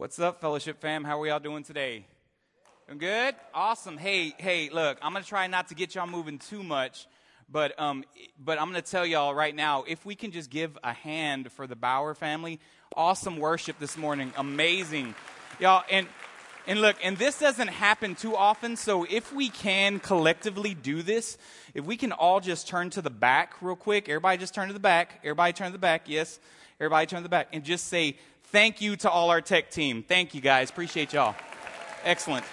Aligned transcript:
What's 0.00 0.18
up, 0.18 0.40
fellowship 0.40 0.80
fam? 0.80 1.04
How 1.04 1.20
are 1.20 1.26
y'all 1.26 1.38
doing 1.38 1.62
today? 1.62 2.06
Doing 2.86 3.00
good? 3.00 3.34
Awesome. 3.52 3.98
Hey, 3.98 4.32
hey, 4.38 4.70
look, 4.70 4.96
I'm 5.02 5.12
gonna 5.12 5.26
try 5.26 5.46
not 5.46 5.68
to 5.68 5.74
get 5.74 5.94
y'all 5.94 6.06
moving 6.06 6.38
too 6.38 6.62
much, 6.62 7.06
but 7.52 7.78
um, 7.78 8.04
but 8.42 8.58
I'm 8.58 8.68
gonna 8.68 8.80
tell 8.80 9.04
y'all 9.04 9.34
right 9.34 9.54
now, 9.54 9.84
if 9.86 10.06
we 10.06 10.14
can 10.14 10.30
just 10.30 10.48
give 10.48 10.78
a 10.82 10.94
hand 10.94 11.52
for 11.52 11.66
the 11.66 11.76
Bauer 11.76 12.14
family, 12.14 12.60
awesome 12.96 13.36
worship 13.36 13.78
this 13.78 13.98
morning, 13.98 14.32
amazing, 14.38 15.14
y'all, 15.58 15.84
and 15.90 16.06
and 16.66 16.80
look, 16.80 16.96
and 17.04 17.18
this 17.18 17.38
doesn't 17.38 17.68
happen 17.68 18.14
too 18.14 18.34
often, 18.34 18.76
so 18.76 19.04
if 19.04 19.34
we 19.34 19.50
can 19.50 20.00
collectively 20.00 20.72
do 20.72 21.02
this, 21.02 21.36
if 21.74 21.84
we 21.84 21.98
can 21.98 22.12
all 22.12 22.40
just 22.40 22.66
turn 22.66 22.88
to 22.88 23.02
the 23.02 23.10
back 23.10 23.52
real 23.60 23.76
quick, 23.76 24.08
everybody 24.08 24.38
just 24.38 24.54
turn 24.54 24.68
to 24.68 24.72
the 24.72 24.80
back, 24.80 25.20
everybody 25.22 25.52
turn 25.52 25.66
to 25.66 25.72
the 25.72 25.78
back, 25.78 26.04
yes, 26.06 26.40
everybody 26.80 27.06
turn 27.06 27.18
to 27.18 27.24
the 27.24 27.28
back, 27.28 27.48
and 27.52 27.64
just 27.64 27.88
say 27.88 28.16
Thank 28.52 28.80
you 28.80 28.96
to 28.96 29.10
all 29.10 29.30
our 29.30 29.40
tech 29.40 29.70
team. 29.70 30.02
Thank 30.02 30.34
you 30.34 30.40
guys. 30.40 30.70
Appreciate 30.70 31.12
y'all. 31.12 31.36
Excellent. 32.02 32.44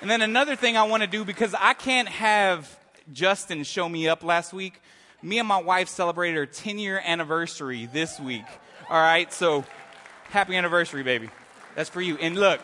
And 0.00 0.08
then 0.08 0.22
another 0.22 0.54
thing 0.54 0.76
I 0.76 0.84
want 0.84 1.02
to 1.02 1.08
do 1.08 1.24
because 1.24 1.52
I 1.58 1.74
can't 1.74 2.08
have 2.08 2.78
Justin 3.12 3.64
show 3.64 3.88
me 3.88 4.06
up 4.06 4.22
last 4.22 4.52
week. 4.52 4.80
Me 5.20 5.40
and 5.40 5.48
my 5.48 5.60
wife 5.60 5.88
celebrated 5.88 6.38
our 6.38 6.46
10 6.46 6.78
year 6.78 7.02
anniversary 7.04 7.86
this 7.86 8.20
week. 8.20 8.44
All 8.88 9.00
right, 9.00 9.32
so 9.32 9.64
happy 10.30 10.54
anniversary, 10.54 11.02
baby. 11.02 11.28
That's 11.74 11.90
for 11.90 12.00
you. 12.00 12.16
And 12.18 12.36
look, 12.36 12.60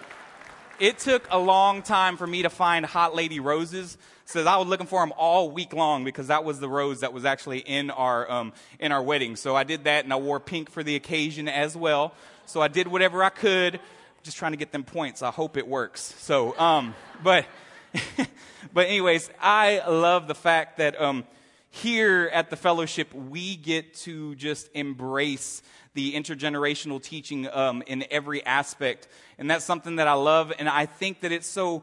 it 0.79 1.01
took 1.01 1.27
a 1.33 1.39
long 1.39 1.83
time 1.83 2.17
for 2.17 2.29
me 2.29 2.43
to 2.43 2.51
find 2.51 2.87
Hot 2.87 3.13
Lady 3.13 3.41
roses 3.41 3.99
says 4.31 4.47
I 4.47 4.57
was 4.57 4.69
looking 4.69 4.87
for 4.87 5.03
him 5.03 5.13
all 5.17 5.51
week 5.51 5.73
long 5.73 6.05
because 6.05 6.29
that 6.29 6.45
was 6.45 6.61
the 6.61 6.69
rose 6.69 7.01
that 7.01 7.13
was 7.13 7.25
actually 7.25 7.59
in 7.59 7.91
our 7.91 8.31
um, 8.31 8.53
in 8.79 8.93
our 8.93 9.03
wedding. 9.03 9.37
So 9.37 9.57
I 9.57 9.65
did 9.65 9.85
that, 9.85 10.05
and 10.05 10.13
I 10.13 10.17
wore 10.17 10.41
pink 10.41 10.71
for 10.71 10.83
the 10.83 10.97
occasion 10.97 11.49
as 11.49 11.77
well. 11.77 12.15
So 12.47 12.61
I 12.61 12.69
did 12.69 12.89
whatever 12.89 13.23
I 13.23 13.31
could, 13.31 13.81
just 14.23 14.37
trying 14.37 14.53
to 14.53 14.59
get 14.59 14.73
them 14.73 14.85
points. 14.85 15.23
I 15.23 15.31
hope 15.31 15.57
it 15.57 15.67
works. 15.67 16.15
So, 16.19 16.59
um, 16.59 16.95
but 17.23 17.47
but 18.73 18.87
anyways, 18.87 19.31
I 19.41 19.83
love 19.89 20.29
the 20.29 20.35
fact 20.35 20.79
that 20.79 21.01
um, 21.01 21.25
here 21.71 22.31
at 22.33 22.51
the 22.51 22.57
fellowship 22.57 23.13
we 23.13 23.57
get 23.57 23.95
to 23.95 24.35
just 24.37 24.71
embrace 24.75 25.63
the 25.95 26.15
intergenerational 26.15 27.03
teaching 27.03 27.49
um, 27.53 27.83
in 27.87 28.05
every 28.13 28.47
aspect, 28.47 29.09
and 29.39 29.51
that's 29.51 29.65
something 29.65 29.97
that 29.97 30.07
I 30.07 30.13
love, 30.13 30.53
and 30.57 30.69
I 30.69 30.87
think 30.87 31.23
that 31.23 31.33
it's 31.33 31.49
so 31.49 31.83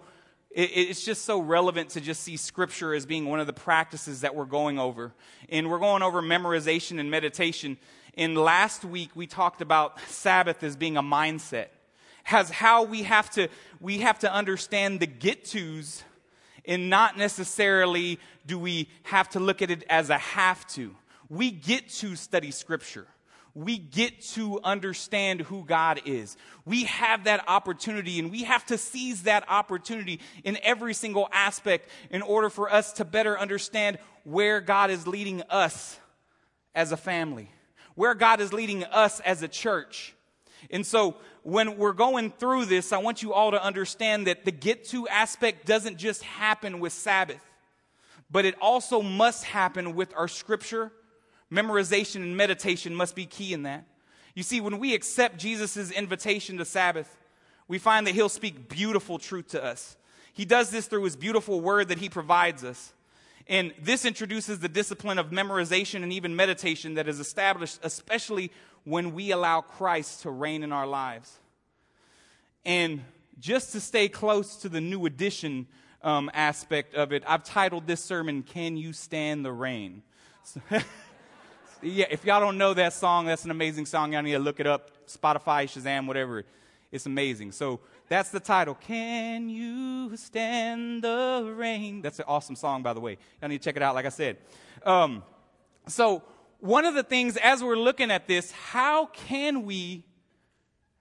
it's 0.52 1.04
just 1.04 1.26
so 1.26 1.40
relevant 1.40 1.90
to 1.92 2.02
just 2.02 2.24
see 2.24 2.38
scripture 2.38 2.94
as 2.94 3.06
being 3.06 3.26
one 3.26 3.40
of 3.40 3.48
the 3.48 3.54
practices 3.54 4.22
that 4.22 4.34
we're 4.34 4.46
going 4.46 4.80
over. 4.80 5.14
And 5.50 5.70
we're 5.70 5.80
going 5.80 6.04
over 6.04 6.22
memorization 6.22 7.00
and 7.00 7.12
meditation. 7.12 7.78
In 8.14 8.34
last 8.34 8.84
week, 8.84 9.12
we 9.14 9.28
talked 9.28 9.62
about 9.62 10.00
Sabbath 10.08 10.64
as 10.64 10.76
being 10.76 10.98
a 10.98 11.04
mindset, 11.04 11.68
as 12.32 12.50
how 12.50 12.84
we 12.84 13.04
have 13.04 13.30
to, 13.32 13.50
we 13.80 14.00
have 14.00 14.20
to 14.20 14.34
understand 14.34 15.00
the 15.00 15.06
get 15.06 15.46
tos 15.46 16.04
and 16.66 16.90
not 16.90 17.18
necessarily 17.18 18.20
do 18.46 18.58
we 18.58 18.90
have 19.04 19.30
to 19.30 19.40
look 19.40 19.62
at 19.62 19.70
it 19.72 19.84
as 19.90 20.10
a 20.10 20.18
have 20.18 20.66
to. 20.68 20.96
We 21.30 21.52
get 21.52 21.90
to 21.90 22.16
study 22.16 22.52
scripture 22.52 23.08
we 23.58 23.80
get 23.80 24.22
to 24.22 24.60
understand 24.64 25.42
who 25.42 25.66
God 25.66 26.02
is. 26.06 26.38
We 26.64 26.84
have 26.84 27.24
that 27.24 27.44
opportunity 27.48 28.20
and 28.20 28.30
we 28.30 28.44
have 28.44 28.64
to 28.68 28.78
seize 28.78 29.24
that 29.24 29.50
opportunity 29.50 30.20
in 30.44 30.60
every 30.62 30.94
single 30.94 31.28
aspect 31.32 31.90
in 32.12 32.22
order 32.22 32.52
for 32.52 32.72
us 32.72 32.94
to 32.94 33.06
better 33.06 33.38
understand 33.38 33.98
where 34.26 34.62
God 34.62 34.92
is 34.92 35.08
leading 35.08 35.42
us 35.50 36.00
as 36.76 36.92
a 36.92 36.98
family, 36.98 37.50
where 37.96 38.14
God 38.14 38.42
is 38.42 38.54
leading 38.54 38.84
us 38.84 39.22
as 39.22 39.42
a 39.42 39.48
church. 39.48 40.14
And 40.70 40.86
so 40.86 41.18
when 41.42 41.78
we're 41.78 41.94
going 41.94 42.30
through 42.30 42.66
this, 42.66 42.94
I 42.94 43.00
want 43.00 43.24
you 43.24 43.34
all 43.34 43.50
to 43.50 43.64
understand 43.64 44.28
that 44.28 44.46
the 44.46 44.52
get 44.52 44.86
to 44.90 45.08
aspect 45.08 45.66
doesn't 45.66 45.98
just 45.98 46.22
happen 46.22 46.80
with 46.80 46.94
Sabbath, 46.94 47.42
but 48.30 48.46
it 48.46 48.54
also 48.62 49.02
must 49.02 49.46
happen 49.46 49.96
with 49.96 50.14
our 50.16 50.28
scripture 50.28 50.92
Memorization 51.52 52.18
and 52.18 52.36
meditation 52.36 52.94
must 52.94 53.16
be 53.16 53.26
key 53.26 53.54
in 53.54 53.64
that. 53.64 53.86
You 54.36 54.44
see, 54.44 54.62
when 54.62 54.80
we 54.80 54.94
accept 54.94 55.38
Jesus' 55.38 55.92
invitation 55.92 56.58
to 56.58 56.66
Sabbath, 56.66 57.18
we 57.68 57.80
find 57.80 58.06
that 58.08 58.16
he'll 58.16 58.30
speak 58.30 58.70
beautiful 58.70 59.18
truth 59.18 59.50
to 59.50 59.64
us. 59.64 59.98
He 60.34 60.46
does 60.46 60.70
this 60.70 60.88
through 60.88 61.04
his 61.04 61.16
beautiful 61.16 61.60
word 61.60 61.88
that 61.88 61.98
he 61.98 62.10
provides 62.10 62.64
us. 62.64 62.94
And 63.48 63.74
this 63.82 64.06
introduces 64.06 64.60
the 64.60 64.70
discipline 64.70 65.18
of 65.18 65.32
memorization 65.32 66.04
and 66.04 66.12
even 66.12 66.36
meditation 66.36 66.96
that 66.96 67.08
is 67.08 67.20
established, 67.20 67.80
especially 67.82 68.52
when 68.84 69.14
we 69.14 69.32
allow 69.32 69.62
Christ 69.62 70.22
to 70.22 70.30
reign 70.30 70.64
in 70.64 70.72
our 70.72 70.86
lives. 70.86 71.40
And 72.66 73.04
just 73.40 73.72
to 73.72 73.80
stay 73.80 74.10
close 74.10 74.58
to 74.58 74.70
the 74.70 74.82
New 74.82 75.06
Edition 75.06 75.68
um, 76.04 76.30
aspect 76.34 76.94
of 76.94 77.14
it, 77.14 77.24
I've 77.26 77.44
titled 77.44 77.88
this 77.88 78.04
sermon, 78.04 78.44
Can 78.44 78.78
You 78.78 78.94
Stand 78.94 79.46
the 79.46 79.52
Rain? 79.52 80.04
So 80.44 80.62
yeah, 81.82 82.06
if 82.10 82.26
y'all 82.26 82.40
don't 82.40 82.58
know 82.58 82.74
that 82.74 82.94
song, 82.94 83.26
that's 83.26 83.46
an 83.46 83.52
amazing 83.52 83.86
song. 83.86 84.14
Y'all 84.14 84.22
need 84.22 84.34
to 84.34 84.40
look 84.40 84.60
it 84.60 84.68
up. 84.68 84.92
Spotify, 85.08 85.66
Shazam, 85.66 86.08
whatever. 86.08 86.44
It's 86.92 87.06
amazing. 87.06 87.52
So 87.52 87.80
that's 88.10 88.30
the 88.30 88.40
title. 88.40 88.76
Can 88.76 89.50
you 89.50 90.16
stand 90.16 91.04
the 91.04 91.54
rain? 91.56 92.02
That's 92.02 92.20
an 92.20 92.26
awesome 92.28 92.56
song, 92.56 92.84
by 92.84 92.94
the 92.94 93.00
way. 93.00 93.18
Y'all 93.42 93.50
need 93.50 93.62
to 93.62 93.64
check 93.64 93.76
it 93.76 93.82
out, 93.82 93.96
like 93.96 94.06
I 94.06 94.10
said. 94.10 94.38
Um, 94.84 95.24
so 95.88 96.24
one 96.60 96.86
of 96.86 96.96
the 96.96 97.04
things 97.04 97.38
as 97.38 97.64
we're 97.64 97.78
looking 97.78 98.12
at 98.12 98.28
this, 98.28 98.52
how 98.52 99.08
can 99.08 99.66
we, 99.66 100.06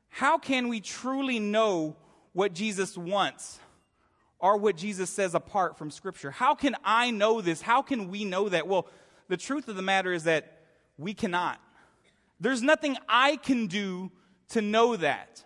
how 0.08 0.38
can 0.38 0.68
we 0.68 0.80
truly 0.80 1.38
know 1.38 1.96
what 2.32 2.52
Jesus 2.52 2.96
wants? 2.96 3.60
Or 4.38 4.58
what 4.58 4.76
Jesus 4.76 5.08
says 5.08 5.34
apart 5.34 5.78
from 5.78 5.90
Scripture? 5.90 6.30
How 6.30 6.54
can 6.54 6.76
I 6.84 7.10
know 7.10 7.40
this? 7.40 7.62
How 7.62 7.80
can 7.80 8.10
we 8.10 8.24
know 8.24 8.50
that? 8.50 8.68
Well, 8.68 8.86
the 9.28 9.36
truth 9.36 9.66
of 9.68 9.76
the 9.76 9.82
matter 9.82 10.12
is 10.12 10.24
that 10.24 10.55
we 10.98 11.14
cannot. 11.14 11.60
There's 12.40 12.62
nothing 12.62 12.96
I 13.08 13.36
can 13.36 13.66
do 13.66 14.10
to 14.50 14.62
know 14.62 14.96
that. 14.96 15.44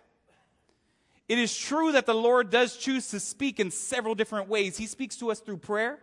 It 1.28 1.38
is 1.38 1.56
true 1.56 1.93
that 1.93 2.06
the 2.06 2.15
Lord 2.15 2.50
does 2.50 2.77
choose 2.77 3.09
to 3.11 3.21
speak 3.21 3.61
in 3.61 3.71
several 3.71 4.15
different 4.15 4.49
ways. 4.49 4.77
He 4.77 4.87
speaks 4.87 5.16
to 5.16 5.31
us 5.31 5.38
through 5.38 5.59
prayer. 5.59 6.00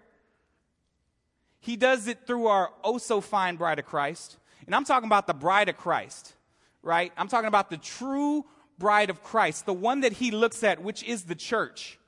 He 1.59 1.75
does 1.75 2.08
it 2.08 2.25
through 2.25 2.47
our 2.47 2.72
oh 2.84 2.97
so 2.97 3.19
fine 3.19 3.58
bride 3.58 3.80
of 3.80 3.85
Christ. 3.85 4.38
And 4.66 4.74
I'm 4.74 4.85
talking 4.85 5.08
about 5.08 5.28
the 5.28 5.34
bride 5.34 5.68
of 5.69 5.78
Christ, 5.78 6.34
right? 6.81 7.12
I'm 7.18 7.28
talking 7.28 7.47
about 7.47 7.69
the 7.69 7.78
true 7.78 8.46
bride 8.78 9.09
of 9.09 9.22
Christ, 9.24 9.66
the 9.66 9.74
one 9.74 10.02
that 10.02 10.14
he 10.14 10.31
looks 10.31 10.64
at, 10.64 10.81
which 10.81 11.03
is 11.03 11.24
the 11.24 11.35
church. 11.35 12.00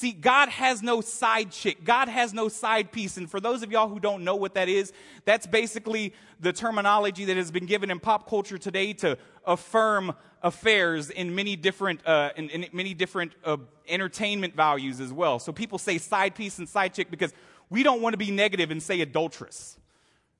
See, 0.00 0.12
God 0.12 0.48
has 0.48 0.82
no 0.82 1.02
side 1.02 1.50
chick. 1.50 1.84
God 1.84 2.08
has 2.08 2.32
no 2.32 2.48
side 2.48 2.90
piece. 2.90 3.18
And 3.18 3.30
for 3.30 3.38
those 3.38 3.62
of 3.62 3.70
y'all 3.70 3.86
who 3.86 4.00
don't 4.00 4.24
know 4.24 4.34
what 4.34 4.54
that 4.54 4.66
is, 4.66 4.94
that's 5.26 5.46
basically 5.46 6.14
the 6.40 6.54
terminology 6.54 7.26
that 7.26 7.36
has 7.36 7.50
been 7.50 7.66
given 7.66 7.90
in 7.90 8.00
pop 8.00 8.26
culture 8.26 8.56
today 8.56 8.94
to 8.94 9.18
affirm 9.44 10.14
affairs 10.42 11.10
in 11.10 11.34
many 11.34 11.54
different, 11.54 12.00
uh, 12.06 12.30
in, 12.36 12.48
in, 12.48 12.66
many 12.72 12.94
different 12.94 13.32
uh, 13.44 13.58
entertainment 13.86 14.56
values 14.56 15.00
as 15.00 15.12
well. 15.12 15.38
So 15.38 15.52
people 15.52 15.76
say 15.76 15.98
side 15.98 16.34
piece 16.34 16.58
and 16.58 16.66
side 16.66 16.94
chick 16.94 17.10
because 17.10 17.34
we 17.68 17.82
don't 17.82 18.00
want 18.00 18.14
to 18.14 18.18
be 18.18 18.30
negative 18.30 18.70
and 18.70 18.82
say 18.82 19.02
adulteress, 19.02 19.76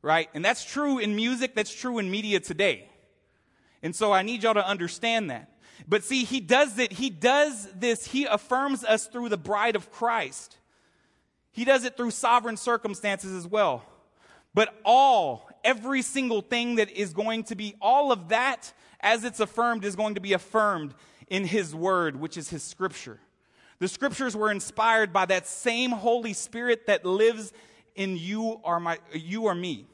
right? 0.00 0.31
And 0.32 0.43
that's 0.43 0.65
true 0.65 0.99
in 1.00 1.15
music. 1.15 1.54
That's 1.54 1.75
true 1.75 1.99
in 1.99 2.10
media 2.10 2.41
today. 2.41 2.88
And 3.82 3.94
so 3.94 4.10
I 4.10 4.22
need 4.22 4.43
y'all 4.43 4.54
to 4.54 4.66
understand 4.66 5.28
that. 5.28 5.50
But 5.88 6.04
see, 6.04 6.24
he 6.24 6.41
does 6.41 6.78
it, 6.78 6.92
he 6.92 7.10
does 7.10 7.68
this, 7.74 8.06
he 8.06 8.24
affirms 8.24 8.84
us 8.84 9.06
through 9.06 9.28
the 9.28 9.36
bride 9.36 9.76
of 9.76 9.91
Christ. 9.91 10.56
He 11.52 11.64
does 11.64 11.84
it 11.84 11.96
through 11.96 12.12
sovereign 12.12 12.56
circumstances 12.56 13.32
as 13.32 13.46
well. 13.46 13.84
But 14.54 14.74
all, 14.84 15.48
every 15.64 16.02
single 16.02 16.42
thing 16.42 16.76
that 16.76 16.90
is 16.90 17.12
going 17.12 17.44
to 17.44 17.54
be, 17.54 17.74
all 17.80 18.12
of 18.12 18.28
that, 18.28 18.72
as 19.00 19.24
it's 19.24 19.40
affirmed, 19.40 19.84
is 19.84 19.96
going 19.96 20.14
to 20.14 20.20
be 20.20 20.32
affirmed 20.32 20.94
in 21.28 21.44
his 21.44 21.75
word, 21.75 22.16
which 22.16 22.37
is 22.37 22.50
his 22.50 22.62
scripture. 22.62 23.20
The 23.78 23.88
scriptures 23.88 24.37
were 24.37 24.50
inspired 24.50 25.12
by 25.12 25.26
that 25.26 25.46
same 25.46 25.90
Holy 25.90 26.34
Spirit 26.34 26.87
that 26.87 27.06
lives 27.06 27.52
in 27.94 28.16
you 28.16 28.60
or 28.62 28.78
my, 28.78 28.99
you 29.12 29.44
or 29.44 29.55
me. 29.55 29.87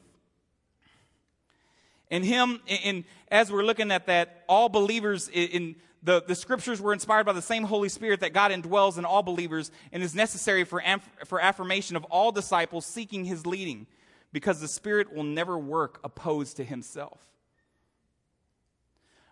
And 2.09 2.23
him, 2.23 2.61
and 2.85 3.03
as 3.29 3.51
we're 3.51 3.63
looking 3.63 3.91
at 3.91 4.07
that, 4.07 4.43
all 4.47 4.69
believers 4.69 5.29
in 5.29 5.75
the, 6.03 6.23
the 6.25 6.35
scriptures 6.35 6.79
were 6.79 6.93
inspired 6.93 7.25
by 7.25 7.33
the 7.33 7.41
same 7.41 7.63
Holy 7.63 7.89
Spirit 7.89 8.21
that 8.21 8.33
God 8.33 8.51
indwells 8.51 8.97
in 8.97 9.03
all 9.03 9.23
believers 9.23 9.71
and 9.91 10.01
is 10.01 10.15
necessary 10.15 10.63
for, 10.63 10.81
for 11.25 11.41
affirmation 11.41 11.95
of 11.97 12.05
all 12.05 12.31
disciples 12.31 12.85
seeking 12.85 13.25
his 13.25 13.45
leading, 13.45 13.87
because 14.31 14.61
the 14.61 14.67
Spirit 14.67 15.13
will 15.13 15.23
never 15.23 15.57
work 15.57 15.99
opposed 16.03 16.57
to 16.57 16.63
himself, 16.63 17.19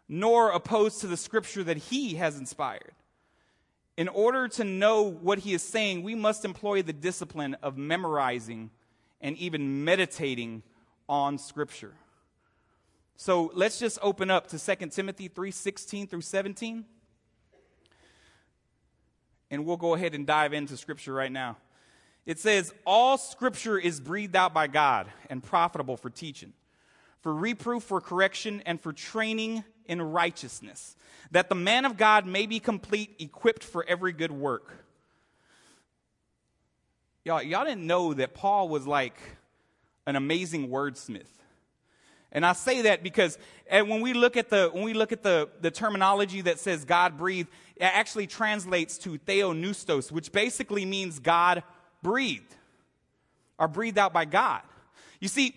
nor 0.09 0.51
opposed 0.51 0.99
to 1.01 1.07
the 1.07 1.17
scripture 1.17 1.63
that 1.63 1.77
he 1.77 2.15
has 2.15 2.37
inspired. 2.37 2.93
In 3.95 4.09
order 4.09 4.49
to 4.49 4.65
know 4.65 5.03
what 5.03 5.39
he 5.39 5.53
is 5.53 5.61
saying, 5.61 6.03
we 6.03 6.15
must 6.15 6.43
employ 6.43 6.81
the 6.81 6.91
discipline 6.91 7.55
of 7.63 7.77
memorizing 7.77 8.71
and 9.21 9.37
even 9.37 9.85
meditating 9.85 10.63
on 11.07 11.37
scripture. 11.37 11.93
So 13.17 13.51
let's 13.53 13.79
just 13.79 13.97
open 14.01 14.29
up 14.29 14.47
to 14.47 14.59
2 14.59 14.87
Timothy 14.87 15.27
3 15.27 15.51
16 15.51 16.07
through 16.07 16.21
17. 16.21 16.85
And 19.51 19.65
we'll 19.65 19.77
go 19.77 19.93
ahead 19.93 20.13
and 20.13 20.27
dive 20.27 20.53
into 20.53 20.75
scripture 20.75 21.13
right 21.13 21.31
now. 21.31 21.57
It 22.25 22.39
says, 22.39 22.73
All 22.85 23.17
scripture 23.17 23.77
is 23.77 23.99
breathed 23.99 24.35
out 24.35 24.53
by 24.53 24.67
God 24.67 25.07
and 25.29 25.41
profitable 25.41 25.95
for 25.95 26.09
teaching, 26.09 26.53
for 27.21 27.33
reproof, 27.33 27.83
for 27.83 28.01
correction, 28.01 28.61
and 28.65 28.81
for 28.81 28.91
training 28.91 29.63
in 29.85 30.01
righteousness, 30.01 30.95
that 31.31 31.49
the 31.49 31.55
man 31.55 31.85
of 31.85 31.95
God 31.95 32.25
may 32.25 32.47
be 32.47 32.59
complete, 32.59 33.15
equipped 33.19 33.63
for 33.63 33.85
every 33.87 34.11
good 34.11 34.31
work. 34.31 34.83
Y'all, 37.23 37.41
y'all 37.41 37.65
didn't 37.65 37.87
know 37.87 38.13
that 38.13 38.33
Paul 38.33 38.67
was 38.67 38.85
like 38.85 39.17
an 40.05 40.15
amazing 40.15 40.69
wordsmith. 40.69 41.25
And 42.35 42.45
I 42.45 42.51
say 42.51 42.81
that 42.81 43.01
because 43.01 43.39
when 43.71 44.01
we 44.01 44.13
look 44.13 44.35
at 44.35 44.49
the 44.49 44.69
when 44.73 44.83
we 44.83 44.93
look 44.93 45.13
at 45.13 45.23
the, 45.23 45.47
the 45.61 45.71
terminology 45.71 46.41
that 46.41 46.59
says 46.59 46.83
God 46.83 47.17
breathed, 47.17 47.47
it 47.77 47.85
actually 47.85 48.27
translates 48.27 48.97
to 48.99 49.17
theopneustos, 49.19 50.11
which 50.11 50.33
basically 50.33 50.83
means 50.83 51.19
God 51.19 51.63
breathed 52.03 52.53
or 53.57 53.69
breathed 53.69 53.97
out 53.97 54.11
by 54.11 54.25
God. 54.25 54.61
You 55.21 55.29
see, 55.29 55.55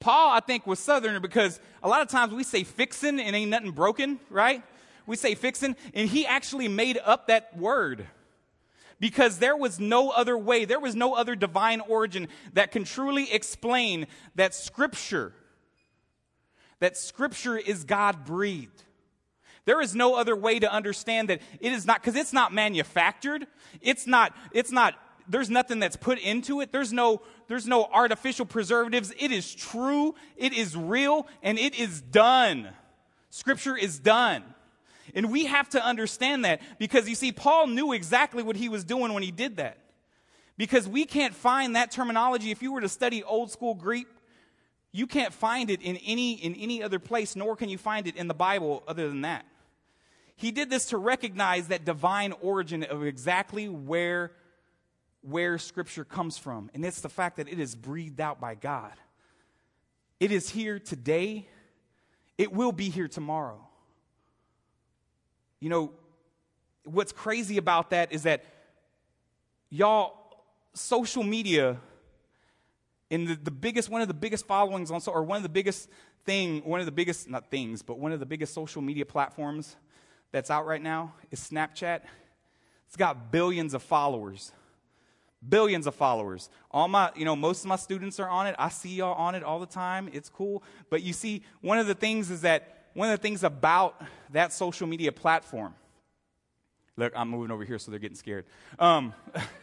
Paul, 0.00 0.32
I 0.32 0.40
think, 0.40 0.66
was 0.66 0.80
Southerner 0.80 1.20
because 1.20 1.60
a 1.80 1.88
lot 1.88 2.02
of 2.02 2.08
times 2.08 2.34
we 2.34 2.42
say 2.42 2.64
fixin' 2.64 3.20
and 3.20 3.36
ain't 3.36 3.50
nothing 3.50 3.70
broken, 3.70 4.18
right? 4.30 4.64
We 5.06 5.14
say 5.14 5.36
fixin', 5.36 5.76
and 5.94 6.08
he 6.08 6.26
actually 6.26 6.66
made 6.66 6.98
up 7.04 7.28
that 7.28 7.56
word 7.56 8.08
because 8.98 9.38
there 9.38 9.56
was 9.56 9.78
no 9.78 10.10
other 10.10 10.36
way, 10.36 10.64
there 10.64 10.80
was 10.80 10.96
no 10.96 11.14
other 11.14 11.36
divine 11.36 11.80
origin 11.80 12.26
that 12.52 12.72
can 12.72 12.82
truly 12.82 13.32
explain 13.32 14.08
that 14.34 14.54
Scripture, 14.54 15.32
that 16.82 16.96
Scripture 16.96 17.56
is 17.56 17.84
God 17.84 18.24
breathed. 18.24 18.82
There 19.66 19.80
is 19.80 19.94
no 19.94 20.16
other 20.16 20.34
way 20.34 20.58
to 20.58 20.70
understand 20.70 21.28
that 21.28 21.40
it 21.60 21.70
is 21.70 21.86
not, 21.86 22.00
because 22.02 22.16
it's 22.16 22.32
not 22.32 22.52
manufactured. 22.52 23.46
It's 23.80 24.04
not, 24.04 24.34
it's 24.52 24.72
not 24.72 24.94
there's 25.28 25.48
nothing 25.48 25.78
that's 25.78 25.94
put 25.94 26.18
into 26.18 26.60
it. 26.60 26.72
There's 26.72 26.92
no, 26.92 27.22
there's 27.46 27.68
no 27.68 27.84
artificial 27.84 28.44
preservatives. 28.44 29.14
It 29.16 29.30
is 29.30 29.54
true, 29.54 30.16
it 30.36 30.52
is 30.52 30.76
real, 30.76 31.28
and 31.40 31.56
it 31.56 31.78
is 31.78 32.00
done. 32.00 32.70
Scripture 33.30 33.76
is 33.76 34.00
done. 34.00 34.42
And 35.14 35.30
we 35.30 35.44
have 35.44 35.68
to 35.70 35.84
understand 35.84 36.44
that 36.44 36.60
because 36.80 37.08
you 37.08 37.14
see, 37.14 37.30
Paul 37.30 37.68
knew 37.68 37.92
exactly 37.92 38.42
what 38.42 38.56
he 38.56 38.68
was 38.68 38.82
doing 38.82 39.12
when 39.14 39.22
he 39.22 39.30
did 39.30 39.58
that. 39.58 39.78
Because 40.56 40.88
we 40.88 41.04
can't 41.04 41.32
find 41.32 41.76
that 41.76 41.92
terminology. 41.92 42.50
If 42.50 42.60
you 42.60 42.72
were 42.72 42.80
to 42.80 42.88
study 42.88 43.22
old 43.22 43.52
school 43.52 43.76
Greek, 43.76 44.08
you 44.92 45.06
can't 45.06 45.32
find 45.32 45.70
it 45.70 45.80
in 45.82 45.96
any, 45.98 46.34
in 46.34 46.54
any 46.54 46.82
other 46.82 46.98
place, 46.98 47.34
nor 47.34 47.56
can 47.56 47.68
you 47.68 47.78
find 47.78 48.06
it 48.06 48.14
in 48.16 48.28
the 48.28 48.34
Bible 48.34 48.82
other 48.86 49.08
than 49.08 49.22
that. 49.22 49.46
He 50.36 50.50
did 50.50 50.70
this 50.70 50.86
to 50.86 50.98
recognize 50.98 51.68
that 51.68 51.84
divine 51.84 52.32
origin 52.40 52.84
of 52.84 53.04
exactly 53.04 53.68
where 53.68 54.32
where 55.22 55.56
Scripture 55.56 56.04
comes 56.04 56.36
from, 56.36 56.68
and 56.74 56.84
it's 56.84 57.00
the 57.00 57.08
fact 57.08 57.36
that 57.36 57.48
it 57.48 57.60
is 57.60 57.76
breathed 57.76 58.20
out 58.20 58.40
by 58.40 58.56
God. 58.56 58.92
It 60.18 60.32
is 60.32 60.50
here 60.50 60.78
today, 60.78 61.48
it 62.36 62.52
will 62.52 62.72
be 62.72 62.88
here 62.88 63.08
tomorrow. 63.08 63.60
You 65.60 65.68
know, 65.68 65.92
what's 66.84 67.12
crazy 67.12 67.56
about 67.56 67.90
that 67.90 68.12
is 68.12 68.24
that 68.24 68.44
y'all, 69.70 70.14
social 70.74 71.22
media, 71.22 71.78
in 73.12 73.26
the, 73.26 73.34
the 73.34 73.50
biggest, 73.50 73.90
one 73.90 74.00
of 74.00 74.08
the 74.08 74.14
biggest 74.14 74.46
followings 74.46 74.90
on, 74.90 75.02
or 75.06 75.22
one 75.22 75.36
of 75.36 75.42
the 75.42 75.50
biggest 75.50 75.90
thing, 76.24 76.62
one 76.64 76.80
of 76.80 76.86
the 76.86 76.92
biggest, 76.92 77.28
not 77.28 77.50
things, 77.50 77.82
but 77.82 77.98
one 77.98 78.10
of 78.10 78.20
the 78.20 78.26
biggest 78.26 78.54
social 78.54 78.80
media 78.80 79.04
platforms 79.04 79.76
that's 80.32 80.50
out 80.50 80.64
right 80.64 80.80
now 80.80 81.12
is 81.30 81.38
Snapchat. 81.38 82.00
It's 82.86 82.96
got 82.96 83.30
billions 83.30 83.74
of 83.74 83.82
followers 83.82 84.52
billions 85.48 85.88
of 85.88 85.94
followers. 85.96 86.48
All 86.70 86.86
my, 86.86 87.10
you 87.16 87.24
know, 87.24 87.34
most 87.34 87.64
of 87.64 87.66
my 87.66 87.74
students 87.74 88.20
are 88.20 88.28
on 88.28 88.46
it. 88.46 88.54
I 88.60 88.68
see 88.68 88.90
y'all 88.90 89.14
on 89.14 89.34
it 89.34 89.42
all 89.42 89.58
the 89.58 89.66
time. 89.66 90.08
It's 90.12 90.28
cool. 90.28 90.62
But 90.88 91.02
you 91.02 91.12
see, 91.12 91.42
one 91.62 91.80
of 91.80 91.88
the 91.88 91.96
things 91.96 92.30
is 92.30 92.42
that 92.42 92.86
one 92.94 93.10
of 93.10 93.18
the 93.18 93.20
things 93.20 93.42
about 93.42 94.00
that 94.30 94.52
social 94.52 94.86
media 94.86 95.10
platform. 95.10 95.74
Look, 96.96 97.12
I'm 97.16 97.28
moving 97.28 97.50
over 97.50 97.64
here, 97.64 97.80
so 97.80 97.90
they're 97.90 97.98
getting 97.98 98.16
scared. 98.16 98.44
Um, 98.78 99.14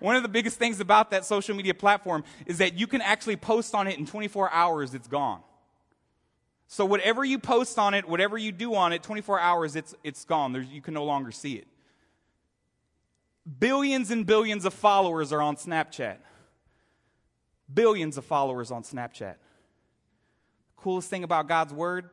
one 0.00 0.16
of 0.16 0.22
the 0.22 0.28
biggest 0.28 0.58
things 0.58 0.80
about 0.80 1.10
that 1.10 1.24
social 1.24 1.54
media 1.54 1.74
platform 1.74 2.24
is 2.46 2.58
that 2.58 2.74
you 2.74 2.86
can 2.86 3.00
actually 3.00 3.36
post 3.36 3.74
on 3.74 3.86
it 3.86 3.98
in 3.98 4.06
24 4.06 4.50
hours, 4.50 4.94
it's 4.94 5.08
gone. 5.08 5.40
So 6.66 6.84
whatever 6.84 7.24
you 7.24 7.38
post 7.38 7.78
on 7.78 7.94
it, 7.94 8.08
whatever 8.08 8.36
you 8.36 8.50
do 8.50 8.74
on 8.74 8.92
it, 8.92 9.02
24 9.02 9.38
hours, 9.38 9.76
it's, 9.76 9.94
it's 10.02 10.24
gone. 10.24 10.52
There's, 10.52 10.66
you 10.66 10.80
can 10.80 10.94
no 10.94 11.04
longer 11.04 11.30
see 11.30 11.54
it. 11.54 11.68
Billions 13.58 14.10
and 14.10 14.24
billions 14.24 14.64
of 14.64 14.72
followers 14.72 15.32
are 15.32 15.42
on 15.42 15.56
Snapchat. 15.56 16.16
Billions 17.72 18.16
of 18.16 18.24
followers 18.24 18.70
on 18.70 18.82
Snapchat. 18.82 19.36
The 19.36 20.76
coolest 20.76 21.10
thing 21.10 21.24
about 21.24 21.48
God's 21.48 21.72
word 21.72 22.08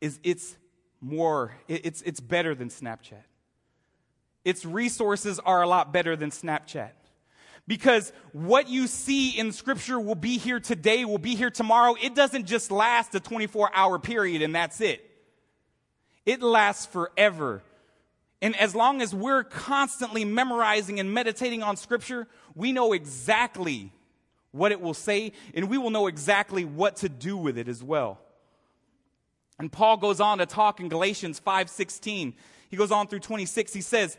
is 0.00 0.18
it's 0.22 0.56
more, 1.00 1.54
it's, 1.68 2.02
it's 2.02 2.20
better 2.20 2.54
than 2.54 2.68
Snapchat. 2.68 3.24
Its 4.44 4.64
resources 4.64 5.38
are 5.38 5.62
a 5.62 5.68
lot 5.68 5.92
better 5.92 6.16
than 6.16 6.30
Snapchat. 6.30 6.90
Because 7.66 8.12
what 8.32 8.68
you 8.68 8.86
see 8.86 9.38
in 9.38 9.52
Scripture 9.52 10.00
will 10.00 10.16
be 10.16 10.38
here 10.38 10.58
today, 10.58 11.04
will 11.04 11.18
be 11.18 11.36
here 11.36 11.50
tomorrow. 11.50 11.94
It 12.00 12.14
doesn't 12.14 12.46
just 12.46 12.70
last 12.70 13.14
a 13.14 13.20
24 13.20 13.70
hour 13.72 13.98
period 13.98 14.42
and 14.42 14.54
that's 14.54 14.80
it. 14.80 15.08
It 16.26 16.42
lasts 16.42 16.86
forever. 16.86 17.62
And 18.40 18.56
as 18.56 18.74
long 18.74 19.00
as 19.00 19.14
we're 19.14 19.44
constantly 19.44 20.24
memorizing 20.24 20.98
and 20.98 21.14
meditating 21.14 21.62
on 21.62 21.76
Scripture, 21.76 22.26
we 22.56 22.72
know 22.72 22.92
exactly 22.92 23.92
what 24.50 24.72
it 24.72 24.80
will 24.80 24.94
say, 24.94 25.32
and 25.54 25.70
we 25.70 25.78
will 25.78 25.90
know 25.90 26.08
exactly 26.08 26.64
what 26.64 26.96
to 26.96 27.08
do 27.08 27.36
with 27.36 27.56
it 27.56 27.68
as 27.68 27.82
well. 27.82 28.18
And 29.58 29.70
Paul 29.70 29.96
goes 29.96 30.20
on 30.20 30.38
to 30.38 30.46
talk 30.46 30.80
in 30.80 30.88
Galatians 30.88 31.40
5:16. 31.40 32.34
He 32.68 32.76
goes 32.76 32.90
on 32.90 33.06
through 33.06 33.20
26. 33.20 33.72
He 33.72 33.80
says, 33.80 34.18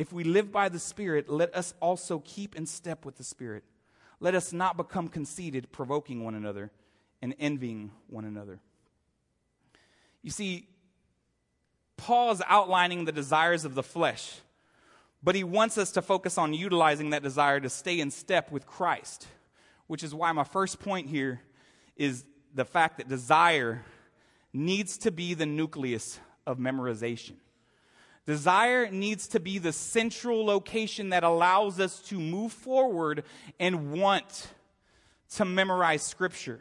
If 0.00 0.14
we 0.14 0.24
live 0.24 0.50
by 0.50 0.70
the 0.70 0.78
Spirit, 0.78 1.28
let 1.28 1.54
us 1.54 1.74
also 1.78 2.20
keep 2.20 2.56
in 2.56 2.64
step 2.64 3.04
with 3.04 3.18
the 3.18 3.22
Spirit. 3.22 3.64
Let 4.18 4.34
us 4.34 4.50
not 4.50 4.78
become 4.78 5.08
conceited, 5.08 5.72
provoking 5.72 6.24
one 6.24 6.34
another 6.34 6.70
and 7.20 7.34
envying 7.38 7.90
one 8.06 8.24
another. 8.24 8.60
You 10.22 10.30
see, 10.30 10.66
Paul 11.98 12.30
is 12.30 12.40
outlining 12.48 13.04
the 13.04 13.12
desires 13.12 13.66
of 13.66 13.74
the 13.74 13.82
flesh, 13.82 14.38
but 15.22 15.34
he 15.34 15.44
wants 15.44 15.76
us 15.76 15.92
to 15.92 16.00
focus 16.00 16.38
on 16.38 16.54
utilizing 16.54 17.10
that 17.10 17.22
desire 17.22 17.60
to 17.60 17.68
stay 17.68 18.00
in 18.00 18.10
step 18.10 18.50
with 18.50 18.66
Christ, 18.66 19.26
which 19.86 20.02
is 20.02 20.14
why 20.14 20.32
my 20.32 20.44
first 20.44 20.80
point 20.80 21.08
here 21.08 21.42
is 21.94 22.24
the 22.54 22.64
fact 22.64 22.96
that 22.96 23.08
desire 23.10 23.84
needs 24.54 24.96
to 24.96 25.10
be 25.10 25.34
the 25.34 25.44
nucleus 25.44 26.18
of 26.46 26.56
memorization. 26.56 27.34
Desire 28.26 28.90
needs 28.90 29.28
to 29.28 29.40
be 29.40 29.58
the 29.58 29.72
central 29.72 30.44
location 30.44 31.10
that 31.10 31.24
allows 31.24 31.80
us 31.80 32.00
to 32.02 32.18
move 32.20 32.52
forward 32.52 33.24
and 33.58 33.92
want 33.92 34.48
to 35.36 35.44
memorize 35.44 36.02
Scripture. 36.02 36.60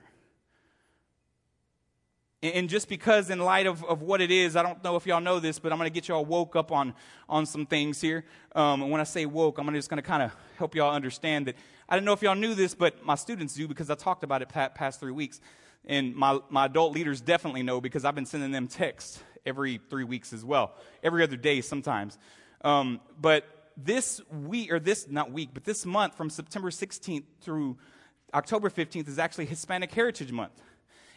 And 2.41 2.69
just 2.69 2.87
because, 2.87 3.29
in 3.29 3.39
light 3.39 3.67
of, 3.67 3.83
of 3.83 4.01
what 4.01 4.21
it 4.21 4.31
is, 4.31 4.55
I 4.55 4.63
don't 4.63 4.81
know 4.81 4.95
if 4.95 5.05
y'all 5.05 5.19
know 5.19 5.41
this, 5.41 5.59
but 5.59 5.73
I'm 5.73 5.77
going 5.77 5.89
to 5.89 5.93
get 5.93 6.07
y'all 6.07 6.23
woke 6.23 6.55
up 6.55 6.71
on, 6.71 6.93
on 7.27 7.45
some 7.45 7.65
things 7.65 7.99
here. 7.99 8.23
Um, 8.55 8.81
and 8.81 8.89
when 8.89 9.01
I 9.01 9.03
say 9.03 9.25
woke, 9.25 9.57
I'm 9.57 9.69
just 9.73 9.89
going 9.89 10.01
to 10.01 10.07
kind 10.07 10.23
of 10.23 10.31
help 10.57 10.73
y'all 10.73 10.95
understand 10.95 11.47
that. 11.47 11.55
I 11.89 11.95
don't 11.97 12.05
know 12.05 12.13
if 12.13 12.21
y'all 12.21 12.35
knew 12.35 12.55
this, 12.55 12.73
but 12.73 13.03
my 13.05 13.15
students 13.15 13.55
do 13.55 13.67
because 13.67 13.89
I 13.89 13.95
talked 13.95 14.23
about 14.23 14.41
it 14.41 14.47
past 14.47 15.01
three 15.01 15.11
weeks. 15.11 15.41
And 15.85 16.15
my, 16.15 16.39
my 16.49 16.65
adult 16.67 16.93
leaders 16.93 17.19
definitely 17.19 17.63
know 17.63 17.81
because 17.81 18.05
I've 18.05 18.15
been 18.15 18.25
sending 18.25 18.51
them 18.51 18.67
texts 18.67 19.21
every 19.49 19.81
three 19.89 20.05
weeks 20.05 20.31
as 20.31 20.45
well, 20.45 20.73
every 21.03 21.23
other 21.23 21.35
day 21.35 21.61
sometimes. 21.61 22.17
Um, 22.61 23.01
but 23.19 23.45
this 23.75 24.21
week, 24.31 24.71
or 24.71 24.79
this, 24.79 25.07
not 25.09 25.31
week, 25.31 25.49
but 25.53 25.63
this 25.63 25.85
month 25.85 26.15
from 26.15 26.29
September 26.29 26.69
16th 26.69 27.23
through 27.41 27.77
October 28.33 28.69
15th 28.69 29.07
is 29.07 29.19
actually 29.19 29.45
Hispanic 29.45 29.91
Heritage 29.91 30.31
Month. 30.31 30.61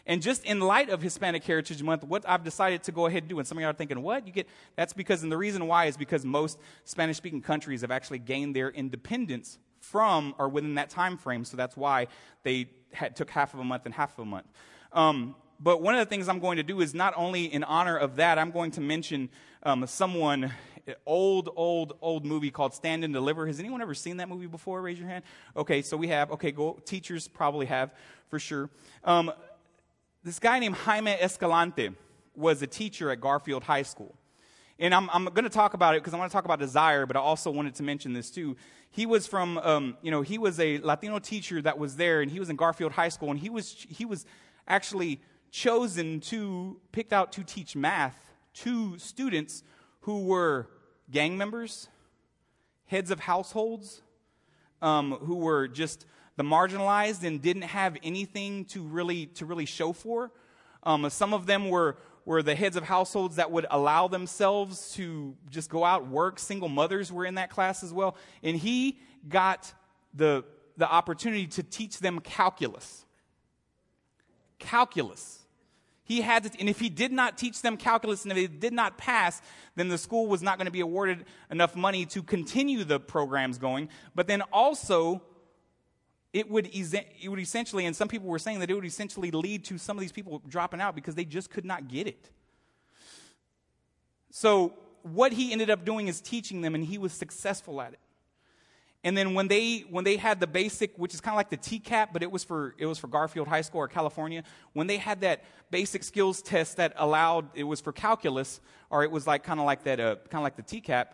And 0.07 0.21
just 0.21 0.45
in 0.45 0.61
light 0.61 0.91
of 0.91 1.01
Hispanic 1.01 1.45
Heritage 1.45 1.83
Month, 1.83 2.03
what 2.05 2.29
I've 2.29 2.43
decided 2.43 2.83
to 2.85 2.93
go 2.93 3.07
ahead 3.07 3.23
and 3.23 3.29
do, 3.29 3.39
and 3.39 3.47
some 3.47 3.59
of 3.59 3.63
y'all 3.63 3.71
are 3.71 3.75
thinking, 3.75 4.03
what? 4.03 4.27
You 4.27 4.33
get 4.33 4.49
that's 4.75 4.93
because, 4.93 5.23
and 5.23 5.31
the 5.31 5.37
reason 5.37 5.67
why 5.67 5.85
is 5.87 5.97
because 5.97 6.25
most 6.25 6.59
Spanish 6.85 7.17
speaking 7.17 7.41
countries 7.41 7.83
have 7.83 7.93
actually 7.93 8.19
gained 8.19 8.57
their 8.57 8.71
independence 8.71 9.59
from 9.81 10.35
or 10.39 10.49
within 10.49 10.75
that 10.75 10.91
time 10.91 11.17
frame. 11.17 11.45
So 11.45 11.57
that's 11.57 11.77
why 11.77 12.09
they 12.43 12.71
had, 12.93 13.15
took 13.15 13.31
half 13.31 13.55
of 13.55 13.61
a 13.61 13.65
month 13.65 13.87
and 13.87 13.95
half 13.95 14.13
of 14.15 14.21
a 14.21 14.25
month. 14.25 14.47
Um, 14.93 15.37
but 15.63 15.81
one 15.81 15.95
of 15.95 16.01
the 16.01 16.07
things 16.07 16.29
I'm 16.29 16.41
going 16.41 16.57
to 16.57 16.65
do 16.65 16.81
is 16.81 16.93
not 16.93 17.15
only 17.17 17.45
in 17.45 17.63
honor 17.63 17.97
of 17.97 18.17
that, 18.17 18.37
I'm 18.37 18.51
going 18.51 18.73
to 18.73 18.81
mention 18.81 19.29
um, 19.63 19.87
someone, 19.87 20.53
old, 21.07 21.51
old, 21.55 21.97
old 22.01 22.27
movie 22.27 22.51
called 22.51 22.75
Stand 22.75 23.05
and 23.05 23.15
Deliver. 23.15 23.47
Has 23.47 23.61
anyone 23.61 23.81
ever 23.81 23.95
seen 23.95 24.17
that 24.17 24.29
movie 24.29 24.49
before? 24.49 24.83
Raise 24.83 24.99
your 24.99 25.09
hand. 25.09 25.23
Okay, 25.57 25.83
so 25.83 25.97
we 25.97 26.09
have. 26.09 26.33
Okay, 26.33 26.51
go. 26.51 26.81
Teachers 26.85 27.29
probably 27.29 27.67
have 27.67 27.95
for 28.29 28.41
sure. 28.41 28.71
Um, 29.05 29.33
this 30.25 30.41
guy 30.41 30.59
named 30.59 30.75
Jaime 30.75 31.13
Escalante 31.13 31.91
was 32.35 32.61
a 32.63 32.67
teacher 32.67 33.11
at 33.11 33.21
Garfield 33.21 33.63
High 33.63 33.83
School. 33.83 34.17
And 34.81 34.93
I'm, 34.93 35.09
I'm 35.11 35.27
going 35.27 35.45
to 35.45 35.51
talk 35.51 35.75
about 35.75 35.95
it 35.95 36.03
because 36.03 36.13
I 36.13 36.19
want 36.19 36.29
to 36.31 36.33
talk 36.35 36.45
about 36.45 36.59
desire, 36.59 37.07
but 37.07 37.17
I 37.17 37.21
also 37.21 37.53
wanted 37.53 37.77
to 37.77 37.85
mention 37.85 38.15
this 38.15 38.33
too. 38.33 38.57
He 38.91 39.07
was 39.07 39.29
from, 39.29 39.59
um, 39.59 39.97
you 40.03 40.11
know, 40.11 40.23
he 40.23 40.39
was 40.39 40.59
a 40.59 40.79
Latino 40.79 41.21
teacher 41.21 41.63
that 41.63 41.79
was 41.79 41.95
there, 41.97 42.21
and 42.21 42.31
he 42.31 42.41
was 42.41 42.51
in 42.51 42.57
Garfield 42.57 42.93
High 42.93 43.11
School, 43.11 43.31
and 43.31 43.39
he 43.39 43.49
was, 43.49 43.87
he 43.89 44.05
was 44.05 44.27
actually 44.67 45.21
chosen 45.53 46.19
to, 46.19 46.81
picked 46.91 47.13
out 47.13 47.31
to 47.33 47.45
teach 47.45 47.77
math 47.77 48.19
to 48.55 48.99
students 48.99 49.63
who 50.01 50.25
were 50.25 50.67
gang 51.11 51.37
members, 51.37 51.89
heads 52.87 53.11
of 53.11 53.21
households, 53.21 54.03
um, 54.81 55.13
who 55.13 55.37
were 55.37 55.69
just 55.69 56.07
the 56.37 56.43
marginalized 56.43 57.23
and 57.23 57.41
didn't 57.41 57.63
have 57.63 57.97
anything 58.03 58.65
to 58.65 58.83
really 58.83 59.27
to 59.27 59.47
really 59.47 59.67
show 59.67 59.93
for. 59.93 60.33
Um, 60.83 61.09
some 61.11 61.35
of 61.35 61.47
them 61.47 61.69
were 61.69 61.99
were 62.25 62.43
the 62.43 62.55
heads 62.55 62.77
of 62.77 62.85
households 62.85 63.37
that 63.37 63.51
would 63.51 63.67
allow 63.71 64.09
themselves 64.09 64.93
to 64.95 65.37
just 65.51 65.69
go 65.69 65.85
out 65.85 66.09
work. 66.09 66.39
Single 66.39 66.69
mothers 66.69 67.13
were 67.13 67.27
in 67.27 67.35
that 67.35 67.51
class 67.51 67.83
as 67.83 67.93
well, 67.93 68.17
and 68.43 68.57
he 68.57 68.99
got 69.29 69.73
the 70.15 70.45
the 70.79 70.91
opportunity 70.91 71.47
to 71.47 71.63
teach 71.63 71.99
them 71.99 72.21
calculus. 72.21 73.05
Calculus. 74.59 75.42
He 76.13 76.21
had 76.21 76.43
to, 76.43 76.61
and 76.61 76.69
if 76.69 76.79
he 76.79 76.91
did 76.91 77.11
not 77.11 77.39
teach 77.39 77.63
them 77.63 77.79
calculus 77.79 78.25
and 78.25 78.33
if 78.33 78.37
they 78.37 78.47
did 78.47 78.75
not 78.75 78.99
pass, 78.99 79.41
then 79.77 79.89
the 79.89 79.97
school 79.97 80.27
was 80.27 80.43
not 80.43 80.59
going 80.59 80.67
to 80.67 80.71
be 80.71 80.81
awarded 80.81 81.25
enough 81.51 81.75
money 81.75 82.05
to 82.05 82.23
continue 82.23 82.85
the 82.85 83.01
programs 83.01 83.57
going. 83.57 83.89
But 84.15 84.27
then 84.27 84.43
also, 84.53 85.23
it 86.35 86.51
would, 86.51 86.69
it 86.71 87.29
would 87.31 87.39
essentially, 87.39 87.87
and 87.87 87.97
some 87.97 88.09
people 88.09 88.29
were 88.29 88.39
saying 88.39 88.59
that 88.59 88.71
it 88.71 88.75
would 88.75 88.85
essentially 88.85 89.31
lead 89.31 89.65
to 89.65 89.79
some 89.79 89.97
of 89.97 90.03
these 90.03 90.13
people 90.13 90.43
dropping 90.47 90.83
out 90.83 90.95
because 90.95 91.15
they 91.15 91.25
just 91.25 91.49
could 91.49 91.65
not 91.65 91.89
get 91.89 92.07
it. 92.07 92.29
So, 94.31 94.75
what 95.01 95.33
he 95.33 95.51
ended 95.51 95.71
up 95.71 95.87
doing 95.87 96.09
is 96.09 96.21
teaching 96.21 96.61
them, 96.61 96.75
and 96.75 96.85
he 96.85 96.99
was 96.99 97.15
successful 97.15 97.81
at 97.81 97.95
it. 97.95 98.01
And 99.05 99.17
then 99.17 99.35
when 99.35 99.49
they 99.49 99.81
when 99.91 100.05
they 100.05 100.17
had 100.17 100.39
the 100.39 100.47
basic, 100.47 100.97
which 100.97 101.13
is 101.13 101.21
kind 101.21 101.35
of 101.35 101.37
like 101.37 101.51
the 101.51 101.57
TCAP, 101.57 102.09
but 102.13 102.23
it 102.23 102.31
was 102.31 102.45
for 102.45 102.75
it 102.79 102.87
was 102.87 102.99
for 102.99 103.09
Garfield 103.09 103.49
High 103.49 103.63
School 103.63 103.81
or 103.81 103.89
California. 103.89 104.45
When 104.75 104.87
they 104.87 104.97
had 104.97 105.23
that 105.23 105.43
basic 105.71 106.05
skills 106.05 106.41
test 106.41 106.77
that 106.77 106.93
allowed 106.97 107.49
it 107.55 107.65
was 107.65 107.81
for 107.81 107.93
calculus, 107.93 108.61
or 108.91 109.03
it 109.03 109.11
was 109.11 109.27
like 109.27 109.43
kind 109.43 109.59
of 109.59 109.67
like 109.67 109.85
that 109.85 109.99
uh, 109.99 110.17
kind 110.31 110.41
of 110.41 110.43
like 110.43 110.57
the 110.57 110.63
TCAP. 110.63 111.07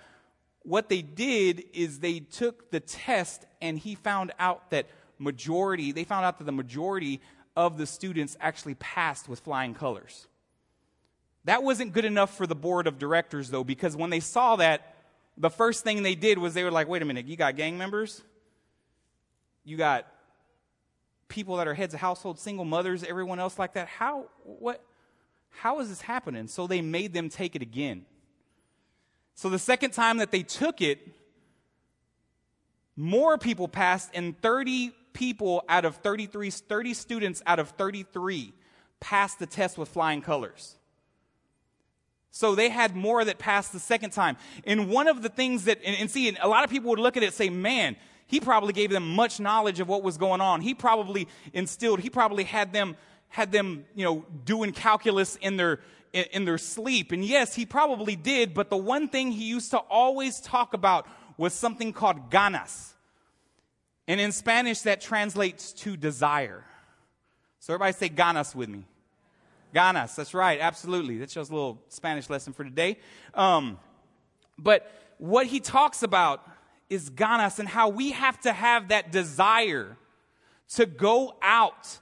What 0.62 0.90
they 0.90 1.00
did 1.00 1.64
is 1.72 2.00
they 2.00 2.20
took 2.20 2.70
the 2.70 2.80
test, 2.80 3.46
and 3.62 3.78
he 3.78 3.94
found 3.94 4.32
out 4.38 4.70
that 4.70 4.86
majority, 5.18 5.92
they 5.92 6.04
found 6.04 6.26
out 6.26 6.38
that 6.38 6.44
the 6.44 6.52
majority 6.52 7.22
of 7.56 7.78
the 7.78 7.86
students 7.86 8.36
actually 8.40 8.74
passed 8.74 9.28
with 9.28 9.40
flying 9.40 9.74
colors. 9.74 10.26
That 11.44 11.62
wasn't 11.62 11.92
good 11.94 12.04
enough 12.04 12.36
for 12.36 12.46
the 12.46 12.54
board 12.54 12.86
of 12.86 12.98
directors, 12.98 13.48
though, 13.48 13.64
because 13.64 13.96
when 13.96 14.10
they 14.10 14.20
saw 14.20 14.56
that, 14.56 14.94
the 15.38 15.50
first 15.50 15.84
thing 15.84 16.02
they 16.02 16.14
did 16.14 16.38
was 16.38 16.54
they 16.54 16.64
were 16.64 16.70
like, 16.70 16.88
wait 16.88 17.00
a 17.00 17.04
minute, 17.04 17.26
you 17.26 17.36
got 17.36 17.56
gang 17.56 17.78
members? 17.78 18.22
You 19.64 19.76
got 19.76 20.06
people 21.28 21.56
that 21.56 21.68
are 21.68 21.74
heads 21.74 21.94
of 21.94 22.00
household, 22.00 22.38
single 22.38 22.64
mothers, 22.64 23.04
everyone 23.04 23.38
else 23.38 23.58
like 23.58 23.74
that. 23.74 23.86
How, 23.86 24.26
what, 24.42 24.82
how 25.50 25.80
is 25.80 25.88
this 25.88 26.00
happening? 26.00 26.48
So 26.48 26.66
they 26.66 26.80
made 26.80 27.12
them 27.12 27.28
take 27.28 27.54
it 27.54 27.62
again. 27.62 28.04
So 29.34 29.48
the 29.48 29.58
second 29.58 29.92
time 29.92 30.18
that 30.18 30.32
they 30.32 30.42
took 30.42 30.80
it, 30.80 30.98
more 32.96 33.38
people 33.38 33.68
passed, 33.68 34.10
and 34.14 34.40
30 34.42 34.92
people 35.12 35.62
out 35.68 35.84
of 35.84 35.96
33, 35.96 36.50
30 36.50 36.94
students 36.94 37.42
out 37.46 37.60
of 37.60 37.70
33 37.70 38.52
passed 38.98 39.38
the 39.38 39.46
test 39.46 39.78
with 39.78 39.88
flying 39.88 40.22
colors. 40.22 40.77
So 42.30 42.54
they 42.54 42.68
had 42.68 42.94
more 42.94 43.24
that 43.24 43.38
passed 43.38 43.72
the 43.72 43.80
second 43.80 44.10
time. 44.10 44.36
And 44.64 44.90
one 44.90 45.08
of 45.08 45.22
the 45.22 45.28
things 45.28 45.64
that, 45.64 45.78
and, 45.84 45.96
and 45.96 46.10
see, 46.10 46.36
a 46.40 46.48
lot 46.48 46.64
of 46.64 46.70
people 46.70 46.90
would 46.90 46.98
look 46.98 47.16
at 47.16 47.22
it 47.22 47.26
and 47.26 47.34
say, 47.34 47.48
man, 47.48 47.96
he 48.26 48.40
probably 48.40 48.72
gave 48.72 48.90
them 48.90 49.14
much 49.14 49.40
knowledge 49.40 49.80
of 49.80 49.88
what 49.88 50.02
was 50.02 50.18
going 50.18 50.40
on. 50.40 50.60
He 50.60 50.74
probably 50.74 51.28
instilled, 51.52 52.00
he 52.00 52.10
probably 52.10 52.44
had 52.44 52.72
them, 52.72 52.96
had 53.28 53.52
them, 53.52 53.86
you 53.94 54.04
know, 54.04 54.24
doing 54.44 54.72
calculus 54.72 55.36
in 55.36 55.56
their, 55.56 55.80
in, 56.12 56.24
in 56.32 56.44
their 56.44 56.58
sleep. 56.58 57.10
And 57.12 57.24
yes, 57.24 57.54
he 57.54 57.64
probably 57.64 58.16
did, 58.16 58.52
but 58.52 58.68
the 58.68 58.76
one 58.76 59.08
thing 59.08 59.32
he 59.32 59.44
used 59.44 59.70
to 59.70 59.78
always 59.78 60.40
talk 60.40 60.74
about 60.74 61.06
was 61.38 61.54
something 61.54 61.92
called 61.92 62.30
ganas. 62.30 62.92
And 64.06 64.20
in 64.20 64.32
Spanish, 64.32 64.82
that 64.82 65.00
translates 65.00 65.72
to 65.74 65.96
desire. 65.96 66.64
So 67.60 67.74
everybody 67.74 67.92
say 67.92 68.08
ganas 68.08 68.54
with 68.54 68.68
me. 68.68 68.84
Ganas, 69.74 70.14
that's 70.14 70.34
right, 70.34 70.58
absolutely. 70.60 71.18
That's 71.18 71.34
just 71.34 71.50
a 71.50 71.54
little 71.54 71.82
Spanish 71.88 72.30
lesson 72.30 72.52
for 72.52 72.64
today. 72.64 72.98
Um, 73.34 73.78
but 74.58 74.90
what 75.18 75.46
he 75.46 75.60
talks 75.60 76.02
about 76.02 76.46
is 76.88 77.10
ganas 77.10 77.58
and 77.58 77.68
how 77.68 77.88
we 77.88 78.12
have 78.12 78.40
to 78.40 78.52
have 78.52 78.88
that 78.88 79.12
desire 79.12 79.96
to 80.74 80.86
go 80.86 81.36
out 81.42 81.98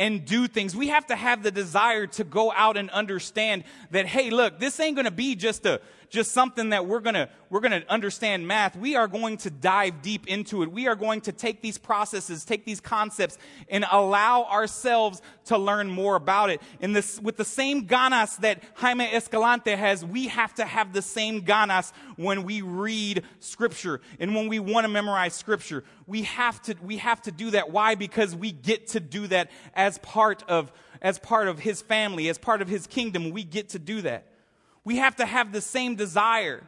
and 0.00 0.24
do 0.24 0.48
things. 0.48 0.74
We 0.74 0.88
have 0.88 1.06
to 1.08 1.14
have 1.14 1.42
the 1.42 1.50
desire 1.50 2.06
to 2.06 2.24
go 2.24 2.50
out 2.52 2.78
and 2.78 2.88
understand 2.88 3.64
that, 3.90 4.06
hey, 4.06 4.30
look, 4.30 4.58
this 4.58 4.80
ain't 4.80 4.96
going 4.96 5.04
to 5.04 5.10
be 5.10 5.34
just 5.36 5.66
a, 5.66 5.82
just 6.08 6.32
something 6.32 6.70
that 6.70 6.86
we're 6.86 7.00
gonna, 7.00 7.28
we're 7.50 7.60
gonna 7.60 7.84
understand 7.88 8.48
math. 8.48 8.76
We 8.76 8.96
are 8.96 9.06
going 9.06 9.36
to 9.38 9.50
dive 9.50 10.02
deep 10.02 10.26
into 10.26 10.62
it. 10.62 10.72
We 10.72 10.88
are 10.88 10.96
going 10.96 11.20
to 11.22 11.32
take 11.32 11.62
these 11.62 11.78
processes, 11.78 12.44
take 12.44 12.64
these 12.64 12.80
concepts, 12.80 13.38
and 13.68 13.84
allow 13.92 14.44
ourselves 14.44 15.22
to 15.44 15.58
learn 15.58 15.88
more 15.88 16.16
about 16.16 16.50
it. 16.50 16.60
In 16.80 16.92
this, 16.92 17.20
with 17.20 17.36
the 17.36 17.44
same 17.44 17.86
ganas 17.86 18.38
that 18.38 18.62
Jaime 18.74 19.04
Escalante 19.04 19.72
has, 19.72 20.04
we 20.04 20.28
have 20.28 20.54
to 20.54 20.64
have 20.64 20.92
the 20.92 21.02
same 21.02 21.42
ganas 21.42 21.92
when 22.16 22.42
we 22.42 22.62
read 22.62 23.22
scripture 23.38 24.00
and 24.18 24.34
when 24.34 24.48
we 24.48 24.58
want 24.58 24.84
to 24.84 24.88
memorize 24.88 25.34
scripture. 25.34 25.84
We 26.10 26.22
have 26.22 26.60
to, 26.62 26.74
we 26.82 26.96
have 26.96 27.22
to 27.22 27.30
do 27.30 27.52
that. 27.52 27.70
Why? 27.70 27.94
Because 27.94 28.34
we 28.34 28.50
get 28.50 28.88
to 28.88 29.00
do 29.00 29.28
that 29.28 29.48
as 29.74 29.96
part 29.98 30.42
of, 30.48 30.72
as 31.00 31.20
part 31.20 31.46
of 31.46 31.60
his 31.60 31.82
family, 31.82 32.28
as 32.28 32.36
part 32.36 32.62
of 32.62 32.66
his 32.66 32.88
kingdom. 32.88 33.30
We 33.30 33.44
get 33.44 33.68
to 33.68 33.78
do 33.78 34.02
that. 34.02 34.26
We 34.82 34.96
have 34.96 35.14
to 35.16 35.24
have 35.24 35.52
the 35.52 35.60
same 35.60 35.94
desire 35.94 36.64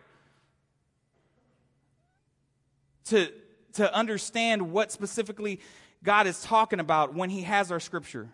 to, 3.06 3.32
to 3.72 3.92
understand 3.92 4.70
what 4.70 4.92
specifically 4.92 5.58
God 6.04 6.28
is 6.28 6.40
talking 6.42 6.78
about 6.78 7.12
when 7.12 7.28
He 7.28 7.42
has 7.42 7.72
our 7.72 7.80
scripture. 7.80 8.28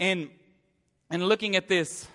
And, 0.00 0.28
and 1.08 1.28
looking 1.28 1.54
at 1.54 1.68
this, 1.68 2.08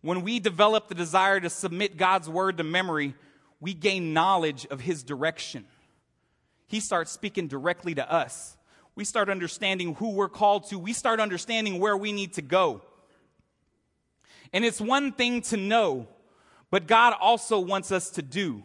when 0.00 0.22
we 0.22 0.40
develop 0.40 0.88
the 0.88 0.96
desire 0.96 1.38
to 1.38 1.48
submit 1.48 1.96
God's 1.96 2.28
word 2.28 2.56
to 2.56 2.64
memory, 2.64 3.14
we 3.60 3.72
gain 3.72 4.12
knowledge 4.12 4.66
of 4.66 4.80
His 4.80 5.04
direction. 5.04 5.64
He 6.72 6.80
starts 6.80 7.12
speaking 7.12 7.48
directly 7.48 7.94
to 7.96 8.10
us. 8.10 8.56
We 8.94 9.04
start 9.04 9.28
understanding 9.28 9.94
who 9.96 10.12
we're 10.12 10.30
called 10.30 10.70
to. 10.70 10.78
We 10.78 10.94
start 10.94 11.20
understanding 11.20 11.78
where 11.78 11.98
we 11.98 12.12
need 12.12 12.32
to 12.32 12.42
go. 12.42 12.80
And 14.54 14.64
it's 14.64 14.80
one 14.80 15.12
thing 15.12 15.42
to 15.42 15.58
know, 15.58 16.08
but 16.70 16.86
God 16.86 17.12
also 17.20 17.60
wants 17.60 17.92
us 17.92 18.08
to 18.12 18.22
do. 18.22 18.62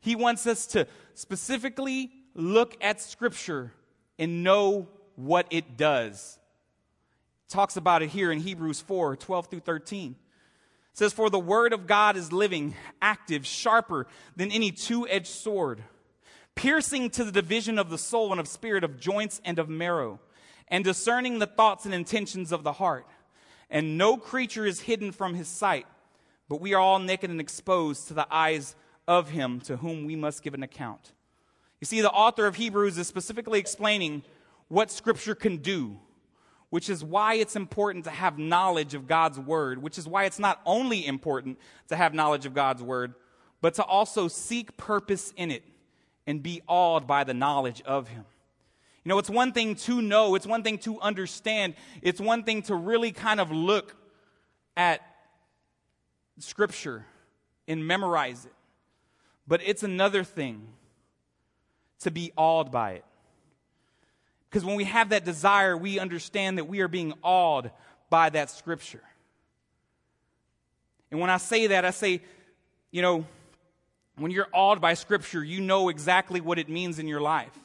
He 0.00 0.16
wants 0.16 0.46
us 0.46 0.66
to 0.68 0.86
specifically 1.12 2.10
look 2.34 2.74
at 2.80 3.02
Scripture 3.02 3.74
and 4.18 4.42
know 4.42 4.88
what 5.16 5.46
it 5.50 5.76
does. 5.76 6.38
talks 7.50 7.76
about 7.76 8.00
it 8.02 8.08
here 8.08 8.32
in 8.32 8.40
Hebrews 8.40 8.80
4 8.80 9.14
12 9.16 9.46
through 9.48 9.60
13. 9.60 10.12
It 10.92 10.96
says, 10.96 11.12
For 11.12 11.28
the 11.28 11.38
word 11.38 11.74
of 11.74 11.86
God 11.86 12.16
is 12.16 12.32
living, 12.32 12.74
active, 13.02 13.44
sharper 13.44 14.06
than 14.36 14.50
any 14.50 14.70
two 14.70 15.06
edged 15.06 15.26
sword, 15.26 15.82
piercing 16.54 17.10
to 17.10 17.24
the 17.24 17.32
division 17.32 17.78
of 17.78 17.90
the 17.90 17.98
soul 17.98 18.30
and 18.30 18.40
of 18.40 18.48
spirit, 18.48 18.84
of 18.84 19.00
joints 19.00 19.40
and 19.44 19.58
of 19.58 19.68
marrow, 19.68 20.20
and 20.68 20.84
discerning 20.84 21.38
the 21.38 21.46
thoughts 21.46 21.84
and 21.84 21.94
intentions 21.94 22.52
of 22.52 22.62
the 22.62 22.72
heart. 22.72 23.06
And 23.70 23.96
no 23.96 24.16
creature 24.16 24.66
is 24.66 24.80
hidden 24.80 25.12
from 25.12 25.34
his 25.34 25.48
sight, 25.48 25.86
but 26.48 26.60
we 26.60 26.74
are 26.74 26.80
all 26.80 26.98
naked 26.98 27.30
and 27.30 27.40
exposed 27.40 28.08
to 28.08 28.14
the 28.14 28.26
eyes 28.30 28.74
of 29.08 29.30
him 29.30 29.60
to 29.60 29.78
whom 29.78 30.04
we 30.04 30.16
must 30.16 30.42
give 30.42 30.54
an 30.54 30.62
account. 30.62 31.12
You 31.80 31.86
see, 31.86 32.00
the 32.00 32.10
author 32.10 32.46
of 32.46 32.56
Hebrews 32.56 32.98
is 32.98 33.08
specifically 33.08 33.58
explaining 33.58 34.22
what 34.68 34.90
Scripture 34.90 35.34
can 35.34 35.58
do 35.58 35.98
which 36.72 36.88
is 36.88 37.04
why 37.04 37.34
it's 37.34 37.54
important 37.54 38.06
to 38.06 38.10
have 38.10 38.38
knowledge 38.38 38.94
of 38.94 39.06
God's 39.06 39.38
word, 39.38 39.82
which 39.82 39.98
is 39.98 40.08
why 40.08 40.24
it's 40.24 40.38
not 40.38 40.58
only 40.64 41.06
important 41.06 41.58
to 41.88 41.96
have 41.96 42.14
knowledge 42.14 42.46
of 42.46 42.54
God's 42.54 42.82
word, 42.82 43.12
but 43.60 43.74
to 43.74 43.84
also 43.84 44.26
seek 44.26 44.74
purpose 44.78 45.34
in 45.36 45.50
it 45.50 45.64
and 46.26 46.42
be 46.42 46.62
awed 46.66 47.06
by 47.06 47.24
the 47.24 47.34
knowledge 47.34 47.82
of 47.82 48.08
Him. 48.08 48.24
You 49.04 49.08
know, 49.08 49.18
it's 49.18 49.30
one 49.30 49.52
thing 49.52 49.74
to 49.76 50.00
know, 50.00 50.34
it's 50.34 50.46
one 50.46 50.62
thing 50.62 50.78
to 50.78 51.00
understand, 51.00 51.74
it's 52.02 52.20
one 52.20 52.44
thing 52.44 52.62
to 52.62 52.74
really 52.74 53.12
kind 53.12 53.40
of 53.40 53.50
look 53.50 53.96
at 54.76 55.00
Scripture 56.38 57.04
and 57.68 57.86
memorize 57.86 58.44
it, 58.44 58.52
but 59.46 59.60
it's 59.64 59.82
another 59.82 60.24
thing 60.24 60.66
to 62.00 62.10
be 62.10 62.32
awed 62.36 62.70
by 62.70 62.92
it. 62.92 63.04
Because 64.48 64.64
when 64.64 64.76
we 64.76 64.84
have 64.84 65.10
that 65.10 65.24
desire, 65.24 65.76
we 65.76 65.98
understand 65.98 66.58
that 66.58 66.64
we 66.64 66.80
are 66.80 66.88
being 66.88 67.14
awed 67.22 67.70
by 68.10 68.28
that 68.30 68.50
scripture. 68.50 69.02
And 71.10 71.20
when 71.20 71.30
I 71.30 71.38
say 71.38 71.68
that, 71.68 71.86
I 71.86 71.90
say, 71.90 72.20
you 72.90 73.00
know, 73.00 73.24
when 74.16 74.30
you're 74.30 74.48
awed 74.52 74.80
by 74.80 74.94
scripture, 74.94 75.42
you 75.42 75.60
know 75.60 75.88
exactly 75.88 76.40
what 76.40 76.58
it 76.58 76.68
means 76.68 76.98
in 76.98 77.08
your 77.08 77.20
life. 77.20 77.56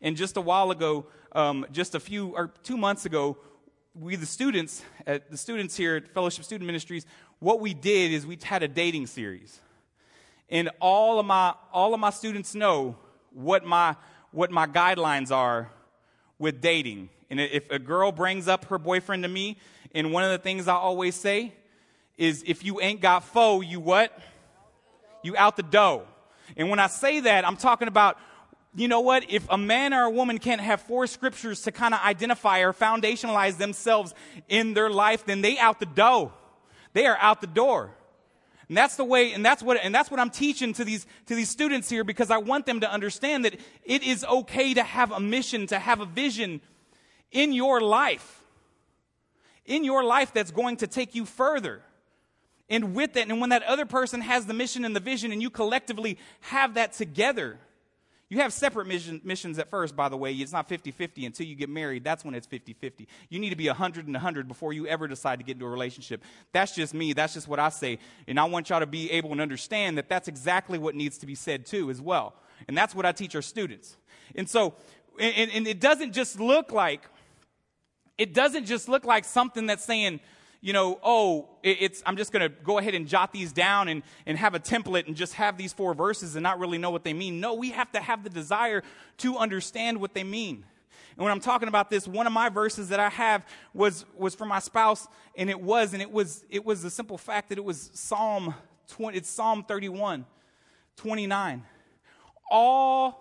And 0.00 0.16
just 0.16 0.36
a 0.36 0.40
while 0.40 0.70
ago, 0.70 1.06
um, 1.32 1.64
just 1.72 1.94
a 1.94 2.00
few 2.00 2.34
or 2.34 2.52
two 2.62 2.76
months 2.76 3.06
ago, 3.06 3.36
we 3.94 4.16
the 4.16 4.26
students 4.26 4.82
at 5.06 5.30
the 5.30 5.36
students 5.36 5.76
here 5.76 5.96
at 5.96 6.12
Fellowship 6.12 6.44
Student 6.44 6.66
Ministries, 6.66 7.06
what 7.38 7.60
we 7.60 7.74
did 7.74 8.10
is 8.10 8.26
we 8.26 8.38
had 8.42 8.62
a 8.62 8.68
dating 8.68 9.06
series, 9.06 9.60
and 10.48 10.70
all 10.80 11.20
of 11.20 11.26
my 11.26 11.54
all 11.72 11.92
of 11.92 12.00
my 12.00 12.10
students 12.10 12.54
know 12.54 12.96
what 13.32 13.64
my 13.64 13.94
what 14.30 14.50
my 14.50 14.66
guidelines 14.66 15.30
are 15.30 15.70
with 16.38 16.60
dating. 16.60 17.10
And 17.30 17.40
if 17.40 17.70
a 17.70 17.78
girl 17.78 18.12
brings 18.12 18.48
up 18.48 18.66
her 18.66 18.78
boyfriend 18.78 19.22
to 19.22 19.28
me, 19.28 19.58
and 19.94 20.12
one 20.12 20.24
of 20.24 20.30
the 20.30 20.38
things 20.38 20.68
I 20.68 20.74
always 20.74 21.14
say 21.14 21.52
is 22.16 22.42
if 22.46 22.64
you 22.64 22.80
ain't 22.80 23.00
got 23.00 23.24
foe, 23.24 23.60
you 23.60 23.80
what? 23.80 24.18
You 25.22 25.36
out 25.36 25.56
the 25.56 25.62
dough. 25.62 26.04
And 26.56 26.68
when 26.70 26.78
I 26.78 26.86
say 26.86 27.20
that, 27.20 27.46
I'm 27.46 27.56
talking 27.56 27.88
about, 27.88 28.18
you 28.74 28.88
know 28.88 29.00
what? 29.00 29.30
If 29.30 29.46
a 29.50 29.58
man 29.58 29.92
or 29.92 30.04
a 30.04 30.10
woman 30.10 30.38
can't 30.38 30.60
have 30.60 30.80
four 30.80 31.06
scriptures 31.06 31.62
to 31.62 31.72
kind 31.72 31.94
of 31.94 32.00
identify 32.00 32.60
or 32.60 32.72
foundationalize 32.72 33.58
themselves 33.58 34.14
in 34.48 34.74
their 34.74 34.90
life, 34.90 35.26
then 35.26 35.42
they 35.42 35.58
out 35.58 35.78
the 35.78 35.86
dough. 35.86 36.32
They 36.92 37.06
are 37.06 37.18
out 37.20 37.40
the 37.40 37.46
door. 37.46 37.90
And 38.68 38.76
that's 38.76 38.96
the 38.96 39.04
way, 39.04 39.32
and 39.32 39.44
that's 39.44 39.62
what, 39.62 39.78
and 39.82 39.94
that's 39.94 40.10
what 40.10 40.18
I'm 40.18 40.30
teaching 40.30 40.72
to 40.74 40.84
these, 40.84 41.06
to 41.26 41.34
these 41.34 41.50
students 41.50 41.90
here 41.90 42.04
because 42.04 42.30
I 42.30 42.38
want 42.38 42.64
them 42.64 42.80
to 42.80 42.90
understand 42.90 43.44
that 43.44 43.60
it 43.84 44.02
is 44.02 44.24
okay 44.24 44.72
to 44.72 44.82
have 44.82 45.12
a 45.12 45.20
mission, 45.20 45.66
to 45.66 45.78
have 45.78 46.00
a 46.00 46.06
vision 46.06 46.62
in 47.30 47.52
your 47.52 47.80
life. 47.80 48.44
In 49.66 49.84
your 49.84 50.02
life 50.02 50.32
that's 50.32 50.50
going 50.50 50.78
to 50.78 50.86
take 50.86 51.14
you 51.14 51.26
further. 51.26 51.82
And 52.72 52.94
with 52.94 53.12
that, 53.12 53.28
and 53.28 53.38
when 53.38 53.50
that 53.50 53.62
other 53.64 53.84
person 53.84 54.22
has 54.22 54.46
the 54.46 54.54
mission 54.54 54.86
and 54.86 54.96
the 54.96 55.00
vision 55.00 55.30
and 55.30 55.42
you 55.42 55.50
collectively 55.50 56.18
have 56.40 56.74
that 56.74 56.94
together, 56.94 57.58
you 58.30 58.38
have 58.38 58.50
separate 58.50 58.86
mission, 58.86 59.20
missions 59.24 59.58
at 59.58 59.68
first, 59.68 59.94
by 59.94 60.08
the 60.08 60.16
way. 60.16 60.32
It's 60.32 60.52
not 60.52 60.66
50 60.70 60.90
50 60.90 61.26
until 61.26 61.46
you 61.46 61.54
get 61.54 61.68
married. 61.68 62.02
That's 62.02 62.24
when 62.24 62.34
it's 62.34 62.46
50 62.46 62.72
50. 62.72 63.06
You 63.28 63.40
need 63.40 63.50
to 63.50 63.56
be 63.56 63.66
100 63.66 64.06
and 64.06 64.14
100 64.14 64.48
before 64.48 64.72
you 64.72 64.86
ever 64.86 65.06
decide 65.06 65.38
to 65.38 65.44
get 65.44 65.56
into 65.56 65.66
a 65.66 65.68
relationship. 65.68 66.24
That's 66.52 66.74
just 66.74 66.94
me. 66.94 67.12
That's 67.12 67.34
just 67.34 67.46
what 67.46 67.60
I 67.60 67.68
say. 67.68 67.98
And 68.26 68.40
I 68.40 68.44
want 68.44 68.70
y'all 68.70 68.80
to 68.80 68.86
be 68.86 69.10
able 69.10 69.32
and 69.32 69.40
understand 69.42 69.98
that 69.98 70.08
that's 70.08 70.26
exactly 70.26 70.78
what 70.78 70.94
needs 70.94 71.18
to 71.18 71.26
be 71.26 71.34
said 71.34 71.66
too, 71.66 71.90
as 71.90 72.00
well. 72.00 72.34
And 72.68 72.78
that's 72.78 72.94
what 72.94 73.04
I 73.04 73.12
teach 73.12 73.36
our 73.36 73.42
students. 73.42 73.98
And 74.34 74.48
so, 74.48 74.76
and, 75.20 75.50
and 75.50 75.68
it 75.68 75.78
doesn't 75.78 76.12
just 76.12 76.40
look 76.40 76.72
like, 76.72 77.02
it 78.16 78.32
doesn't 78.32 78.64
just 78.64 78.88
look 78.88 79.04
like 79.04 79.26
something 79.26 79.66
that's 79.66 79.84
saying, 79.84 80.20
you 80.62 80.72
know, 80.72 81.00
oh, 81.02 81.48
it's, 81.64 82.04
I'm 82.06 82.16
just 82.16 82.32
going 82.32 82.48
to 82.48 82.48
go 82.48 82.78
ahead 82.78 82.94
and 82.94 83.06
jot 83.06 83.32
these 83.32 83.52
down 83.52 83.88
and, 83.88 84.04
and 84.26 84.38
have 84.38 84.54
a 84.54 84.60
template 84.60 85.08
and 85.08 85.16
just 85.16 85.34
have 85.34 85.58
these 85.58 85.72
four 85.72 85.92
verses 85.92 86.36
and 86.36 86.42
not 86.44 86.60
really 86.60 86.78
know 86.78 86.90
what 86.90 87.02
they 87.02 87.12
mean. 87.12 87.40
No, 87.40 87.54
we 87.54 87.70
have 87.70 87.90
to 87.92 88.00
have 88.00 88.22
the 88.22 88.30
desire 88.30 88.84
to 89.18 89.36
understand 89.36 90.00
what 90.00 90.14
they 90.14 90.22
mean. 90.22 90.64
And 91.16 91.24
when 91.24 91.32
I'm 91.32 91.40
talking 91.40 91.66
about 91.66 91.90
this, 91.90 92.06
one 92.06 92.28
of 92.28 92.32
my 92.32 92.48
verses 92.48 92.90
that 92.90 93.00
I 93.00 93.08
have 93.08 93.44
was, 93.74 94.06
was 94.16 94.36
for 94.36 94.46
my 94.46 94.60
spouse, 94.60 95.08
and 95.36 95.50
it 95.50 95.60
was, 95.60 95.94
and 95.94 96.00
it 96.00 96.10
was, 96.10 96.44
it 96.48 96.64
was 96.64 96.82
the 96.82 96.90
simple 96.90 97.18
fact 97.18 97.48
that 97.48 97.58
it 97.58 97.64
was 97.64 97.90
Psalm 97.92 98.54
20, 98.88 99.18
it's 99.18 99.28
Psalm 99.28 99.64
31, 99.64 100.24
29. 100.96 101.64
All, 102.50 103.20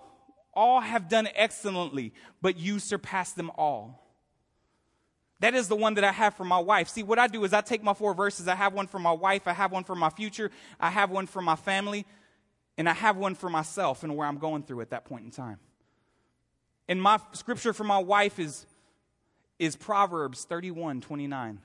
all 0.53 0.79
have 0.79 1.09
done 1.09 1.27
excellently, 1.33 2.13
but 2.39 2.57
you 2.57 2.77
surpass 2.77 3.33
them 3.33 3.49
all. 3.57 4.00
That 5.41 5.55
is 5.55 5.67
the 5.67 5.75
one 5.75 5.95
that 5.95 6.03
I 6.03 6.11
have 6.11 6.35
for 6.35 6.43
my 6.43 6.59
wife. 6.59 6.87
See, 6.87 7.01
what 7.01 7.17
I 7.17 7.25
do 7.25 7.43
is 7.43 7.51
I 7.51 7.61
take 7.61 7.81
my 7.83 7.95
four 7.95 8.13
verses. 8.13 8.47
I 8.47 8.53
have 8.53 8.73
one 8.73 8.85
for 8.85 8.99
my 8.99 9.11
wife. 9.11 9.47
I 9.47 9.53
have 9.53 9.71
one 9.71 9.83
for 9.83 9.95
my 9.95 10.11
future. 10.11 10.51
I 10.79 10.91
have 10.91 11.09
one 11.09 11.25
for 11.25 11.41
my 11.41 11.55
family. 11.55 12.05
And 12.77 12.87
I 12.87 12.93
have 12.93 13.17
one 13.17 13.33
for 13.33 13.49
myself 13.49 14.03
and 14.03 14.15
where 14.15 14.27
I'm 14.27 14.37
going 14.37 14.61
through 14.61 14.81
at 14.81 14.91
that 14.91 15.03
point 15.05 15.25
in 15.25 15.31
time. 15.31 15.57
And 16.87 17.01
my 17.01 17.19
scripture 17.31 17.73
for 17.73 17.83
my 17.83 17.97
wife 17.97 18.37
is, 18.37 18.67
is 19.57 19.75
Proverbs 19.75 20.43
31 20.45 21.01
29. 21.01 21.59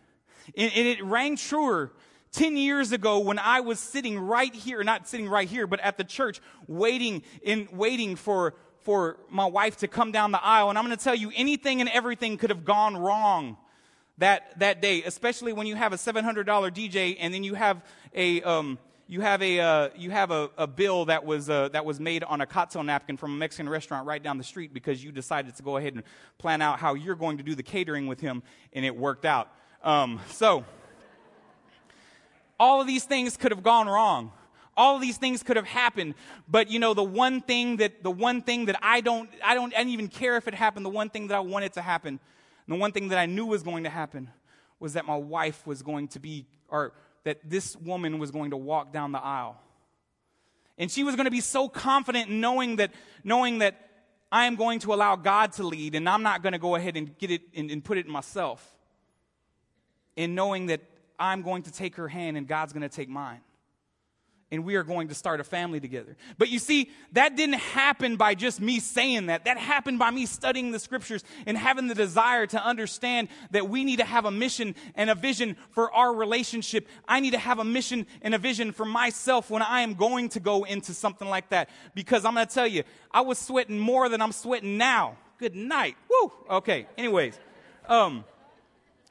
And, 0.57 0.73
and 0.75 0.87
it 0.87 1.05
rang 1.05 1.37
truer 1.37 1.93
10 2.33 2.57
years 2.57 2.93
ago 2.93 3.19
when 3.19 3.39
I 3.39 3.61
was 3.61 3.79
sitting 3.79 4.19
right 4.19 4.55
here, 4.55 4.83
not 4.85 5.07
sitting 5.07 5.29
right 5.29 5.49
here, 5.49 5.67
but 5.67 5.81
at 5.81 5.99
the 5.99 6.05
church, 6.05 6.41
waiting 6.67 7.23
in 7.43 7.69
waiting 7.73 8.17
for, 8.17 8.55
for 8.81 9.19
my 9.29 9.47
wife 9.47 9.77
to 9.79 9.89
come 9.89 10.12
down 10.12 10.33
the 10.33 10.43
aisle. 10.43 10.71
And 10.71 10.79
I'm 10.79 10.87
going 10.87 10.97
to 10.97 11.05
tell 11.05 11.15
you, 11.15 11.31
anything 11.37 11.83
and 11.83 11.91
everything 11.91 12.39
could 12.39 12.49
have 12.49 12.65
gone 12.65 12.97
wrong 12.97 13.59
that, 14.18 14.59
that 14.59 14.81
day, 14.81 15.02
especially 15.02 15.52
when 15.52 15.66
you 15.66 15.74
have 15.76 15.92
a 15.92 15.96
$700 15.96 16.44
DJ 16.46 17.16
and 17.20 17.33
then 17.33 17.44
you 17.44 17.55
have 17.55 17.85
a, 18.14 18.42
um, 18.42 18.79
you 19.07 19.20
have 19.20 19.42
a, 19.42 19.61
uh, 19.61 19.88
you 19.94 20.11
have 20.11 20.31
a, 20.31 20.50
a 20.57 20.66
bill 20.66 21.05
that 21.05 21.24
was, 21.24 21.48
uh, 21.50 21.68
that 21.68 21.85
was 21.85 22.00
made 22.00 22.24
on 22.24 22.40
a 22.40 22.46
cocktail 22.46 22.83
napkin 22.83 23.16
from 23.16 23.33
a 23.35 23.37
Mexican 23.37 23.68
restaurant 23.68 24.07
right 24.07 24.22
down 24.22 24.38
the 24.38 24.44
street 24.44 24.72
because 24.72 25.05
you 25.05 25.12
decided 25.12 25.55
to 25.57 25.62
go 25.62 25.76
ahead 25.76 25.94
and 25.94 26.02
plan 26.38 26.62
out 26.62 26.79
how 26.79 26.94
you're 26.94 27.14
going 27.14 27.37
to 27.37 27.42
do 27.42 27.55
the 27.55 27.62
catering 27.62 28.07
with 28.07 28.20
him 28.20 28.42
and 28.72 28.85
it 28.85 28.96
worked 28.96 29.24
out. 29.24 29.52
Um, 29.83 30.18
so, 30.31 30.64
all 32.59 32.81
of 32.81 32.87
these 32.87 33.05
things 33.05 33.37
could 33.37 33.52
have 33.52 33.62
gone 33.62 33.87
wrong. 33.87 34.33
All 34.79 34.96
of 34.96 35.00
these 35.00 35.16
things 35.16 35.42
could 35.42 35.57
have 35.57 35.66
happened, 35.66 36.14
but 36.48 36.70
you 36.70 36.79
know, 36.79 36.92
the 36.92 37.05
one 37.05 37.40
thing 37.40 37.76
that, 37.79 38.02
the 38.02 38.11
one 38.11 38.42
thing 38.42 38.66
that 38.66 38.79
I 38.83 39.00
don't, 39.00 39.31
I 39.42 39.55
don't, 39.55 39.74
I 39.74 39.79
don't 39.79 39.90
even 39.90 40.09
care 40.09 40.37
if 40.37 40.48
it 40.48 40.55
happened, 40.55 40.85
the 40.85 40.90
one 40.90 41.09
thing 41.09 41.29
that 41.29 41.35
I 41.35 41.40
wanted 41.40 41.72
to 41.74 41.83
happen 41.83 42.20
and 42.66 42.76
the 42.76 42.81
one 42.81 42.92
thing 42.92 43.09
that 43.09 43.18
I 43.18 43.26
knew 43.26 43.46
was 43.46 43.62
going 43.62 43.85
to 43.85 43.90
happen 43.90 44.31
was 44.81 44.94
that 44.94 45.07
my 45.07 45.16
wife 45.16 45.66
was 45.66 45.83
going 45.83 46.09
to 46.09 46.18
be, 46.18 46.46
or 46.68 46.92
that 47.24 47.38
this 47.44 47.76
woman 47.76 48.18
was 48.18 48.31
going 48.31 48.50
to 48.50 48.57
walk 48.57 48.92
down 48.92 49.12
the 49.12 49.22
aisle. 49.22 49.61
And 50.79 50.90
she 50.90 51.05
was 51.05 51.16
going 51.16 51.24
to 51.24 51.31
be 51.31 51.40
so 51.40 51.68
confident 51.68 52.31
knowing 52.31 52.76
that, 52.76 52.92
knowing 53.24 53.59
that 53.59 53.81
I 54.31 54.44
am 54.44 54.57
going 54.57 54.81
to 54.81 54.92
allow 54.92 55.16
God 55.16 55.52
to 55.52 55.62
lead 55.62 55.94
and 55.94 56.09
I'm 56.09 56.22
not 56.22 56.42
going 56.42 56.52
to 56.52 56.59
go 56.59 56.74
ahead 56.74 56.96
and 56.96 57.16
get 57.18 57.31
it 57.31 57.42
and, 57.55 57.70
and 57.70 57.83
put 57.83 57.96
it 57.96 58.07
myself. 58.07 58.76
And 60.16 60.35
knowing 60.35 60.66
that 60.66 60.81
I'm 61.18 61.42
going 61.42 61.62
to 61.62 61.72
take 61.72 61.96
her 61.96 62.09
hand 62.09 62.37
and 62.37 62.46
God's 62.46 62.72
going 62.72 62.83
to 62.83 62.94
take 62.94 63.09
mine 63.09 63.40
and 64.53 64.65
we 64.65 64.77
are 64.77 64.85
going 64.85 65.09
to 65.09 65.15
start 65.15 65.41
a 65.41 65.45
family 65.45 65.81
together. 65.81 66.17
But 66.39 66.51
you 66.51 66.61
see, 66.61 66.91
that 67.13 67.37
didn't 67.37 67.59
happen 67.59 68.17
by 68.17 68.35
just 68.35 68.61
me 68.61 68.79
saying 68.79 69.27
that. 69.27 69.45
That 69.45 69.59
happened 69.59 69.99
by 69.99 70.11
me 70.11 70.25
studying 70.27 70.71
the 70.71 70.79
scriptures 70.79 71.25
and 71.47 71.59
having 71.59 71.89
the 71.89 71.95
desire 71.95 72.47
to 72.47 72.65
understand 72.65 73.29
that 73.51 73.69
we 73.69 73.83
need 73.83 73.97
to 73.97 74.05
have 74.05 74.25
a 74.25 74.31
mission 74.31 74.77
and 74.95 75.11
a 75.11 75.17
vision 75.17 75.57
for 75.71 75.93
our 75.93 76.15
relationship. 76.15 76.87
I 77.09 77.19
need 77.19 77.33
to 77.33 77.39
have 77.39 77.59
a 77.59 77.65
mission 77.65 78.07
and 78.23 78.35
a 78.35 78.39
vision 78.39 78.71
for 78.71 78.85
myself 78.85 79.51
when 79.51 79.63
I 79.63 79.81
am 79.81 79.95
going 79.95 80.29
to 80.31 80.41
go 80.41 80.63
into 80.65 80.95
something 80.95 81.29
like 81.29 81.49
that. 81.49 81.69
Because 81.95 82.25
I'm 82.25 82.35
going 82.35 82.47
to 82.47 82.55
tell 82.55 82.69
you, 82.69 82.85
I 83.11 83.23
was 83.23 83.39
sweating 83.39 83.81
more 83.81 84.09
than 84.09 84.23
I'm 84.23 84.33
sweating 84.33 84.79
now. 84.79 85.17
Good 85.39 85.57
night. 85.57 85.97
Woo. 86.09 86.33
Okay. 86.51 86.87
Anyways. 86.97 87.39
Um, 87.89 88.25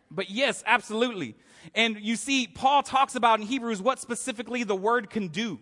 but 0.10 0.30
yes, 0.30 0.64
absolutely. 0.66 1.36
And 1.74 2.00
you 2.00 2.16
see, 2.16 2.48
Paul 2.48 2.84
talks 2.84 3.16
about 3.16 3.40
in 3.40 3.46
Hebrews 3.46 3.82
what 3.82 4.00
specifically 4.00 4.64
the 4.64 4.76
word 4.76 5.10
can 5.10 5.30
do. 5.30 5.60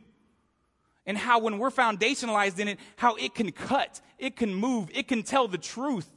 And 1.05 1.17
how 1.17 1.39
when 1.39 1.57
we're 1.57 1.69
foundationalized 1.69 2.59
in 2.59 2.67
it, 2.67 2.79
how 2.95 3.15
it 3.15 3.35
can 3.35 3.51
cut, 3.51 4.01
it 4.17 4.35
can 4.35 4.55
move, 4.55 4.89
it 4.93 5.07
can 5.07 5.23
tell 5.23 5.47
the 5.47 5.57
truth, 5.57 6.09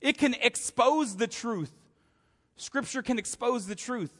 it 0.00 0.16
can 0.16 0.34
expose 0.34 1.16
the 1.16 1.26
truth 1.26 1.72
Scripture 2.60 3.02
can 3.02 3.18
expose 3.18 3.66
the 3.66 3.74
truth. 3.74 4.12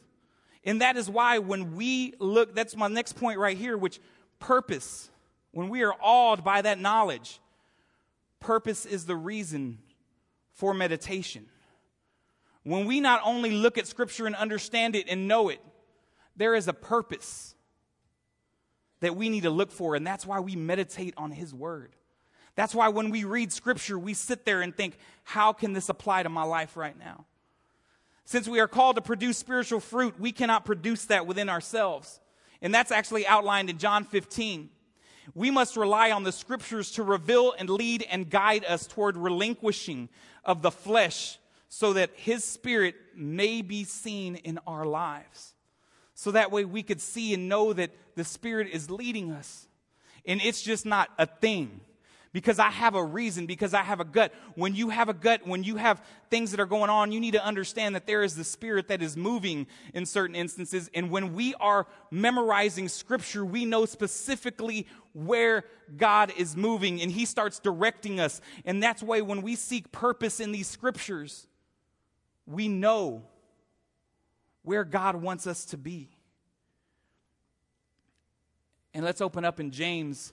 And 0.65 0.81
that 0.81 0.97
is 0.97 1.09
why 1.11 1.39
when 1.39 1.77
we 1.77 2.15
look, 2.19 2.55
that's 2.55 2.75
my 2.75 2.89
next 2.89 3.15
point 3.15 3.39
right 3.39 3.57
here, 3.57 3.77
which 3.77 4.01
purpose, 4.39 5.11
when 5.53 5.69
we 5.69 5.83
are 5.83 5.95
awed 6.01 6.43
by 6.43 6.63
that 6.63 6.81
knowledge, 6.81 7.39
purpose 8.41 8.87
is 8.87 9.05
the 9.05 9.17
reason 9.17 9.79
for 10.53 10.73
meditation. 10.73 11.47
When 12.63 12.87
we 12.87 13.01
not 13.01 13.23
only 13.25 13.51
look 13.53 13.79
at 13.79 13.87
Scripture 13.87 14.27
and 14.27 14.37
understand 14.37 14.95
it 14.95 15.09
and 15.09 15.27
know 15.27 15.49
it, 15.49 15.61
there 16.37 16.55
is 16.55 16.69
a 16.69 16.73
purpose 16.73 17.55
that 19.01 19.17
we 19.17 19.29
need 19.29 19.45
to 19.45 19.51
look 19.51 19.73
for, 19.73 19.95
and 19.95 20.07
that's 20.07 20.27
why 20.27 20.41
we 20.41 20.57
meditate 20.57 21.15
on 21.17 21.31
His 21.31 21.55
Word. 21.55 21.97
That's 22.55 22.75
why 22.75 22.89
when 22.89 23.11
we 23.11 23.25
read 23.25 23.53
Scripture, 23.53 23.99
we 23.99 24.13
sit 24.13 24.45
there 24.45 24.61
and 24.61 24.77
think, 24.77 24.99
how 25.25 25.53
can 25.53 25.73
this 25.73 25.89
apply 25.89 26.23
to 26.23 26.29
my 26.29 26.43
life 26.43 26.77
right 26.77 26.99
now? 26.99 27.25
Since 28.25 28.47
we 28.47 28.61
are 28.61 28.69
called 28.69 28.97
to 28.97 29.03
produce 29.03 29.39
spiritual 29.39 29.81
fruit, 29.81 30.21
we 30.21 30.31
cannot 30.31 30.65
produce 30.65 31.07
that 31.07 31.27
within 31.27 31.49
ourselves. 31.49 32.21
And 32.63 32.75
that's 32.75 32.93
actually 32.93 33.27
outlined 33.27 33.71
in 33.71 33.79
John 33.79 34.05
15. 34.05 34.69
We 35.35 35.51
must 35.51 35.77
rely 35.77 36.11
on 36.11 36.25
the 36.25 36.33
scriptures 36.33 36.91
to 36.93 37.03
reveal 37.03 37.55
and 37.59 37.71
lead 37.71 38.05
and 38.11 38.29
guide 38.29 38.65
us 38.65 38.87
toward 38.87 39.17
relinquishing 39.17 40.09
of 40.45 40.63
the 40.63 40.71
flesh 40.71 41.39
so 41.71 41.93
that 41.95 42.11
his 42.15 42.45
spirit 42.45 42.97
may 43.15 43.63
be 43.63 43.85
seen 43.85 44.35
in 44.35 44.59
our 44.67 44.85
lives. 44.85 45.55
So 46.15 46.33
that 46.33 46.51
way 46.51 46.65
we 46.65 46.83
could 46.83 47.01
see 47.01 47.33
and 47.33 47.49
know 47.49 47.73
that 47.73 47.93
the 48.17 48.25
spirit 48.25 48.69
is 48.73 48.91
leading 48.91 49.31
us. 49.31 49.69
And 50.27 50.43
it's 50.43 50.61
just 50.61 50.85
not 50.85 51.09
a 51.17 51.27
thing 51.27 51.81
because 52.33 52.59
I 52.59 52.71
have 52.71 52.97
a 52.97 53.05
reason, 53.05 53.47
because 53.47 53.73
I 53.73 53.83
have 53.83 54.01
a 54.01 54.05
gut. 54.05 54.35
When 54.57 54.75
you 54.75 54.91
have 54.91 55.09
a 55.09 55.15
gut, 55.15 55.47
when 55.47 55.63
you 55.63 55.77
have 55.77 56.05
things 56.29 56.51
that 56.51 56.61
are 56.61 56.67
going 56.67 56.91
on, 56.91 57.13
you 57.13 57.21
need 57.21 57.33
to 57.33 57.45
understand 57.45 57.95
that 57.95 58.07
there 58.07 58.25
is 58.25 58.35
the 58.35 58.45
Spirit 58.45 58.89
that 58.89 59.01
is 59.01 59.17
moving 59.17 59.69
in 59.95 60.07
certain 60.07 60.37
instances. 60.37 60.91
And 60.93 61.11
when 61.11 61.35
we 61.35 61.55
are 61.55 61.87
memorizing 62.11 62.89
Scripture, 62.89 63.45
we 63.45 63.65
know 63.65 63.87
specifically 63.87 64.87
where 65.13 65.65
God 65.97 66.33
is 66.37 66.57
moving 66.57 67.01
and 67.01 67.11
He 67.13 67.25
starts 67.25 67.61
directing 67.61 68.19
us. 68.21 68.41
And 68.65 68.83
that's 68.83 69.03
why 69.03 69.21
when 69.21 69.43
we 69.43 69.57
seek 69.57 69.93
purpose 69.93 70.41
in 70.41 70.53
these 70.53 70.67
Scriptures, 70.67 71.47
we 72.51 72.69
know 72.69 73.23
where 74.63 74.85
God 74.85 75.17
wants 75.17 75.47
us 75.47 75.65
to 75.67 75.77
be. 75.77 76.09
And 78.93 79.05
let's 79.05 79.21
open 79.21 79.45
up 79.45 79.61
in 79.61 79.71
James. 79.71 80.33